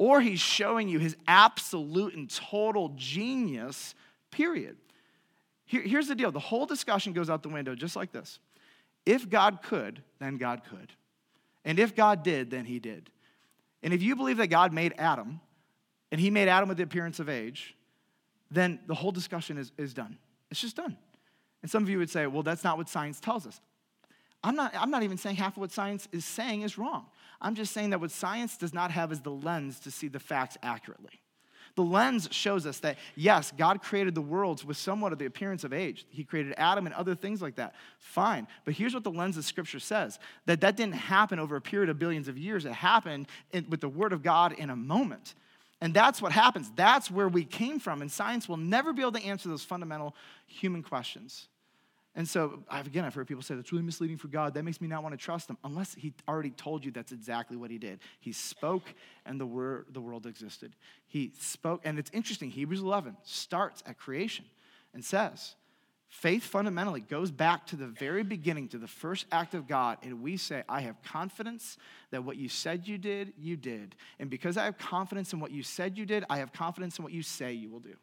Or 0.03 0.21
he's 0.21 0.41
showing 0.41 0.88
you 0.88 0.99
his 0.99 1.17
absolute 1.29 2.17
and 2.17 2.29
total 2.29 2.93
genius, 2.97 3.95
period. 4.33 4.77
Here, 5.65 5.81
here's 5.83 6.09
the 6.09 6.17
deal 6.17 6.33
the 6.33 6.41
whole 6.41 6.67
discussion 6.67 7.12
goes 7.12 7.31
out 7.31 7.45
the 7.45 7.49
window 7.49 7.77
just 7.77 7.95
like 7.95 8.11
this. 8.11 8.41
If 9.07 9.31
God 9.31 9.62
could, 9.62 10.03
then 10.19 10.38
God 10.38 10.62
could. 10.69 10.93
And 11.65 11.79
if 11.79 11.95
God 11.95 12.25
did, 12.25 12.51
then 12.51 12.65
he 12.65 12.81
did. 12.81 13.11
And 13.85 13.95
if 13.95 14.03
you 14.03 14.17
believe 14.17 14.38
that 14.38 14.49
God 14.49 14.73
made 14.73 14.93
Adam, 14.99 15.41
and 16.11 16.21
he 16.21 16.31
made 16.31 16.49
Adam 16.49 16.69
with 16.69 16.79
the 16.79 16.83
appearance 16.83 17.21
of 17.21 17.29
age, 17.29 17.77
then 18.51 18.81
the 18.88 18.97
whole 18.97 19.12
discussion 19.12 19.57
is, 19.57 19.71
is 19.79 19.95
done. 19.95 20.19
It's 20.51 20.61
just 20.61 20.75
done. 20.75 20.97
And 21.62 21.71
some 21.71 21.85
of 21.85 21.88
you 21.88 21.99
would 21.99 22.11
say, 22.11 22.27
well, 22.27 22.43
that's 22.43 22.65
not 22.65 22.77
what 22.77 22.88
science 22.88 23.21
tells 23.21 23.47
us. 23.47 23.61
I'm 24.43 24.57
not, 24.57 24.73
I'm 24.75 24.91
not 24.91 25.05
even 25.05 25.17
saying 25.17 25.37
half 25.37 25.53
of 25.53 25.59
what 25.59 25.71
science 25.71 26.09
is 26.11 26.25
saying 26.25 26.62
is 26.62 26.77
wrong. 26.77 27.07
I'm 27.43 27.55
just 27.55 27.73
saying 27.73 27.91
that 27.91 28.01
what 28.01 28.13
science 28.13 28.57
does 28.57 28.73
not 28.73 28.93
have 28.93 29.13
is 29.13 29.21
the 29.21 29.31
lens 29.31 29.81
to 29.81 29.91
see 29.91 30.09
the 30.09 30.21
facts 30.21 30.57
accurately. 30.63 31.21
The 31.75 31.83
lens 31.83 32.29
shows 32.31 32.67
us 32.67 32.79
that, 32.81 32.99
yes, 33.17 33.53
God 33.57 33.83
created 33.83 34.15
the 34.15 34.21
worlds 34.21 34.65
with 34.65 34.77
somewhat 34.77 35.13
of 35.13 35.19
the 35.19 35.25
appearance 35.25 35.65
of 35.65 35.73
age. 35.73 36.05
He 36.11 36.23
created 36.23 36.55
Adam 36.59 36.87
and 36.87 36.95
other 36.95 37.15
things 37.15 37.41
like 37.41 37.57
that. 37.57 37.75
Fine. 37.99 38.47
But 38.65 38.75
here's 38.75 38.95
what 38.95 39.05
the 39.05 39.11
lens 39.11 39.37
of 39.39 39.45
Scripture 39.45 39.81
says 39.81 40.19
that 40.47 40.61
that 40.61 40.77
didn't 40.77 40.95
happen 40.95 41.39
over 41.39 41.57
a 41.57 41.61
period 41.61 41.89
of 41.89 41.99
billions 41.99 42.29
of 42.29 42.37
years. 42.37 42.65
It 42.67 42.73
happened 42.73 43.27
with 43.69 43.81
the 43.81 43.89
Word 43.89 44.13
of 44.13 44.23
God 44.23 44.53
in 44.53 44.71
a 44.71 44.77
moment. 44.77 45.35
And 45.81 45.93
that's 45.93 46.23
what 46.23 46.31
happens. 46.31 46.71
That's 46.77 47.11
where 47.11 47.29
we 47.29 47.45
came 47.45 47.81
from. 47.81 48.03
And 48.03 48.13
science 48.13 48.49
will 48.49 48.59
never 48.59 48.93
be 48.93 49.03
able 49.03 49.13
to 49.13 49.25
answer 49.25 49.49
those 49.49 49.65
fundamental 49.65 50.15
human 50.47 50.83
questions. 50.83 51.49
And 52.14 52.29
so, 52.29 52.62
I've, 52.68 52.87
again, 52.87 53.05
I've 53.05 53.14
heard 53.14 53.27
people 53.27 53.42
say 53.42 53.55
that's 53.55 53.72
really 53.72 53.85
misleading 53.85 54.18
for 54.18 54.29
God. 54.29 54.53
That 54.55 54.64
makes 54.64 54.83
me 54.83 54.88
not 54.88 55.03
want 55.03 55.14
to 55.14 55.16
trust 55.16 55.48
him, 55.48 55.57
unless 55.64 55.94
he 55.94 56.12
already 56.29 56.51
told 56.51 56.85
you 56.85 56.90
that's 56.90 57.12
exactly 57.12 57.57
what 57.57 57.70
he 57.70 57.79
did. 57.79 58.01
He 58.20 58.33
spoke, 58.33 58.83
and 59.25 59.40
the, 59.40 59.46
word, 59.46 59.87
the 59.92 60.01
world 60.01 60.27
existed. 60.27 60.77
He 61.07 61.33
spoke, 61.40 61.81
and 61.85 61.98
it's 61.98 62.11
interesting. 62.12 62.51
Hebrews 62.51 62.81
11 62.81 63.16
starts 63.22 63.83
at 63.87 63.98
creation 63.98 64.44
and 64.92 65.03
says, 65.03 65.55
faith 66.09 66.42
fundamentally 66.42 67.01
goes 67.01 67.31
back 67.31 67.66
to 67.68 67.77
the 67.77 67.87
very 67.87 68.22
beginning, 68.22 68.68
to 68.68 68.79
the 68.79 68.87
first 68.87 69.25
act 69.33 69.55
of 69.55 69.66
God. 69.66 69.96
And 70.03 70.20
we 70.20 70.37
say, 70.37 70.62
I 70.68 70.83
have 70.83 71.03
confidence 71.03 71.79
that 72.11 72.22
what 72.22 72.37
you 72.37 72.51
said 72.51 72.87
you 72.87 72.98
did, 72.98 73.33
you 73.38 73.57
did. 73.57 73.96
And 74.18 74.29
because 74.29 74.59
I 74.59 74.66
have 74.66 74.77
confidence 74.77 75.33
in 75.33 75.40
what 75.40 75.51
you 75.51 75.62
said 75.62 75.96
you 75.96 76.05
did, 76.05 76.25
I 76.29 76.38
have 76.38 76.53
confidence 76.53 76.98
in 76.98 77.05
what 77.05 77.14
you 77.14 77.22
say 77.22 77.55
you 77.55 77.70
will 77.70 77.81
do. 77.81 77.94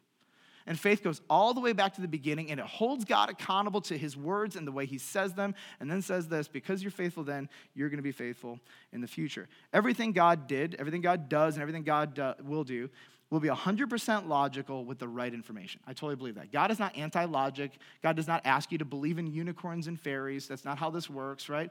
And 0.66 0.78
faith 0.78 1.02
goes 1.02 1.20
all 1.28 1.54
the 1.54 1.60
way 1.60 1.72
back 1.72 1.94
to 1.94 2.00
the 2.00 2.08
beginning 2.08 2.50
and 2.50 2.60
it 2.60 2.66
holds 2.66 3.04
God 3.04 3.30
accountable 3.30 3.80
to 3.82 3.96
his 3.96 4.16
words 4.16 4.56
and 4.56 4.66
the 4.66 4.72
way 4.72 4.86
he 4.86 4.98
says 4.98 5.34
them, 5.34 5.54
and 5.80 5.90
then 5.90 6.02
says 6.02 6.28
this 6.28 6.48
because 6.48 6.82
you're 6.82 6.90
faithful 6.90 7.24
then, 7.24 7.48
you're 7.74 7.88
going 7.88 7.98
to 7.98 8.02
be 8.02 8.12
faithful 8.12 8.60
in 8.92 9.00
the 9.00 9.08
future. 9.08 9.48
Everything 9.72 10.12
God 10.12 10.46
did, 10.46 10.76
everything 10.78 11.00
God 11.00 11.28
does, 11.28 11.54
and 11.54 11.62
everything 11.62 11.82
God 11.82 12.14
do, 12.14 12.34
will 12.44 12.64
do 12.64 12.90
will 13.30 13.40
be 13.40 13.48
100% 13.48 14.26
logical 14.26 14.84
with 14.84 14.98
the 14.98 15.06
right 15.06 15.32
information. 15.32 15.80
I 15.86 15.92
totally 15.92 16.16
believe 16.16 16.34
that. 16.34 16.50
God 16.50 16.70
is 16.70 16.78
not 16.78 16.96
anti 16.96 17.24
logic. 17.24 17.72
God 18.02 18.16
does 18.16 18.26
not 18.26 18.42
ask 18.44 18.72
you 18.72 18.78
to 18.78 18.84
believe 18.84 19.18
in 19.18 19.28
unicorns 19.28 19.86
and 19.86 19.98
fairies. 19.98 20.48
That's 20.48 20.64
not 20.64 20.78
how 20.78 20.90
this 20.90 21.08
works, 21.08 21.48
right? 21.48 21.70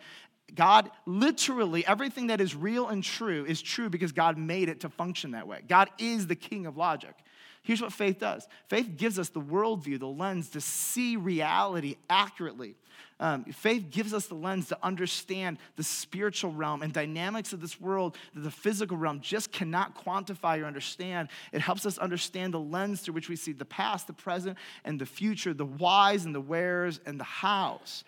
God, 0.56 0.90
literally, 1.06 1.86
everything 1.86 2.28
that 2.28 2.42
is 2.42 2.56
real 2.56 2.88
and 2.88 3.04
true 3.04 3.46
is 3.46 3.62
true 3.62 3.90
because 3.90 4.12
God 4.12 4.38
made 4.38 4.70
it 4.70 4.80
to 4.82 4.90
function 4.90 5.32
that 5.32 5.48
way. 5.48 5.62
God 5.68 5.90
is 6.00 6.28
the 6.28 6.36
king 6.36 6.66
of 6.66 6.78
logic. 6.78 7.14
Here's 7.62 7.82
what 7.82 7.94
faith 7.94 8.20
does 8.20 8.48
faith 8.68 8.98
gives 8.98 9.20
us 9.20 9.30
the 9.30 9.42
worldview, 9.42 10.00
the 10.00 10.08
lens 10.08 10.50
to 10.50 10.62
see 10.62 11.16
reality 11.18 11.98
accurately. 12.10 12.76
Um, 13.22 13.44
faith 13.46 13.88
gives 13.92 14.14
us 14.14 14.28
the 14.28 14.36
lens 14.36 14.70
to 14.70 14.78
understand 14.82 15.58
the 15.76 15.84
spiritual 15.84 16.54
realm 16.54 16.82
and 16.82 16.94
dynamics 16.94 17.52
of 17.52 17.60
this 17.60 17.80
world 17.80 18.18
that 18.34 18.42
the 18.42 18.52
physical 18.52 18.96
realm 18.96 19.20
just 19.20 19.52
cannot 19.52 20.06
quantify 20.06 20.62
or 20.62 20.66
understand. 20.66 21.28
It 21.52 21.60
helps 21.60 21.86
us 21.86 21.98
understand 21.98 22.54
the 22.54 22.62
lens 22.62 23.02
through 23.02 23.16
which 23.16 23.28
we 23.28 23.36
see 23.36 23.52
the 23.52 23.66
past, 23.66 24.08
the 24.08 24.14
present, 24.14 24.58
and 24.86 25.00
the 25.00 25.06
future, 25.06 25.54
the 25.54 25.66
whys 25.66 26.24
and 26.24 26.34
the 26.34 26.40
wheres 26.40 27.02
and 27.06 27.20
the 27.20 27.26
hows. 27.26 28.06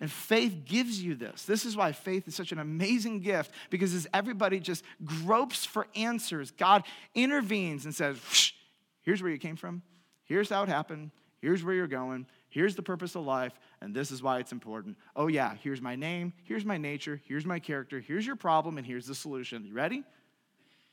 And 0.00 0.10
faith 0.10 0.64
gives 0.64 1.02
you 1.02 1.14
this. 1.14 1.44
This 1.44 1.64
is 1.64 1.76
why 1.76 1.92
faith 1.92 2.26
is 2.26 2.34
such 2.34 2.52
an 2.52 2.58
amazing 2.58 3.20
gift 3.20 3.50
because 3.68 3.94
as 3.94 4.06
everybody 4.12 4.58
just 4.58 4.84
gropes 5.04 5.64
for 5.66 5.86
answers, 5.94 6.50
God 6.50 6.84
intervenes 7.14 7.84
and 7.84 7.94
says, 7.94 8.18
Here's 9.06 9.22
where 9.22 9.32
you 9.32 9.38
came 9.38 9.56
from. 9.56 9.80
Here's 10.24 10.50
how 10.50 10.64
it 10.64 10.68
happened. 10.68 11.12
Here's 11.40 11.64
where 11.64 11.74
you're 11.74 11.86
going. 11.86 12.26
Here's 12.48 12.74
the 12.74 12.82
purpose 12.82 13.14
of 13.14 13.24
life, 13.24 13.52
and 13.80 13.94
this 13.94 14.10
is 14.10 14.22
why 14.22 14.40
it's 14.40 14.52
important. 14.52 14.96
Oh, 15.14 15.28
yeah, 15.28 15.54
here's 15.62 15.80
my 15.80 15.94
name, 15.94 16.32
here's 16.44 16.64
my 16.64 16.76
nature, 16.76 17.20
here's 17.26 17.44
my 17.44 17.58
character, 17.58 18.00
here's 18.00 18.26
your 18.26 18.36
problem, 18.36 18.78
and 18.78 18.86
here's 18.86 19.06
the 19.06 19.14
solution. 19.14 19.64
You 19.64 19.74
ready? 19.74 20.04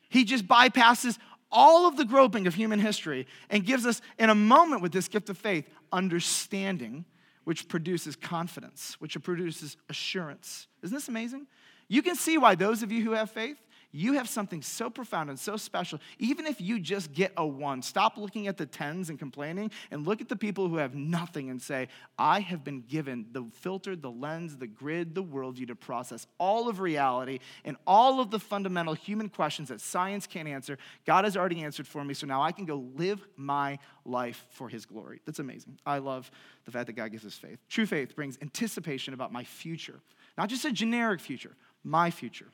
He 0.10 0.26
just 0.26 0.48
bypasses 0.48 1.18
all 1.52 1.88
of 1.88 1.96
the 1.96 2.06
groping 2.06 2.48
of 2.48 2.54
human 2.54 2.80
history 2.80 3.28
and 3.50 3.66
gives 3.66 3.86
us, 3.86 4.02
in 4.20 4.30
a 4.30 4.36
moment 4.36 4.82
with 4.82 4.92
this 4.92 5.08
gift 5.08 5.30
of 5.30 5.38
faith, 5.38 5.70
understanding, 5.92 7.06
which 7.46 7.68
produces 7.68 8.16
confidence, 8.16 8.96
which 9.00 9.22
produces 9.24 9.78
assurance. 9.90 10.68
Isn't 10.82 10.96
this 10.96 11.08
amazing? 11.08 11.48
You 11.88 12.02
can 12.02 12.16
see 12.16 12.38
why 12.38 12.56
those 12.56 12.84
of 12.84 12.92
you 12.92 13.04
who 13.04 13.12
have 13.12 13.32
faith, 13.32 13.62
you 13.96 14.14
have 14.14 14.28
something 14.28 14.64
so 14.64 14.90
profound 14.90 15.30
and 15.30 15.40
so 15.40 15.56
special. 15.56 16.00
Even 16.18 16.48
if 16.48 16.60
you 16.60 16.80
just 16.80 17.14
get 17.14 17.32
a 17.38 17.46
one, 17.46 17.84
stop 17.84 18.18
looking 18.18 18.48
at 18.48 18.58
the 18.58 18.66
tens 18.66 19.12
and 19.12 19.20
complaining 19.20 19.70
and 19.92 20.08
look 20.08 20.20
at 20.20 20.28
the 20.28 20.36
people 20.36 20.68
who 20.68 20.78
have 20.78 20.96
nothing 20.96 21.52
and 21.52 21.62
say, 21.62 21.88
I 22.18 22.40
have 22.40 22.64
been 22.64 22.82
given 22.82 23.28
the 23.32 23.46
filter, 23.54 23.96
the 23.96 24.10
lens, 24.10 24.58
the 24.58 24.66
grid, 24.66 25.14
the 25.14 25.24
worldview 25.24 25.68
to 25.68 25.76
process 25.76 26.26
all 26.40 26.68
of 26.68 26.80
reality 26.80 27.38
and 27.64 27.78
all 27.86 28.20
of 28.20 28.32
the 28.32 28.40
fundamental 28.40 28.96
human 28.96 29.30
questions 29.30 29.70
that 29.70 29.80
science 29.80 30.26
can't 30.26 30.48
answer. 30.48 30.80
God 31.06 31.24
has 31.26 31.38
already 31.38 31.64
answered 31.64 31.86
for 31.86 32.04
me, 32.04 32.16
so 32.16 32.26
now 32.26 32.42
I 32.42 32.52
can 32.52 32.66
go 32.66 32.84
live 32.96 33.24
my 33.36 33.78
life 34.06 34.44
for 34.50 34.70
his 34.70 34.88
glory. 34.88 35.22
That's 35.26 35.40
amazing. 35.40 35.78
I 35.86 36.00
love 36.00 36.32
the 36.66 36.72
fact 36.72 36.88
that 36.88 36.94
God 36.94 37.12
gives 37.12 37.26
us 37.26 37.36
faith. 37.36 37.60
True 37.70 37.86
faith 37.86 38.16
brings 38.16 38.40
anticipation 38.42 39.14
about 39.14 39.32
my 39.32 39.44
future, 39.44 40.00
not 40.36 40.50
just 40.50 40.66
a 40.66 40.72
generic 40.72 41.20
future, 41.20 41.56
my 41.84 42.10
future. 42.10 42.48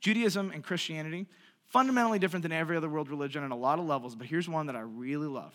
Judaism 0.00 0.50
and 0.52 0.62
Christianity, 0.62 1.26
fundamentally 1.66 2.18
different 2.18 2.42
than 2.42 2.52
every 2.52 2.76
other 2.76 2.88
world 2.88 3.08
religion 3.08 3.42
on 3.42 3.50
a 3.50 3.56
lot 3.56 3.78
of 3.78 3.86
levels, 3.86 4.14
but 4.14 4.26
here's 4.26 4.48
one 4.48 4.66
that 4.66 4.76
I 4.76 4.80
really 4.80 5.26
love. 5.26 5.54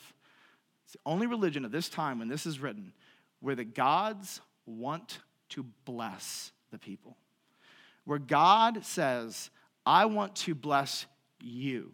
It's 0.85 0.93
the 0.93 0.99
only 1.05 1.27
religion 1.27 1.65
at 1.65 1.71
this 1.71 1.89
time 1.89 2.19
when 2.19 2.27
this 2.27 2.45
is 2.45 2.59
written 2.59 2.93
where 3.39 3.55
the 3.55 3.65
gods 3.65 4.39
want 4.65 5.19
to 5.49 5.65
bless 5.83 6.51
the 6.71 6.79
people. 6.79 7.17
Where 8.05 8.19
God 8.19 8.85
says, 8.85 9.49
I 9.85 10.05
want 10.05 10.35
to 10.37 10.55
bless 10.55 11.05
you. 11.41 11.91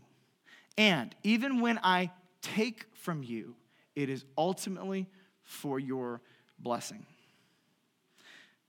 And 0.77 1.15
even 1.23 1.59
when 1.59 1.79
I 1.83 2.11
take 2.41 2.85
from 2.93 3.23
you, 3.23 3.55
it 3.95 4.09
is 4.09 4.25
ultimately 4.37 5.07
for 5.41 5.79
your 5.79 6.21
blessing. 6.59 7.05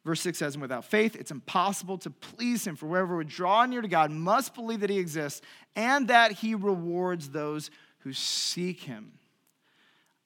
Verse 0.05 0.21
6 0.23 0.39
says, 0.39 0.55
And 0.55 0.63
without 0.63 0.85
faith, 0.85 1.15
it's 1.15 1.31
impossible 1.31 1.99
to 1.99 2.11
please 2.11 2.67
him. 2.67 2.77
For 2.77 2.87
whoever 2.87 3.17
would 3.17 3.29
draw 3.29 3.67
near 3.67 3.83
to 3.83 3.89
God 3.89 4.11
must 4.11 4.55
believe 4.55 4.81
that 4.81 4.91
he 4.91 4.99
exists 4.99 5.43
and 5.77 6.09
that 6.09 6.33
he 6.33 6.55
rewards 6.55 7.31
those 7.31 7.71
who 7.99 8.13
seek 8.13 8.81
him. 8.81 9.13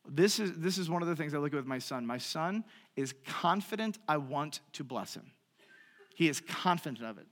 This 0.09 0.39
is, 0.39 0.53
this 0.57 0.79
is 0.79 0.91
one 0.91 1.03
of 1.03 1.09
the 1.09 1.17
things 1.17 1.35
I 1.35 1.39
look 1.39 1.53
at 1.53 1.57
with 1.57 1.67
my 1.67 1.79
son. 1.79 2.07
My 2.07 2.19
son 2.19 2.65
is 2.95 3.15
confident 3.27 3.99
I 4.07 4.19
want 4.19 4.61
to 4.75 4.85
bless 4.85 5.15
him, 5.15 5.33
he 6.15 6.29
is 6.29 6.41
confident 6.41 7.03
of 7.03 7.19
it. 7.19 7.27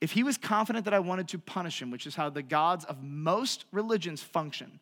If 0.00 0.12
he 0.12 0.22
was 0.22 0.36
confident 0.36 0.84
that 0.84 0.92
I 0.92 0.98
wanted 0.98 1.28
to 1.28 1.38
punish 1.38 1.80
him, 1.80 1.90
which 1.90 2.06
is 2.06 2.14
how 2.14 2.28
the 2.28 2.42
gods 2.42 2.84
of 2.84 3.02
most 3.02 3.64
religions 3.72 4.22
function, 4.22 4.80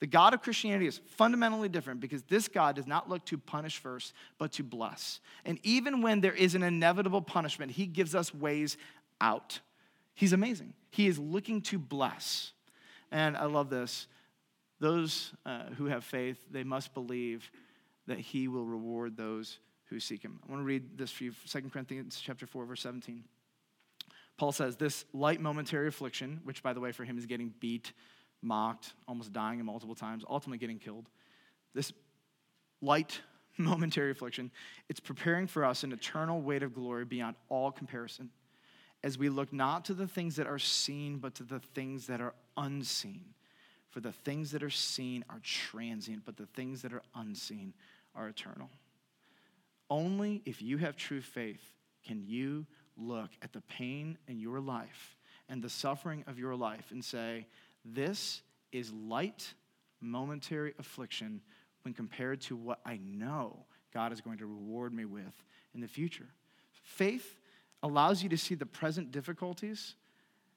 the 0.00 0.06
God 0.06 0.32
of 0.32 0.40
Christianity 0.40 0.86
is 0.86 0.98
fundamentally 1.16 1.68
different 1.68 2.00
because 2.00 2.22
this 2.22 2.48
God 2.48 2.74
does 2.74 2.86
not 2.86 3.08
look 3.08 3.24
to 3.26 3.36
punish 3.36 3.78
first, 3.78 4.14
but 4.38 4.52
to 4.52 4.62
bless. 4.62 5.20
And 5.44 5.60
even 5.62 6.00
when 6.00 6.22
there 6.22 6.32
is 6.32 6.54
an 6.54 6.62
inevitable 6.62 7.20
punishment, 7.20 7.72
he 7.72 7.86
gives 7.86 8.14
us 8.14 8.34
ways 8.34 8.78
out. 9.20 9.60
He's 10.14 10.32
amazing. 10.32 10.72
He 10.90 11.06
is 11.06 11.18
looking 11.18 11.60
to 11.62 11.78
bless. 11.78 12.52
And 13.12 13.36
I 13.36 13.44
love 13.44 13.68
this. 13.68 14.06
Those 14.80 15.32
uh, 15.44 15.64
who 15.76 15.86
have 15.86 16.02
faith, 16.02 16.38
they 16.50 16.64
must 16.64 16.94
believe 16.94 17.50
that 18.06 18.18
he 18.18 18.48
will 18.48 18.64
reward 18.64 19.18
those 19.18 19.58
who 19.90 20.00
seek 20.00 20.22
him. 20.22 20.40
I 20.46 20.50
want 20.50 20.62
to 20.62 20.66
read 20.66 20.96
this 20.96 21.10
for 21.10 21.24
you 21.24 21.32
2 21.46 21.62
Corinthians 21.70 22.18
chapter 22.24 22.46
4 22.46 22.64
verse 22.64 22.80
17. 22.80 23.22
Paul 24.38 24.52
says 24.52 24.76
this 24.76 25.04
light 25.12 25.42
momentary 25.42 25.88
affliction, 25.88 26.40
which 26.44 26.62
by 26.62 26.72
the 26.72 26.80
way 26.80 26.92
for 26.92 27.04
him 27.04 27.18
is 27.18 27.26
getting 27.26 27.52
beat 27.60 27.92
mocked, 28.42 28.94
almost 29.06 29.32
dying 29.32 29.64
multiple 29.64 29.94
times, 29.94 30.24
ultimately 30.28 30.58
getting 30.58 30.78
killed. 30.78 31.08
This 31.74 31.92
light, 32.80 33.20
momentary 33.58 34.10
affliction, 34.10 34.50
it's 34.88 35.00
preparing 35.00 35.46
for 35.46 35.64
us 35.64 35.82
an 35.82 35.92
eternal 35.92 36.40
weight 36.40 36.62
of 36.62 36.74
glory 36.74 37.04
beyond 37.04 37.36
all 37.48 37.70
comparison 37.70 38.30
as 39.02 39.16
we 39.16 39.28
look 39.28 39.52
not 39.52 39.84
to 39.86 39.94
the 39.94 40.06
things 40.06 40.36
that 40.36 40.46
are 40.46 40.58
seen, 40.58 41.18
but 41.18 41.34
to 41.36 41.42
the 41.42 41.60
things 41.60 42.06
that 42.06 42.20
are 42.20 42.34
unseen. 42.56 43.34
For 43.88 44.00
the 44.00 44.12
things 44.12 44.52
that 44.52 44.62
are 44.62 44.70
seen 44.70 45.24
are 45.28 45.40
transient, 45.42 46.24
but 46.24 46.36
the 46.36 46.46
things 46.46 46.82
that 46.82 46.92
are 46.92 47.02
unseen 47.14 47.74
are 48.14 48.28
eternal. 48.28 48.70
Only 49.88 50.42
if 50.44 50.62
you 50.62 50.76
have 50.78 50.96
true 50.96 51.20
faith 51.20 51.74
can 52.06 52.22
you 52.22 52.66
look 52.96 53.30
at 53.42 53.52
the 53.52 53.62
pain 53.62 54.18
in 54.28 54.38
your 54.38 54.60
life 54.60 55.16
and 55.48 55.60
the 55.60 55.68
suffering 55.68 56.24
of 56.28 56.38
your 56.38 56.54
life 56.54 56.90
and 56.90 57.04
say, 57.04 57.46
this 57.84 58.42
is 58.72 58.92
light, 58.92 59.54
momentary 60.00 60.74
affliction 60.78 61.40
when 61.82 61.94
compared 61.94 62.40
to 62.42 62.56
what 62.56 62.80
I 62.84 62.98
know 63.02 63.64
God 63.92 64.12
is 64.12 64.20
going 64.20 64.38
to 64.38 64.46
reward 64.46 64.92
me 64.92 65.04
with 65.04 65.44
in 65.74 65.80
the 65.80 65.88
future. 65.88 66.26
Faith 66.82 67.38
allows 67.82 68.22
you 68.22 68.28
to 68.28 68.38
see 68.38 68.54
the 68.54 68.66
present 68.66 69.10
difficulties 69.10 69.94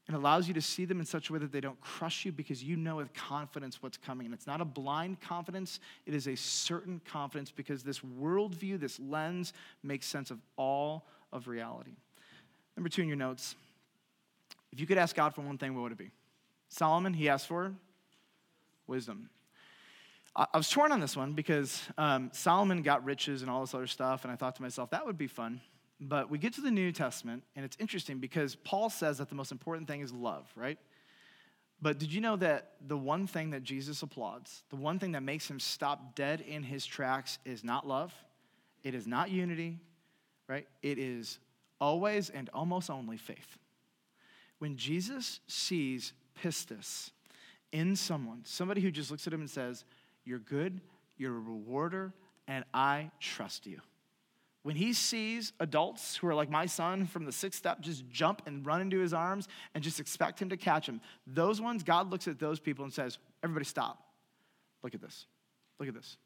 and 0.08 0.18
allows 0.18 0.50
you 0.50 0.54
to 0.54 0.62
see 0.62 0.84
them 0.84 1.00
in 1.00 1.06
such 1.06 1.30
a 1.30 1.34
way 1.34 1.40
that 1.40 1.52
they 1.52 1.62
don't 1.62 1.80
crush 1.80 2.26
you 2.26 2.32
because 2.32 2.62
you 2.62 2.76
know 2.76 2.98
with 2.98 3.14
confidence 3.14 3.82
what's 3.82 3.96
coming. 3.96 4.26
And 4.26 4.34
it's 4.34 4.46
not 4.46 4.60
a 4.60 4.66
blind 4.66 5.22
confidence, 5.22 5.80
it 6.06 6.14
is 6.14 6.28
a 6.28 6.36
certain 6.36 7.00
confidence 7.06 7.52
because 7.52 7.84
this 7.84 8.00
worldview, 8.00 8.80
this 8.80 9.00
lens, 9.00 9.54
makes 9.82 10.06
sense 10.06 10.30
of 10.30 10.40
all 10.58 11.06
of 11.32 11.48
reality. 11.48 11.96
Number 12.76 12.90
two 12.90 13.02
in 13.02 13.08
your 13.08 13.18
notes 13.18 13.56
if 14.74 14.80
you 14.80 14.88
could 14.88 14.98
ask 14.98 15.16
God 15.16 15.36
for 15.36 15.42
one 15.42 15.60
thing, 15.60 15.76
what 15.76 15.84
would 15.84 15.92
it 15.92 16.00
be? 16.00 16.10
Solomon, 16.74 17.14
he 17.14 17.30
asked 17.30 17.48
for 17.48 17.72
wisdom. 18.88 19.30
I, 20.36 20.48
was 20.58 20.68
torn 20.68 20.92
on 20.92 21.00
this 21.00 21.16
one 21.16 21.34
because 21.34 21.84
um, 22.00 22.32
Solomon 22.34 22.82
got 22.82 23.06
riches 23.06 23.44
and 23.44 23.52
all 23.52 23.62
this 23.62 23.76
other 23.76 23.86
stuff, 23.86 24.24
and 24.24 24.34
I 24.34 24.36
thought 24.36 24.56
to 24.56 24.64
myself, 24.64 24.90
that 24.90 25.06
would 25.06 25.18
be 25.18 25.28
fun. 25.28 25.62
But 26.02 26.32
we 26.32 26.40
get 26.40 26.54
to 26.54 26.62
the 26.62 26.72
New 26.72 26.92
Testament, 26.92 27.44
and 27.56 27.64
it's 27.64 27.78
interesting 27.80 28.18
because 28.18 28.56
Paul 28.56 28.90
says 28.90 29.20
that 29.20 29.30
the 29.30 29.36
most 29.36 29.52
important 29.52 29.88
thing 29.88 30.02
is 30.02 30.12
love, 30.12 30.52
right? 30.56 30.80
But 31.80 32.00
did 32.00 32.12
you 32.12 32.22
know 32.22 32.38
that 32.38 32.72
the 32.88 32.98
one 32.98 33.28
thing 33.28 33.52
that 33.52 33.62
Jesus 33.62 34.02
applauds, 34.02 34.64
the 34.72 34.76
one 34.76 34.98
thing 34.98 35.12
that 35.12 35.22
makes 35.22 35.48
him 35.48 35.60
stop 35.60 36.16
dead 36.16 36.42
in 36.42 36.64
his 36.64 36.88
tracks, 36.88 37.38
is 37.46 37.64
not 37.64 37.88
love? 37.88 38.12
It 38.84 38.96
is 38.96 39.06
not 39.06 39.30
unity, 39.30 39.78
right? 40.48 40.68
It 40.82 40.98
is 40.98 41.38
always 41.80 42.32
and 42.32 42.50
almost 42.52 42.90
only 42.90 43.18
faith. 43.18 43.60
When 44.58 44.76
Jesus 44.76 45.40
sees 45.48 46.14
pistis 46.42 47.12
in 47.72 47.96
someone, 47.96 48.42
somebody 48.44 48.82
who 48.82 48.92
just 48.92 49.12
looks 49.12 49.28
at 49.28 49.34
him 49.34 49.42
and 49.42 49.50
says, 49.50 49.84
You're 50.26 50.40
good, 50.40 50.80
you're 51.18 51.36
a 51.36 51.40
rewarder, 51.40 52.14
and 52.48 52.64
I 52.74 53.12
trust 53.20 53.66
you. 53.66 53.82
When 54.64 54.78
he 54.78 54.94
sees 54.94 55.52
adults 55.60 56.16
who 56.16 56.28
are 56.28 56.36
like 56.36 56.50
my 56.50 56.66
son 56.66 57.06
from 57.06 57.26
the 57.26 57.34
sixth 57.34 57.60
step 57.60 57.82
just 57.82 58.10
jump 58.10 58.44
and 58.46 58.66
run 58.66 58.80
into 58.80 59.00
his 59.00 59.14
arms 59.14 59.50
and 59.76 59.84
just 59.84 60.00
expect 60.00 60.42
him 60.42 60.50
to 60.50 60.58
catch 60.58 60.88
him, 60.88 61.02
those 61.28 61.60
ones, 61.60 61.84
God 61.84 62.10
looks 62.10 62.30
at 62.30 62.40
those 62.40 62.60
people 62.60 62.86
and 62.86 62.94
says, 62.94 63.18
Everybody 63.44 63.66
stop. 63.66 64.02
Look 64.82 64.96
at 64.96 65.02
this. 65.02 65.26
Look 65.80 65.90
at 65.90 65.96
this. 65.96 66.18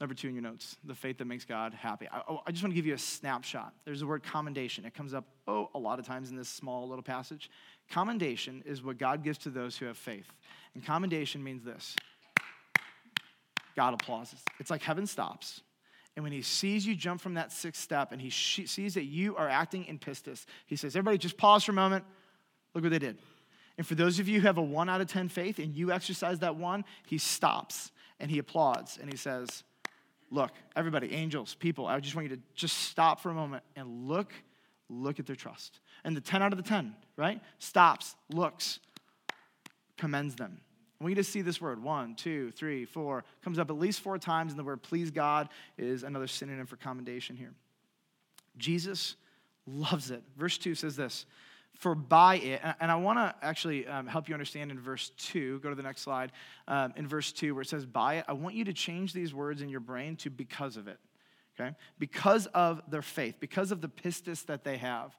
Number 0.00 0.14
two 0.14 0.28
in 0.28 0.34
your 0.34 0.42
notes, 0.42 0.76
the 0.84 0.94
faith 0.94 1.18
that 1.18 1.24
makes 1.24 1.46
God 1.46 1.72
happy. 1.72 2.06
I, 2.12 2.20
oh, 2.28 2.42
I, 2.46 2.50
just 2.50 2.62
want 2.62 2.72
to 2.72 2.74
give 2.74 2.84
you 2.84 2.92
a 2.92 2.98
snapshot. 2.98 3.72
There's 3.86 4.00
the 4.00 4.06
word 4.06 4.22
commendation. 4.22 4.84
It 4.84 4.94
comes 4.94 5.14
up, 5.14 5.24
oh, 5.48 5.70
a 5.74 5.78
lot 5.78 5.98
of 5.98 6.06
times 6.06 6.28
in 6.28 6.36
this 6.36 6.50
small 6.50 6.86
little 6.86 7.02
passage. 7.02 7.50
Commendation 7.90 8.62
is 8.66 8.82
what 8.82 8.98
God 8.98 9.24
gives 9.24 9.38
to 9.38 9.50
those 9.50 9.78
who 9.78 9.86
have 9.86 9.96
faith. 9.96 10.30
And 10.74 10.84
commendation 10.84 11.42
means 11.42 11.64
this 11.64 11.96
God 13.74 13.94
applauds. 13.94 14.34
It's 14.60 14.70
like 14.70 14.82
heaven 14.82 15.06
stops. 15.06 15.62
And 16.14 16.22
when 16.22 16.32
he 16.32 16.42
sees 16.42 16.86
you 16.86 16.94
jump 16.94 17.20
from 17.20 17.34
that 17.34 17.52
sixth 17.52 17.82
step 17.82 18.12
and 18.12 18.20
he 18.20 18.30
sees 18.30 18.94
that 18.94 19.04
you 19.04 19.36
are 19.36 19.48
acting 19.48 19.84
in 19.84 19.98
pistis, 19.98 20.44
he 20.66 20.76
says, 20.76 20.96
Everybody, 20.96 21.18
just 21.18 21.38
pause 21.38 21.64
for 21.64 21.72
a 21.72 21.74
moment. 21.74 22.04
Look 22.74 22.84
what 22.84 22.90
they 22.90 22.98
did. 22.98 23.18
And 23.78 23.86
for 23.86 23.94
those 23.94 24.18
of 24.18 24.28
you 24.28 24.40
who 24.40 24.46
have 24.46 24.58
a 24.58 24.62
one 24.62 24.88
out 24.88 25.00
of 25.00 25.08
10 25.08 25.28
faith 25.28 25.58
and 25.58 25.74
you 25.74 25.92
exercise 25.92 26.38
that 26.40 26.56
one, 26.56 26.84
he 27.06 27.18
stops 27.18 27.92
and 28.18 28.30
he 28.30 28.38
applauds 28.38 28.98
and 28.98 29.10
he 29.10 29.16
says, 29.16 29.64
Look, 30.30 30.52
everybody, 30.74 31.12
angels, 31.12 31.54
people, 31.54 31.86
I 31.86 32.00
just 32.00 32.14
want 32.14 32.28
you 32.28 32.36
to 32.36 32.42
just 32.54 32.76
stop 32.76 33.20
for 33.20 33.30
a 33.30 33.34
moment 33.34 33.62
and 33.76 34.08
look, 34.08 34.32
look 34.88 35.20
at 35.20 35.26
their 35.26 35.36
trust. 35.36 35.80
And 36.04 36.16
the 36.16 36.20
10 36.20 36.42
out 36.42 36.52
of 36.52 36.56
the 36.56 36.68
10, 36.68 36.94
right? 37.16 37.40
Stops, 37.58 38.16
looks, 38.30 38.80
commends 39.96 40.34
them. 40.34 40.60
We 41.00 41.10
need 41.10 41.16
to 41.16 41.24
see 41.24 41.42
this 41.42 41.60
word 41.60 41.82
one, 41.82 42.14
two, 42.14 42.50
three, 42.52 42.84
four, 42.84 43.24
comes 43.44 43.58
up 43.58 43.70
at 43.70 43.78
least 43.78 44.00
four 44.00 44.18
times, 44.18 44.52
and 44.52 44.58
the 44.58 44.64
word 44.64 44.82
please 44.82 45.10
God 45.10 45.48
is 45.76 46.02
another 46.02 46.26
synonym 46.26 46.66
for 46.66 46.76
commendation 46.76 47.36
here. 47.36 47.52
Jesus 48.56 49.16
loves 49.66 50.10
it. 50.10 50.22
Verse 50.36 50.56
2 50.58 50.74
says 50.74 50.96
this 50.96 51.26
For 51.78 51.94
by 51.94 52.36
it, 52.36 52.62
and 52.80 52.90
I 52.90 52.96
want 52.96 53.18
to 53.18 53.34
actually 53.42 53.86
um, 53.86 54.06
help 54.06 54.28
you 54.28 54.34
understand 54.34 54.70
in 54.70 54.80
verse 54.80 55.10
2, 55.18 55.60
go 55.60 55.68
to 55.68 55.74
the 55.74 55.82
next 55.82 56.02
slide, 56.02 56.32
um, 56.68 56.94
in 56.96 57.06
verse 57.06 57.32
2 57.32 57.54
where 57.54 57.62
it 57.62 57.68
says 57.68 57.84
by 57.84 58.14
it, 58.16 58.24
I 58.28 58.32
want 58.32 58.54
you 58.54 58.64
to 58.64 58.72
change 58.72 59.12
these 59.12 59.34
words 59.34 59.60
in 59.60 59.68
your 59.68 59.80
brain 59.80 60.16
to 60.16 60.30
because 60.30 60.76
of 60.76 60.88
it, 60.88 60.98
okay? 61.58 61.76
Because 61.98 62.46
of 62.46 62.82
their 62.88 63.02
faith, 63.02 63.36
because 63.40 63.72
of 63.72 63.80
the 63.82 63.88
pistis 63.88 64.46
that 64.46 64.64
they 64.64 64.78
have 64.78 65.14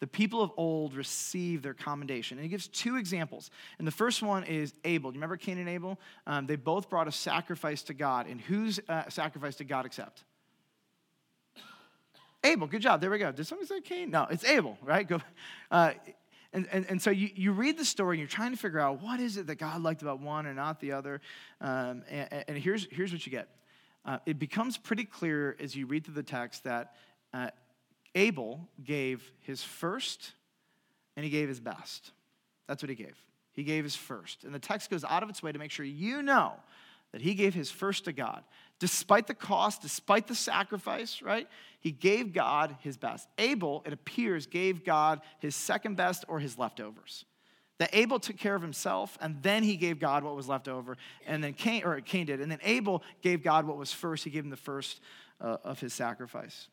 the 0.00 0.06
people 0.06 0.42
of 0.42 0.52
old 0.56 0.94
receive 0.94 1.62
their 1.62 1.74
commendation. 1.74 2.38
And 2.38 2.44
he 2.44 2.48
gives 2.48 2.68
two 2.68 2.96
examples. 2.96 3.50
And 3.78 3.86
the 3.86 3.92
first 3.92 4.22
one 4.22 4.44
is 4.44 4.72
Abel. 4.84 5.10
You 5.10 5.16
remember 5.16 5.36
Cain 5.36 5.58
and 5.58 5.68
Abel? 5.68 5.98
Um, 6.26 6.46
they 6.46 6.56
both 6.56 6.88
brought 6.88 7.08
a 7.08 7.12
sacrifice 7.12 7.82
to 7.84 7.94
God. 7.94 8.26
And 8.28 8.40
whose 8.40 8.78
uh, 8.88 9.08
sacrifice 9.08 9.56
did 9.56 9.68
God 9.68 9.86
accept? 9.86 10.24
Abel. 12.44 12.66
Good 12.66 12.82
job. 12.82 13.00
There 13.00 13.10
we 13.10 13.18
go. 13.18 13.32
Did 13.32 13.46
somebody 13.46 13.66
say 13.66 13.80
Cain? 13.80 14.10
No, 14.10 14.26
it's 14.30 14.44
Abel, 14.44 14.78
right? 14.82 15.06
Go. 15.06 15.20
Uh, 15.70 15.92
and, 16.52 16.66
and, 16.72 16.86
and 16.88 17.02
so 17.02 17.10
you, 17.10 17.28
you 17.34 17.52
read 17.52 17.76
the 17.76 17.84
story 17.84 18.16
and 18.16 18.20
you're 18.20 18.28
trying 18.28 18.52
to 18.52 18.56
figure 18.56 18.80
out 18.80 19.02
what 19.02 19.20
is 19.20 19.36
it 19.36 19.46
that 19.48 19.56
God 19.56 19.82
liked 19.82 20.02
about 20.02 20.20
one 20.20 20.46
and 20.46 20.56
not 20.56 20.80
the 20.80 20.92
other. 20.92 21.20
Um, 21.60 22.02
and, 22.08 22.44
and, 22.48 22.58
here's, 22.58 22.86
here's 22.90 23.12
what 23.12 23.26
you 23.26 23.32
get. 23.32 23.48
Uh, 24.04 24.18
it 24.24 24.38
becomes 24.38 24.78
pretty 24.78 25.04
clear 25.04 25.56
as 25.60 25.76
you 25.76 25.86
read 25.86 26.04
through 26.04 26.14
the 26.14 26.22
text 26.22 26.64
that 26.64 26.94
uh, 27.34 27.50
Abel 28.14 28.66
gave 28.82 29.30
his 29.40 29.62
first 29.62 30.32
and 31.16 31.24
he 31.24 31.30
gave 31.30 31.48
his 31.48 31.60
best. 31.60 32.12
That's 32.66 32.82
what 32.82 32.88
he 32.88 32.96
gave. 32.96 33.16
He 33.52 33.64
gave 33.64 33.84
his 33.84 33.96
first. 33.96 34.44
And 34.44 34.54
the 34.54 34.58
text 34.58 34.88
goes 34.88 35.04
out 35.04 35.22
of 35.22 35.28
its 35.28 35.42
way 35.42 35.52
to 35.52 35.58
make 35.58 35.70
sure 35.70 35.84
you 35.84 36.22
know 36.22 36.54
that 37.12 37.20
he 37.20 37.34
gave 37.34 37.54
his 37.54 37.70
first 37.70 38.04
to 38.04 38.12
God. 38.12 38.42
Despite 38.78 39.26
the 39.26 39.34
cost, 39.34 39.82
despite 39.82 40.28
the 40.28 40.34
sacrifice, 40.34 41.20
right? 41.20 41.48
He 41.80 41.92
gave 41.92 42.32
God 42.32 42.76
his 42.80 42.96
best. 42.96 43.28
Abel, 43.38 43.82
it 43.86 43.92
appears, 43.92 44.46
gave 44.46 44.84
God 44.84 45.20
his 45.38 45.54
second 45.54 45.96
best 45.96 46.24
or 46.28 46.40
his 46.40 46.58
leftovers. 46.58 47.24
That 47.78 47.90
Abel 47.92 48.18
took 48.18 48.36
care 48.36 48.56
of 48.56 48.62
himself, 48.62 49.16
and 49.20 49.40
then 49.42 49.62
he 49.62 49.76
gave 49.76 50.00
God 50.00 50.24
what 50.24 50.34
was 50.34 50.48
left 50.48 50.66
over. 50.66 50.96
And 51.26 51.42
then 51.42 51.52
Cain, 51.52 51.84
or 51.84 52.00
Cain 52.00 52.26
did. 52.26 52.40
And 52.40 52.50
then 52.50 52.58
Abel 52.64 53.04
gave 53.22 53.44
God 53.44 53.66
what 53.66 53.76
was 53.76 53.92
first. 53.92 54.24
He 54.24 54.30
gave 54.30 54.42
him 54.42 54.50
the 54.50 54.56
first 54.56 55.00
uh, 55.40 55.58
of 55.62 55.78
his 55.78 55.94
sacrifice. 55.94 56.66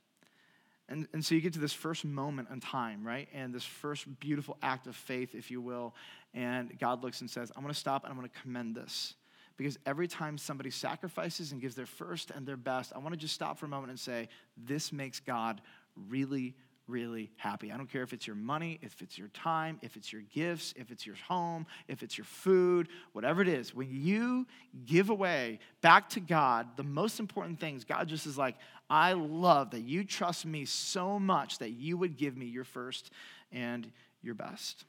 And, 0.90 1.08
and 1.14 1.24
so 1.24 1.36
you 1.36 1.42
get 1.42 1.54
to 1.54 1.60
this 1.60 1.74
first 1.74 2.06
moment 2.06 2.50
in 2.52 2.60
time, 2.60 3.06
right? 3.06 3.28
And 3.34 3.54
this 3.54 3.64
first 3.64 4.20
beautiful 4.20 4.58
act 4.62 4.88
of 4.88 4.96
faith, 4.96 5.34
if 5.34 5.50
you 5.50 5.62
will. 5.62 5.96
And 6.34 6.78
God 6.80 7.04
looks 7.04 7.22
and 7.22 7.30
says, 7.30 7.52
I'm 7.56 7.64
going 7.64 7.74
to 7.74 7.80
stop 7.80 8.04
and 8.04 8.12
I'm 8.12 8.18
going 8.18 8.30
to 8.30 8.42
commend 8.42 8.76
this. 8.76 9.16
Because 9.58 9.78
every 9.86 10.08
time 10.08 10.38
somebody 10.38 10.70
sacrifices 10.70 11.52
and 11.52 11.62
gives 11.62 11.76
their 11.76 11.86
first 11.86 12.32
and 12.32 12.46
their 12.46 12.58
best, 12.58 12.92
I 12.94 13.00
want 13.00 13.12
to 13.12 13.18
just 13.18 13.34
stop 13.34 13.58
for 13.58 13.66
a 13.66 13.70
moment 13.70 13.90
and 13.90 14.00
say, 14.00 14.28
this 14.58 14.92
makes 14.92 15.20
God 15.20 15.62
really, 16.10 16.56
really 16.88 17.32
happy. 17.38 17.72
I 17.72 17.78
don't 17.78 17.90
care 17.90 18.04
if 18.04 18.12
it's 18.12 18.28
your 18.28 18.36
money, 18.36 18.80
if 18.82 19.02
it's 19.02 19.18
your 19.18 19.30
time, 19.30 19.80
if 19.82 19.96
it's 19.96 20.12
your 20.12 20.24
gifts, 20.34 20.74
if 20.76 20.92
it's 20.92 21.06
your 21.06 21.16
home, 21.16 21.66
if 21.88 22.04
it's 22.04 22.18
your 22.18 22.26
food, 22.26 22.90
whatever 23.14 23.42
it 23.42 23.48
is. 23.48 23.74
When 23.74 23.88
you 23.90 24.46
give 24.86 25.10
away 25.10 25.60
back 25.82 26.10
to 26.10 26.20
God 26.20 26.68
the 26.76 26.84
most 26.84 27.20
important 27.20 27.60
things, 27.60 27.86
God 27.86 28.08
just 28.08 28.28
is 28.28 28.38
like, 28.38 28.56
I 28.90 29.14
love 29.14 29.72
that 29.72 29.82
you 29.82 30.04
trust 30.04 30.46
me 30.46 30.66
so 30.66 31.18
much 31.18 31.60
that 31.60 31.72
you 31.72 31.98
would 31.98 32.18
give 32.18 32.36
me 32.36 32.46
your 32.46 32.66
first 32.66 33.10
and 33.52 33.90
your 34.22 34.36
best. 34.36 34.86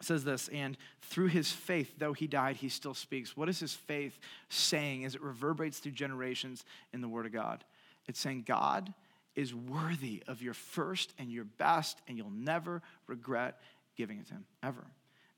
Says 0.00 0.22
this, 0.22 0.48
and 0.48 0.76
through 1.02 1.26
his 1.26 1.50
faith, 1.50 1.94
though 1.98 2.12
he 2.12 2.28
died, 2.28 2.56
he 2.56 2.68
still 2.68 2.94
speaks. 2.94 3.36
What 3.36 3.48
is 3.48 3.58
his 3.58 3.74
faith 3.74 4.16
saying 4.48 5.04
as 5.04 5.16
it 5.16 5.22
reverberates 5.22 5.80
through 5.80 5.92
generations 5.92 6.64
in 6.92 7.00
the 7.00 7.08
Word 7.08 7.26
of 7.26 7.32
God? 7.32 7.64
It's 8.06 8.20
saying, 8.20 8.44
God, 8.46 8.94
is 9.34 9.54
worthy 9.54 10.22
of 10.28 10.40
your 10.40 10.54
first 10.54 11.12
and 11.18 11.32
your 11.32 11.44
best, 11.44 12.00
and 12.06 12.16
you'll 12.16 12.30
never 12.30 12.80
regret 13.08 13.60
giving 13.96 14.18
it 14.18 14.26
to 14.28 14.34
him, 14.34 14.44
ever. 14.62 14.84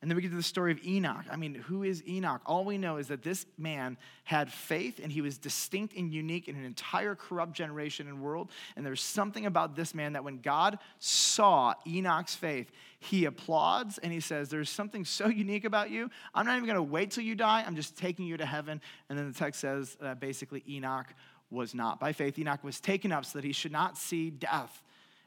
And 0.00 0.10
then 0.10 0.16
we 0.16 0.22
get 0.22 0.30
to 0.30 0.36
the 0.36 0.42
story 0.42 0.72
of 0.72 0.82
Enoch. 0.82 1.26
I 1.30 1.36
mean, 1.36 1.54
who 1.54 1.82
is 1.82 2.02
Enoch? 2.08 2.40
All 2.46 2.64
we 2.64 2.78
know 2.78 2.96
is 2.96 3.08
that 3.08 3.22
this 3.22 3.44
man 3.58 3.98
had 4.24 4.50
faith 4.50 4.98
and 5.02 5.12
he 5.12 5.20
was 5.20 5.36
distinct 5.36 5.94
and 5.94 6.10
unique 6.10 6.48
in 6.48 6.56
an 6.56 6.64
entire 6.64 7.14
corrupt 7.14 7.52
generation 7.52 8.08
and 8.08 8.22
world. 8.22 8.50
And 8.76 8.86
there's 8.86 9.02
something 9.02 9.44
about 9.44 9.76
this 9.76 9.94
man 9.94 10.14
that 10.14 10.24
when 10.24 10.40
God 10.40 10.78
saw 11.00 11.74
Enoch's 11.86 12.34
faith, 12.34 12.72
he 12.98 13.26
applauds 13.26 13.98
and 13.98 14.10
he 14.10 14.20
says, 14.20 14.48
There's 14.48 14.70
something 14.70 15.04
so 15.04 15.28
unique 15.28 15.66
about 15.66 15.90
you. 15.90 16.08
I'm 16.34 16.46
not 16.46 16.56
even 16.56 16.66
going 16.66 16.76
to 16.76 16.82
wait 16.82 17.10
till 17.10 17.24
you 17.24 17.34
die. 17.34 17.62
I'm 17.66 17.76
just 17.76 17.98
taking 17.98 18.24
you 18.24 18.38
to 18.38 18.46
heaven. 18.46 18.80
And 19.10 19.18
then 19.18 19.30
the 19.30 19.38
text 19.38 19.60
says 19.60 19.98
that 20.00 20.18
basically 20.18 20.64
Enoch 20.66 21.12
was 21.50 21.74
not. 21.74 22.00
By 22.00 22.12
faith, 22.12 22.38
Enoch 22.38 22.64
was 22.64 22.80
taken 22.80 23.12
up 23.12 23.26
so 23.26 23.38
that 23.38 23.44
he 23.44 23.52
should 23.52 23.72
not 23.72 23.98
see 23.98 24.30
death. 24.30 24.82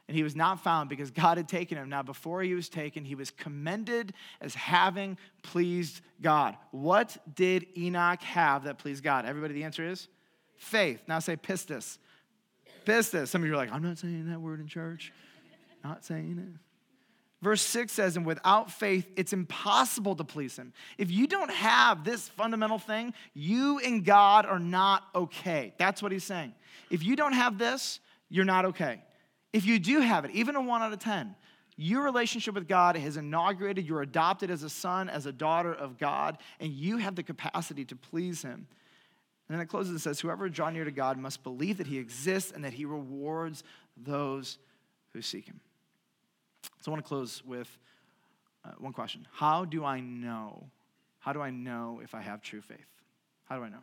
And 0.06 0.16
he 0.16 0.22
was 0.22 0.36
not 0.36 0.60
found 0.60 0.90
because 0.90 1.10
God 1.10 1.38
had 1.38 1.48
taken 1.48 1.78
him. 1.78 1.88
Now, 1.88 2.02
before 2.02 2.42
he 2.42 2.54
was 2.54 2.68
taken, 2.68 3.04
he 3.04 3.14
was 3.14 3.30
commended 3.30 4.12
as 4.40 4.54
having 4.54 5.16
pleased 5.42 6.02
God. 6.20 6.56
What 6.72 7.16
did 7.34 7.66
Enoch 7.76 8.22
have 8.22 8.64
that 8.64 8.78
pleased 8.78 9.02
God? 9.02 9.24
Everybody, 9.24 9.54
the 9.54 9.64
answer 9.64 9.86
is 9.88 10.08
faith. 10.56 11.02
Now 11.06 11.20
say 11.20 11.36
pistis. 11.36 11.98
Pistis. 12.84 13.28
Some 13.28 13.42
of 13.42 13.48
you 13.48 13.54
are 13.54 13.56
like, 13.56 13.72
I'm 13.72 13.82
not 13.82 13.98
saying 13.98 14.28
that 14.28 14.40
word 14.40 14.60
in 14.60 14.66
church. 14.66 15.12
Not 15.82 16.04
saying 16.04 16.38
it. 16.38 16.60
Verse 17.42 17.60
6 17.60 17.92
says, 17.92 18.16
And 18.16 18.24
without 18.24 18.70
faith, 18.70 19.06
it's 19.16 19.34
impossible 19.34 20.16
to 20.16 20.24
please 20.24 20.56
him. 20.56 20.72
If 20.96 21.10
you 21.10 21.26
don't 21.26 21.50
have 21.50 22.02
this 22.02 22.28
fundamental 22.28 22.78
thing, 22.78 23.12
you 23.34 23.78
and 23.80 24.02
God 24.02 24.46
are 24.46 24.58
not 24.58 25.04
okay. 25.14 25.74
That's 25.78 26.02
what 26.02 26.10
he's 26.10 26.24
saying. 26.24 26.54
If 26.90 27.04
you 27.04 27.16
don't 27.16 27.34
have 27.34 27.58
this, 27.58 28.00
you're 28.30 28.46
not 28.46 28.64
okay. 28.66 29.02
If 29.54 29.64
you 29.66 29.78
do 29.78 30.00
have 30.00 30.24
it, 30.24 30.32
even 30.32 30.56
a 30.56 30.60
one 30.60 30.82
out 30.82 30.92
of 30.92 30.98
10, 30.98 31.32
your 31.76 32.02
relationship 32.02 32.56
with 32.56 32.66
God 32.66 32.96
has 32.96 33.16
inaugurated, 33.16 33.86
you're 33.86 34.02
adopted 34.02 34.50
as 34.50 34.64
a 34.64 34.68
son, 34.68 35.08
as 35.08 35.26
a 35.26 35.32
daughter 35.32 35.72
of 35.72 35.96
God, 35.96 36.38
and 36.58 36.72
you 36.72 36.96
have 36.96 37.14
the 37.14 37.22
capacity 37.22 37.84
to 37.84 37.94
please 37.94 38.42
him. 38.42 38.66
And 39.46 39.56
then 39.56 39.60
it 39.60 39.66
closes 39.66 39.90
and 39.92 40.00
says, 40.00 40.18
Whoever 40.18 40.48
draw 40.48 40.70
near 40.70 40.82
to 40.82 40.90
God 40.90 41.18
must 41.18 41.44
believe 41.44 41.78
that 41.78 41.86
he 41.86 41.98
exists 41.98 42.50
and 42.50 42.64
that 42.64 42.72
he 42.72 42.84
rewards 42.84 43.62
those 43.96 44.58
who 45.12 45.22
seek 45.22 45.46
him. 45.46 45.60
So 46.80 46.90
I 46.90 46.94
want 46.94 47.04
to 47.04 47.08
close 47.08 47.40
with 47.46 47.78
uh, 48.64 48.70
one 48.78 48.92
question 48.92 49.24
How 49.30 49.64
do 49.64 49.84
I 49.84 50.00
know? 50.00 50.66
How 51.20 51.32
do 51.32 51.40
I 51.40 51.50
know 51.50 52.00
if 52.02 52.12
I 52.12 52.22
have 52.22 52.42
true 52.42 52.60
faith? 52.60 52.88
How 53.44 53.56
do 53.56 53.62
I 53.62 53.68
know? 53.68 53.82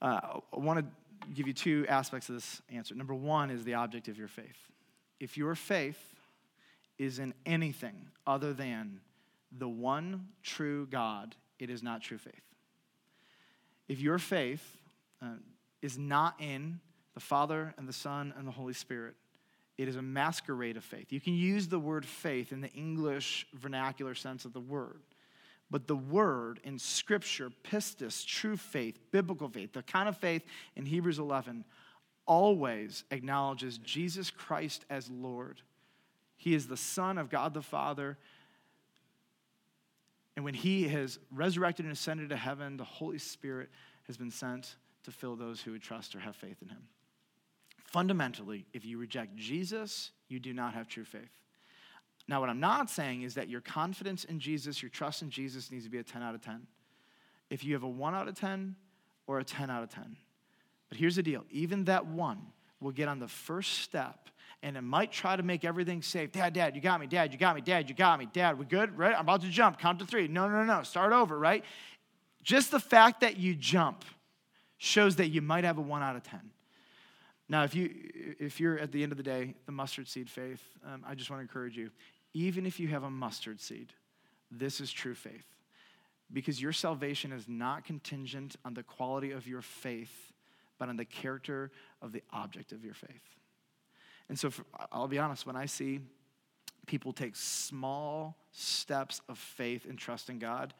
Uh, 0.00 0.40
I 0.54 0.58
want 0.58 0.78
to 0.78 0.86
give 1.34 1.46
you 1.46 1.52
two 1.52 1.86
aspects 1.88 2.28
of 2.28 2.36
this 2.36 2.62
answer. 2.70 2.94
Number 2.94 3.14
one 3.14 3.50
is 3.50 3.64
the 3.64 3.74
object 3.74 4.08
of 4.08 4.18
your 4.18 4.28
faith. 4.28 4.70
If 5.20 5.36
your 5.36 5.54
faith 5.54 6.14
is 6.98 7.18
in 7.18 7.34
anything 7.46 8.08
other 8.26 8.52
than 8.52 9.00
the 9.56 9.68
one 9.68 10.28
true 10.42 10.86
God, 10.86 11.34
it 11.58 11.70
is 11.70 11.82
not 11.82 12.02
true 12.02 12.18
faith. 12.18 12.42
If 13.88 14.00
your 14.00 14.18
faith 14.18 14.64
uh, 15.20 15.34
is 15.80 15.98
not 15.98 16.40
in 16.40 16.80
the 17.14 17.20
Father 17.20 17.74
and 17.76 17.88
the 17.88 17.92
Son 17.92 18.32
and 18.36 18.46
the 18.46 18.52
Holy 18.52 18.72
Spirit, 18.72 19.14
it 19.78 19.88
is 19.88 19.96
a 19.96 20.02
masquerade 20.02 20.76
of 20.76 20.84
faith. 20.84 21.12
You 21.12 21.20
can 21.20 21.34
use 21.34 21.68
the 21.68 21.78
word 21.78 22.06
faith 22.06 22.52
in 22.52 22.60
the 22.60 22.70
English 22.70 23.46
vernacular 23.54 24.14
sense 24.14 24.44
of 24.44 24.52
the 24.52 24.60
word. 24.60 25.00
But 25.72 25.86
the 25.86 25.96
word 25.96 26.60
in 26.64 26.78
Scripture, 26.78 27.50
pistis, 27.64 28.26
true 28.26 28.58
faith, 28.58 28.98
biblical 29.10 29.48
faith, 29.48 29.72
the 29.72 29.82
kind 29.82 30.06
of 30.06 30.18
faith 30.18 30.44
in 30.76 30.84
Hebrews 30.84 31.18
11, 31.18 31.64
always 32.26 33.04
acknowledges 33.10 33.78
Jesus 33.78 34.30
Christ 34.30 34.84
as 34.90 35.08
Lord. 35.08 35.62
He 36.36 36.54
is 36.54 36.66
the 36.66 36.76
Son 36.76 37.16
of 37.16 37.30
God 37.30 37.54
the 37.54 37.62
Father. 37.62 38.18
And 40.36 40.44
when 40.44 40.52
He 40.52 40.88
has 40.88 41.18
resurrected 41.30 41.86
and 41.86 41.92
ascended 41.94 42.28
to 42.28 42.36
heaven, 42.36 42.76
the 42.76 42.84
Holy 42.84 43.18
Spirit 43.18 43.70
has 44.06 44.18
been 44.18 44.30
sent 44.30 44.76
to 45.04 45.10
fill 45.10 45.36
those 45.36 45.62
who 45.62 45.72
would 45.72 45.82
trust 45.82 46.14
or 46.14 46.20
have 46.20 46.36
faith 46.36 46.60
in 46.60 46.68
Him. 46.68 46.82
Fundamentally, 47.86 48.66
if 48.74 48.84
you 48.84 48.98
reject 48.98 49.36
Jesus, 49.36 50.10
you 50.28 50.38
do 50.38 50.52
not 50.52 50.74
have 50.74 50.86
true 50.86 51.04
faith. 51.04 51.41
Now, 52.28 52.40
what 52.40 52.48
I'm 52.48 52.60
not 52.60 52.88
saying 52.88 53.22
is 53.22 53.34
that 53.34 53.48
your 53.48 53.60
confidence 53.60 54.24
in 54.24 54.38
Jesus, 54.38 54.82
your 54.82 54.90
trust 54.90 55.22
in 55.22 55.30
Jesus 55.30 55.70
needs 55.70 55.84
to 55.84 55.90
be 55.90 55.98
a 55.98 56.02
10 56.02 56.22
out 56.22 56.34
of 56.34 56.40
10. 56.40 56.66
If 57.50 57.64
you 57.64 57.74
have 57.74 57.82
a 57.82 57.88
1 57.88 58.14
out 58.14 58.28
of 58.28 58.34
10 58.34 58.76
or 59.26 59.40
a 59.40 59.44
10 59.44 59.70
out 59.70 59.82
of 59.82 59.90
10. 59.90 60.16
But 60.88 60.98
here's 60.98 61.16
the 61.16 61.22
deal 61.22 61.44
even 61.50 61.84
that 61.84 62.06
one 62.06 62.38
will 62.80 62.92
get 62.92 63.08
on 63.08 63.18
the 63.18 63.28
first 63.28 63.78
step 63.80 64.28
and 64.62 64.76
it 64.76 64.82
might 64.82 65.10
try 65.10 65.34
to 65.34 65.42
make 65.42 65.64
everything 65.64 66.02
safe. 66.02 66.30
Dad, 66.30 66.52
dad, 66.52 66.76
you 66.76 66.80
got 66.80 67.00
me. 67.00 67.06
Dad, 67.06 67.32
you 67.32 67.38
got 67.38 67.56
me. 67.56 67.60
Dad, 67.60 67.88
you 67.88 67.94
got 67.94 68.18
me. 68.18 68.28
Dad, 68.32 68.58
we 68.58 68.64
good? 68.64 68.96
Right? 68.96 69.14
I'm 69.14 69.22
about 69.22 69.40
to 69.42 69.48
jump. 69.48 69.78
Count 69.78 69.98
to 69.98 70.06
three. 70.06 70.28
No, 70.28 70.48
no, 70.48 70.64
no. 70.64 70.82
Start 70.84 71.12
over, 71.12 71.36
right? 71.36 71.64
Just 72.42 72.70
the 72.70 72.78
fact 72.78 73.20
that 73.20 73.36
you 73.36 73.54
jump 73.54 74.04
shows 74.78 75.16
that 75.16 75.28
you 75.28 75.42
might 75.42 75.64
have 75.64 75.78
a 75.78 75.80
1 75.80 76.02
out 76.02 76.16
of 76.16 76.22
10. 76.22 76.40
Now, 77.52 77.64
if, 77.64 77.74
you, 77.74 77.90
if 78.40 78.60
you're 78.60 78.78
at 78.78 78.92
the 78.92 79.02
end 79.02 79.12
of 79.12 79.18
the 79.18 79.22
day, 79.22 79.52
the 79.66 79.72
mustard 79.72 80.08
seed 80.08 80.30
faith, 80.30 80.62
um, 80.90 81.04
I 81.06 81.14
just 81.14 81.28
want 81.28 81.40
to 81.40 81.42
encourage 81.42 81.76
you. 81.76 81.90
Even 82.32 82.64
if 82.64 82.80
you 82.80 82.88
have 82.88 83.02
a 83.02 83.10
mustard 83.10 83.60
seed, 83.60 83.92
this 84.50 84.80
is 84.80 84.90
true 84.90 85.14
faith. 85.14 85.44
Because 86.32 86.62
your 86.62 86.72
salvation 86.72 87.30
is 87.30 87.46
not 87.46 87.84
contingent 87.84 88.56
on 88.64 88.72
the 88.72 88.82
quality 88.82 89.32
of 89.32 89.46
your 89.46 89.60
faith, 89.60 90.32
but 90.78 90.88
on 90.88 90.96
the 90.96 91.04
character 91.04 91.70
of 92.00 92.12
the 92.12 92.22
object 92.32 92.72
of 92.72 92.82
your 92.86 92.94
faith. 92.94 93.20
And 94.30 94.38
so, 94.38 94.48
for, 94.48 94.64
I'll 94.90 95.06
be 95.06 95.18
honest, 95.18 95.46
when 95.46 95.54
I 95.54 95.66
see 95.66 96.00
people 96.86 97.12
take 97.12 97.36
small 97.36 98.38
steps 98.52 99.20
of 99.28 99.36
faith 99.36 99.84
and 99.86 99.98
trust 99.98 100.30
in 100.30 100.38
God, 100.38 100.72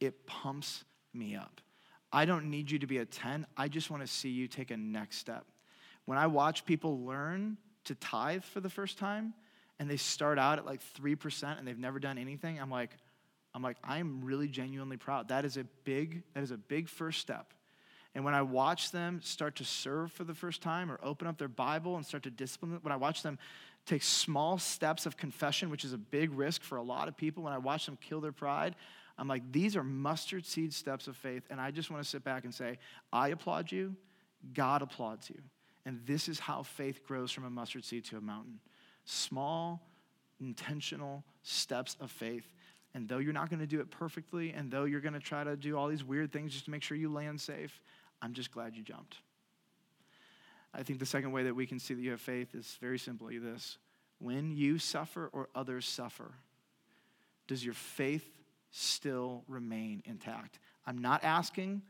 it 0.00 0.26
pumps 0.26 0.84
me 1.12 1.36
up. 1.36 1.60
I 2.10 2.24
don't 2.24 2.46
need 2.46 2.70
you 2.70 2.78
to 2.78 2.86
be 2.86 2.96
a 2.96 3.04
10. 3.04 3.46
I 3.58 3.68
just 3.68 3.90
want 3.90 4.02
to 4.02 4.06
see 4.06 4.30
you 4.30 4.48
take 4.48 4.70
a 4.70 4.76
next 4.78 5.18
step. 5.18 5.44
When 6.06 6.18
I 6.18 6.26
watch 6.26 6.64
people 6.64 7.04
learn 7.04 7.56
to 7.84 7.94
tithe 7.94 8.44
for 8.44 8.60
the 8.60 8.70
first 8.70 8.98
time 8.98 9.34
and 9.78 9.90
they 9.90 9.96
start 9.96 10.38
out 10.38 10.58
at 10.58 10.66
like 10.66 10.80
3% 10.98 11.58
and 11.58 11.66
they've 11.66 11.78
never 11.78 11.98
done 11.98 12.18
anything, 12.18 12.60
I'm 12.60 12.70
like, 12.70 12.90
I'm 13.54 13.62
like, 13.62 13.76
I'm 13.84 14.24
really 14.24 14.48
genuinely 14.48 14.96
proud. 14.96 15.28
That 15.28 15.44
is 15.44 15.56
a 15.56 15.64
big, 15.84 16.22
that 16.34 16.42
is 16.42 16.50
a 16.50 16.56
big 16.56 16.88
first 16.88 17.20
step. 17.20 17.52
And 18.14 18.24
when 18.24 18.34
I 18.34 18.42
watch 18.42 18.90
them 18.92 19.20
start 19.22 19.56
to 19.56 19.64
serve 19.64 20.12
for 20.12 20.24
the 20.24 20.34
first 20.34 20.62
time 20.62 20.90
or 20.90 20.98
open 21.02 21.26
up 21.26 21.38
their 21.38 21.48
Bible 21.48 21.96
and 21.96 22.06
start 22.06 22.22
to 22.24 22.30
discipline, 22.30 22.78
when 22.82 22.92
I 22.92 22.96
watch 22.96 23.22
them 23.22 23.38
take 23.86 24.02
small 24.02 24.58
steps 24.58 25.04
of 25.06 25.16
confession, 25.16 25.68
which 25.68 25.84
is 25.84 25.92
a 25.92 25.98
big 25.98 26.32
risk 26.32 26.62
for 26.62 26.76
a 26.76 26.82
lot 26.82 27.08
of 27.08 27.16
people, 27.16 27.42
when 27.42 27.52
I 27.52 27.58
watch 27.58 27.86
them 27.86 27.98
kill 28.00 28.20
their 28.20 28.32
pride, 28.32 28.76
I'm 29.18 29.28
like, 29.28 29.52
these 29.52 29.76
are 29.76 29.84
mustard 29.84 30.46
seed 30.46 30.72
steps 30.72 31.06
of 31.06 31.16
faith. 31.16 31.44
And 31.50 31.60
I 31.60 31.70
just 31.70 31.90
want 31.90 32.02
to 32.02 32.08
sit 32.08 32.24
back 32.24 32.44
and 32.44 32.54
say, 32.54 32.78
I 33.12 33.28
applaud 33.28 33.70
you, 33.70 33.94
God 34.52 34.82
applauds 34.82 35.28
you. 35.28 35.40
And 35.86 36.00
this 36.06 36.28
is 36.28 36.38
how 36.38 36.62
faith 36.62 37.04
grows 37.06 37.30
from 37.30 37.44
a 37.44 37.50
mustard 37.50 37.84
seed 37.84 38.04
to 38.06 38.16
a 38.16 38.20
mountain. 38.20 38.60
Small, 39.04 39.82
intentional 40.40 41.24
steps 41.42 41.96
of 42.00 42.10
faith. 42.10 42.50
And 42.94 43.08
though 43.08 43.18
you're 43.18 43.32
not 43.32 43.50
going 43.50 43.60
to 43.60 43.66
do 43.66 43.80
it 43.80 43.90
perfectly, 43.90 44.52
and 44.52 44.70
though 44.70 44.84
you're 44.84 45.00
going 45.00 45.14
to 45.14 45.20
try 45.20 45.44
to 45.44 45.56
do 45.56 45.76
all 45.76 45.88
these 45.88 46.04
weird 46.04 46.32
things 46.32 46.52
just 46.52 46.66
to 46.66 46.70
make 46.70 46.82
sure 46.82 46.96
you 46.96 47.12
land 47.12 47.40
safe, 47.40 47.82
I'm 48.22 48.32
just 48.32 48.50
glad 48.50 48.76
you 48.76 48.82
jumped. 48.82 49.16
I 50.72 50.82
think 50.82 50.98
the 50.98 51.06
second 51.06 51.32
way 51.32 51.44
that 51.44 51.54
we 51.54 51.66
can 51.66 51.78
see 51.78 51.94
that 51.94 52.02
you 52.02 52.10
have 52.12 52.20
faith 52.20 52.54
is 52.54 52.78
very 52.80 52.98
simply 52.98 53.38
this 53.38 53.78
when 54.18 54.56
you 54.56 54.78
suffer 54.78 55.28
or 55.32 55.48
others 55.54 55.86
suffer, 55.86 56.32
does 57.46 57.64
your 57.64 57.74
faith 57.74 58.26
still 58.70 59.44
remain 59.48 60.02
intact? 60.06 60.58
I'm 60.86 60.98
not 60.98 61.22
asking, 61.24 61.82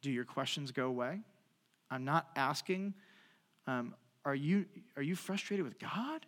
do 0.00 0.10
your 0.10 0.24
questions 0.24 0.72
go 0.72 0.86
away? 0.86 1.20
I'm 1.90 2.04
not 2.04 2.28
asking, 2.36 2.94
um, 3.66 3.94
are, 4.24 4.34
you, 4.34 4.66
are 4.96 5.02
you 5.02 5.16
frustrated 5.16 5.64
with 5.64 5.78
God? 5.78 6.26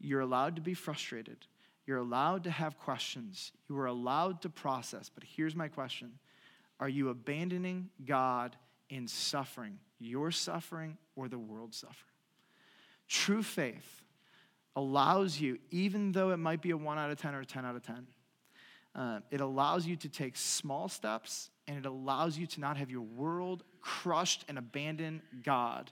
You're 0.00 0.20
allowed 0.20 0.56
to 0.56 0.62
be 0.62 0.74
frustrated. 0.74 1.46
You're 1.86 1.98
allowed 1.98 2.44
to 2.44 2.50
have 2.50 2.78
questions. 2.78 3.52
You 3.68 3.78
are 3.78 3.86
allowed 3.86 4.42
to 4.42 4.48
process. 4.48 5.10
But 5.12 5.24
here's 5.24 5.54
my 5.54 5.68
question 5.68 6.12
Are 6.78 6.88
you 6.88 7.08
abandoning 7.08 7.90
God 8.04 8.56
in 8.88 9.06
suffering, 9.06 9.78
your 9.98 10.30
suffering 10.30 10.96
or 11.16 11.28
the 11.28 11.38
world's 11.38 11.78
suffering? 11.78 11.96
True 13.08 13.42
faith 13.42 14.02
allows 14.76 15.40
you, 15.40 15.58
even 15.70 16.12
though 16.12 16.30
it 16.30 16.36
might 16.36 16.62
be 16.62 16.70
a 16.70 16.76
1 16.76 16.98
out 16.98 17.10
of 17.10 17.20
10 17.20 17.34
or 17.34 17.40
a 17.40 17.44
10 17.44 17.64
out 17.64 17.74
of 17.74 17.82
10, 17.82 18.06
uh, 18.94 19.20
it 19.30 19.40
allows 19.40 19.86
you 19.86 19.96
to 19.96 20.08
take 20.08 20.36
small 20.36 20.88
steps 20.88 21.50
and 21.66 21.76
it 21.76 21.86
allows 21.86 22.38
you 22.38 22.46
to 22.46 22.60
not 22.60 22.76
have 22.76 22.90
your 22.90 23.02
world 23.02 23.62
crushed 23.80 24.44
and 24.48 24.58
abandon 24.58 25.22
God 25.42 25.90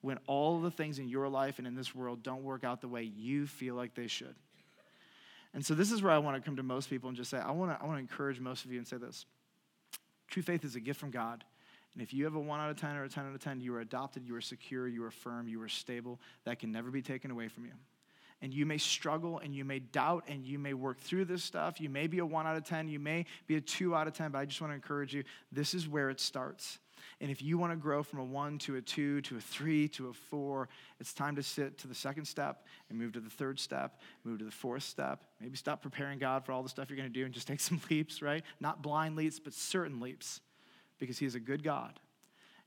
when 0.00 0.18
all 0.26 0.60
the 0.60 0.70
things 0.70 0.98
in 0.98 1.08
your 1.08 1.28
life 1.28 1.58
and 1.58 1.66
in 1.66 1.74
this 1.74 1.94
world 1.94 2.22
don't 2.22 2.42
work 2.42 2.64
out 2.64 2.80
the 2.80 2.88
way 2.88 3.02
you 3.02 3.46
feel 3.46 3.74
like 3.74 3.94
they 3.94 4.06
should. 4.06 4.34
And 5.52 5.64
so 5.64 5.74
this 5.74 5.90
is 5.90 6.02
where 6.02 6.12
I 6.12 6.18
want 6.18 6.36
to 6.36 6.42
come 6.42 6.56
to 6.56 6.62
most 6.62 6.88
people 6.88 7.08
and 7.08 7.16
just 7.16 7.30
say, 7.30 7.38
I 7.38 7.50
want 7.50 7.72
to, 7.72 7.82
I 7.82 7.86
want 7.86 7.96
to 7.96 8.00
encourage 8.00 8.40
most 8.40 8.64
of 8.64 8.72
you 8.72 8.78
and 8.78 8.86
say 8.86 8.96
this. 8.98 9.26
True 10.28 10.42
faith 10.42 10.64
is 10.64 10.76
a 10.76 10.80
gift 10.80 11.00
from 11.00 11.10
God. 11.10 11.44
And 11.92 12.02
if 12.02 12.14
you 12.14 12.24
have 12.24 12.36
a 12.36 12.40
1 12.40 12.60
out 12.60 12.70
of 12.70 12.76
10 12.76 12.96
or 12.96 13.04
a 13.04 13.08
10 13.08 13.26
out 13.26 13.34
of 13.34 13.40
10, 13.40 13.60
you 13.60 13.74
are 13.74 13.80
adopted, 13.80 14.24
you 14.24 14.36
are 14.36 14.40
secure, 14.40 14.86
you 14.86 15.04
are 15.04 15.10
firm, 15.10 15.48
you 15.48 15.60
are 15.60 15.68
stable. 15.68 16.20
That 16.44 16.60
can 16.60 16.70
never 16.70 16.90
be 16.90 17.02
taken 17.02 17.32
away 17.32 17.48
from 17.48 17.64
you. 17.64 17.72
And 18.42 18.54
you 18.54 18.64
may 18.64 18.78
struggle 18.78 19.40
and 19.40 19.54
you 19.54 19.64
may 19.64 19.80
doubt 19.80 20.24
and 20.28 20.46
you 20.46 20.58
may 20.58 20.72
work 20.72 20.98
through 21.00 21.26
this 21.26 21.42
stuff. 21.42 21.80
You 21.80 21.90
may 21.90 22.06
be 22.06 22.20
a 22.20 22.26
1 22.26 22.46
out 22.46 22.56
of 22.56 22.64
10, 22.64 22.88
you 22.88 23.00
may 23.00 23.26
be 23.48 23.56
a 23.56 23.60
2 23.60 23.94
out 23.94 24.06
of 24.06 24.14
10, 24.14 24.30
but 24.30 24.38
I 24.38 24.44
just 24.44 24.60
want 24.60 24.70
to 24.70 24.76
encourage 24.76 25.12
you 25.12 25.24
this 25.50 25.74
is 25.74 25.88
where 25.88 26.10
it 26.10 26.20
starts. 26.20 26.78
And 27.20 27.30
if 27.30 27.42
you 27.42 27.58
want 27.58 27.72
to 27.72 27.76
grow 27.76 28.02
from 28.02 28.18
a 28.20 28.24
one 28.24 28.58
to 28.60 28.76
a 28.76 28.80
two 28.80 29.20
to 29.22 29.36
a 29.36 29.40
three 29.40 29.88
to 29.88 30.08
a 30.08 30.12
four, 30.12 30.68
it's 30.98 31.12
time 31.12 31.36
to 31.36 31.42
sit 31.42 31.78
to 31.78 31.88
the 31.88 31.94
second 31.94 32.24
step 32.24 32.64
and 32.88 32.98
move 32.98 33.12
to 33.12 33.20
the 33.20 33.30
third 33.30 33.58
step, 33.58 34.00
move 34.24 34.38
to 34.38 34.44
the 34.44 34.50
fourth 34.50 34.82
step. 34.82 35.24
Maybe 35.40 35.56
stop 35.56 35.82
preparing 35.82 36.18
God 36.18 36.44
for 36.44 36.52
all 36.52 36.62
the 36.62 36.68
stuff 36.68 36.90
you're 36.90 36.96
going 36.96 37.12
to 37.12 37.18
do 37.18 37.24
and 37.24 37.34
just 37.34 37.48
take 37.48 37.60
some 37.60 37.80
leaps, 37.90 38.22
right? 38.22 38.44
Not 38.60 38.82
blind 38.82 39.16
leaps, 39.16 39.38
but 39.38 39.52
certain 39.52 40.00
leaps, 40.00 40.40
because 40.98 41.18
He 41.18 41.26
is 41.26 41.34
a 41.34 41.40
good 41.40 41.62
God. 41.62 41.98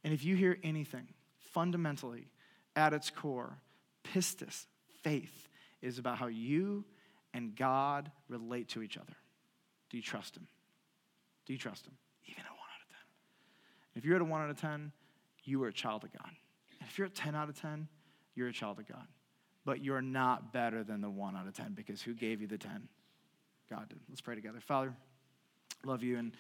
And 0.04 0.14
if 0.14 0.26
you 0.26 0.36
hear 0.36 0.58
anything, 0.64 1.08
fundamentally, 1.54 2.28
at 2.76 2.94
its 2.94 3.10
core, 3.10 3.58
pistis, 4.04 4.66
faith, 5.04 5.48
is 5.82 6.00
about 6.00 6.18
how 6.18 6.28
you 6.28 6.86
and 7.34 7.56
God 7.56 8.12
relate 8.30 8.70
to 8.70 8.82
each 8.82 8.98
other. 8.98 9.14
Do 9.90 9.98
you 9.98 10.04
trust 10.04 10.36
Him? 10.36 10.48
Do 11.46 11.54
you 11.54 11.60
trust 11.60 11.86
Him? 11.86 11.94
A 13.96 13.98
if 13.98 14.06
you're 14.06 14.16
at 14.16 14.22
a 14.22 14.26
1 14.26 14.41
out 14.41 14.50
of 14.50 14.58
10, 14.58 14.91
you 15.44 15.64
are 15.64 15.68
a 15.68 15.74
child 15.74 16.04
of 16.04 16.12
God. 16.12 16.32
If 16.82 16.98
you're 16.98 17.08
at 17.08 17.16
10 17.16 17.36
out 17.36 17.50
of 17.50 17.60
10, 17.60 17.88
you're 18.36 18.48
a 18.48 18.54
child 18.54 18.80
of 18.80 18.88
God. 18.88 19.08
But 19.66 19.84
you're 19.84 20.02
not 20.02 20.52
better 20.52 20.84
than 20.84 21.02
the 21.02 21.10
1 21.10 21.36
out 21.36 21.48
of 21.48 21.54
10 21.54 21.74
because 21.74 22.02
who 22.02 22.14
gave 22.14 22.41
you 22.41 22.48
the 22.48 22.58
10? 22.58 22.88
God 23.70 23.89
did. 23.89 24.00
Let's 24.10 24.22
pray 24.22 24.36
together. 24.36 24.60
Father, 24.60 24.94
love 25.86 26.04
you 26.04 26.18
and 26.18 26.34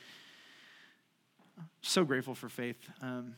so 1.81 2.03
grateful 2.03 2.35
for 2.35 2.49
faith. 2.49 2.77
Um, 3.01 3.35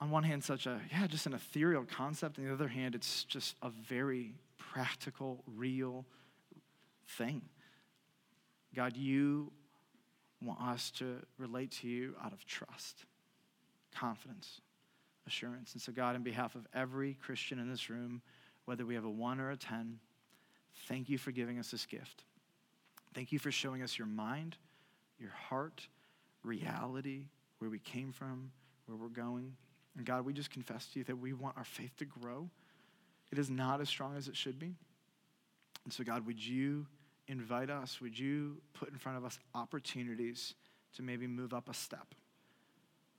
on 0.00 0.10
one 0.10 0.24
hand, 0.24 0.42
such 0.42 0.66
a, 0.66 0.80
yeah, 0.90 1.06
just 1.06 1.26
an 1.26 1.32
ethereal 1.32 1.84
concept. 1.84 2.38
On 2.38 2.44
the 2.44 2.52
other 2.52 2.68
hand, 2.68 2.94
it's 2.94 3.24
just 3.24 3.54
a 3.62 3.70
very 3.70 4.34
practical, 4.58 5.44
real 5.46 6.04
thing. 7.06 7.42
God, 8.74 8.96
you 8.96 9.52
want 10.42 10.60
us 10.60 10.90
to 10.90 11.18
relate 11.38 11.70
to 11.70 11.88
you 11.88 12.16
out 12.22 12.32
of 12.32 12.44
trust 12.44 13.04
confidence, 13.92 14.60
assurance. 15.26 15.72
And 15.72 15.82
so, 15.82 15.92
God, 15.92 16.16
in 16.16 16.22
behalf 16.22 16.54
of 16.54 16.66
every 16.74 17.14
Christian 17.14 17.58
in 17.58 17.70
this 17.70 17.88
room, 17.90 18.22
whether 18.64 18.84
we 18.86 18.94
have 18.94 19.04
a 19.04 19.10
one 19.10 19.40
or 19.40 19.50
a 19.50 19.56
10, 19.56 19.98
thank 20.88 21.08
you 21.08 21.18
for 21.18 21.30
giving 21.30 21.58
us 21.58 21.70
this 21.70 21.86
gift. 21.86 22.24
Thank 23.14 23.32
you 23.32 23.38
for 23.38 23.50
showing 23.50 23.82
us 23.82 23.98
your 23.98 24.06
mind, 24.06 24.56
your 25.18 25.30
heart, 25.30 25.86
reality, 26.42 27.26
where 27.58 27.70
we 27.70 27.78
came 27.78 28.12
from, 28.12 28.50
where 28.86 28.96
we're 28.96 29.08
going. 29.08 29.54
And 29.96 30.06
God, 30.06 30.24
we 30.24 30.32
just 30.32 30.50
confess 30.50 30.86
to 30.92 31.00
you 31.00 31.04
that 31.04 31.16
we 31.16 31.32
want 31.32 31.56
our 31.56 31.64
faith 31.64 31.96
to 31.98 32.04
grow. 32.04 32.48
It 33.30 33.38
is 33.38 33.50
not 33.50 33.80
as 33.80 33.88
strong 33.88 34.16
as 34.16 34.28
it 34.28 34.36
should 34.36 34.58
be. 34.58 34.74
And 35.84 35.92
so, 35.92 36.04
God, 36.04 36.26
would 36.26 36.44
you 36.44 36.86
invite 37.28 37.70
us? 37.70 38.00
Would 38.00 38.18
you 38.18 38.58
put 38.72 38.90
in 38.90 38.98
front 38.98 39.18
of 39.18 39.24
us 39.24 39.38
opportunities 39.54 40.54
to 40.96 41.02
maybe 41.02 41.26
move 41.26 41.52
up 41.52 41.68
a 41.68 41.74
step? 41.74 42.14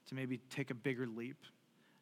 To 0.07 0.15
maybe 0.15 0.39
take 0.49 0.71
a 0.71 0.75
bigger 0.75 1.07
leap, 1.07 1.37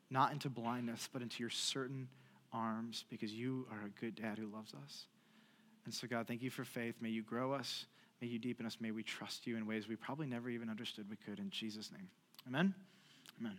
not 0.09 0.31
into 0.31 0.49
blindness, 0.49 1.09
but 1.11 1.21
into 1.21 1.41
your 1.41 1.49
certain 1.49 2.07
arms 2.53 3.05
because 3.09 3.33
you 3.33 3.67
are 3.71 3.85
a 3.85 3.89
good 4.01 4.15
dad 4.15 4.37
who 4.37 4.47
loves 4.47 4.73
us. 4.73 5.05
And 5.85 5.93
so, 5.93 6.07
God, 6.07 6.27
thank 6.27 6.41
you 6.41 6.49
for 6.49 6.63
faith. 6.63 6.95
May 7.01 7.09
you 7.09 7.23
grow 7.23 7.53
us. 7.53 7.85
May 8.21 8.27
you 8.27 8.37
deepen 8.37 8.65
us. 8.65 8.77
May 8.79 8.91
we 8.91 9.03
trust 9.03 9.47
you 9.47 9.57
in 9.57 9.65
ways 9.65 9.87
we 9.87 9.95
probably 9.95 10.27
never 10.27 10.49
even 10.49 10.69
understood 10.69 11.09
we 11.09 11.15
could. 11.15 11.39
In 11.39 11.49
Jesus' 11.49 11.91
name. 11.91 12.07
Amen. 12.47 12.73
Amen. 13.39 13.57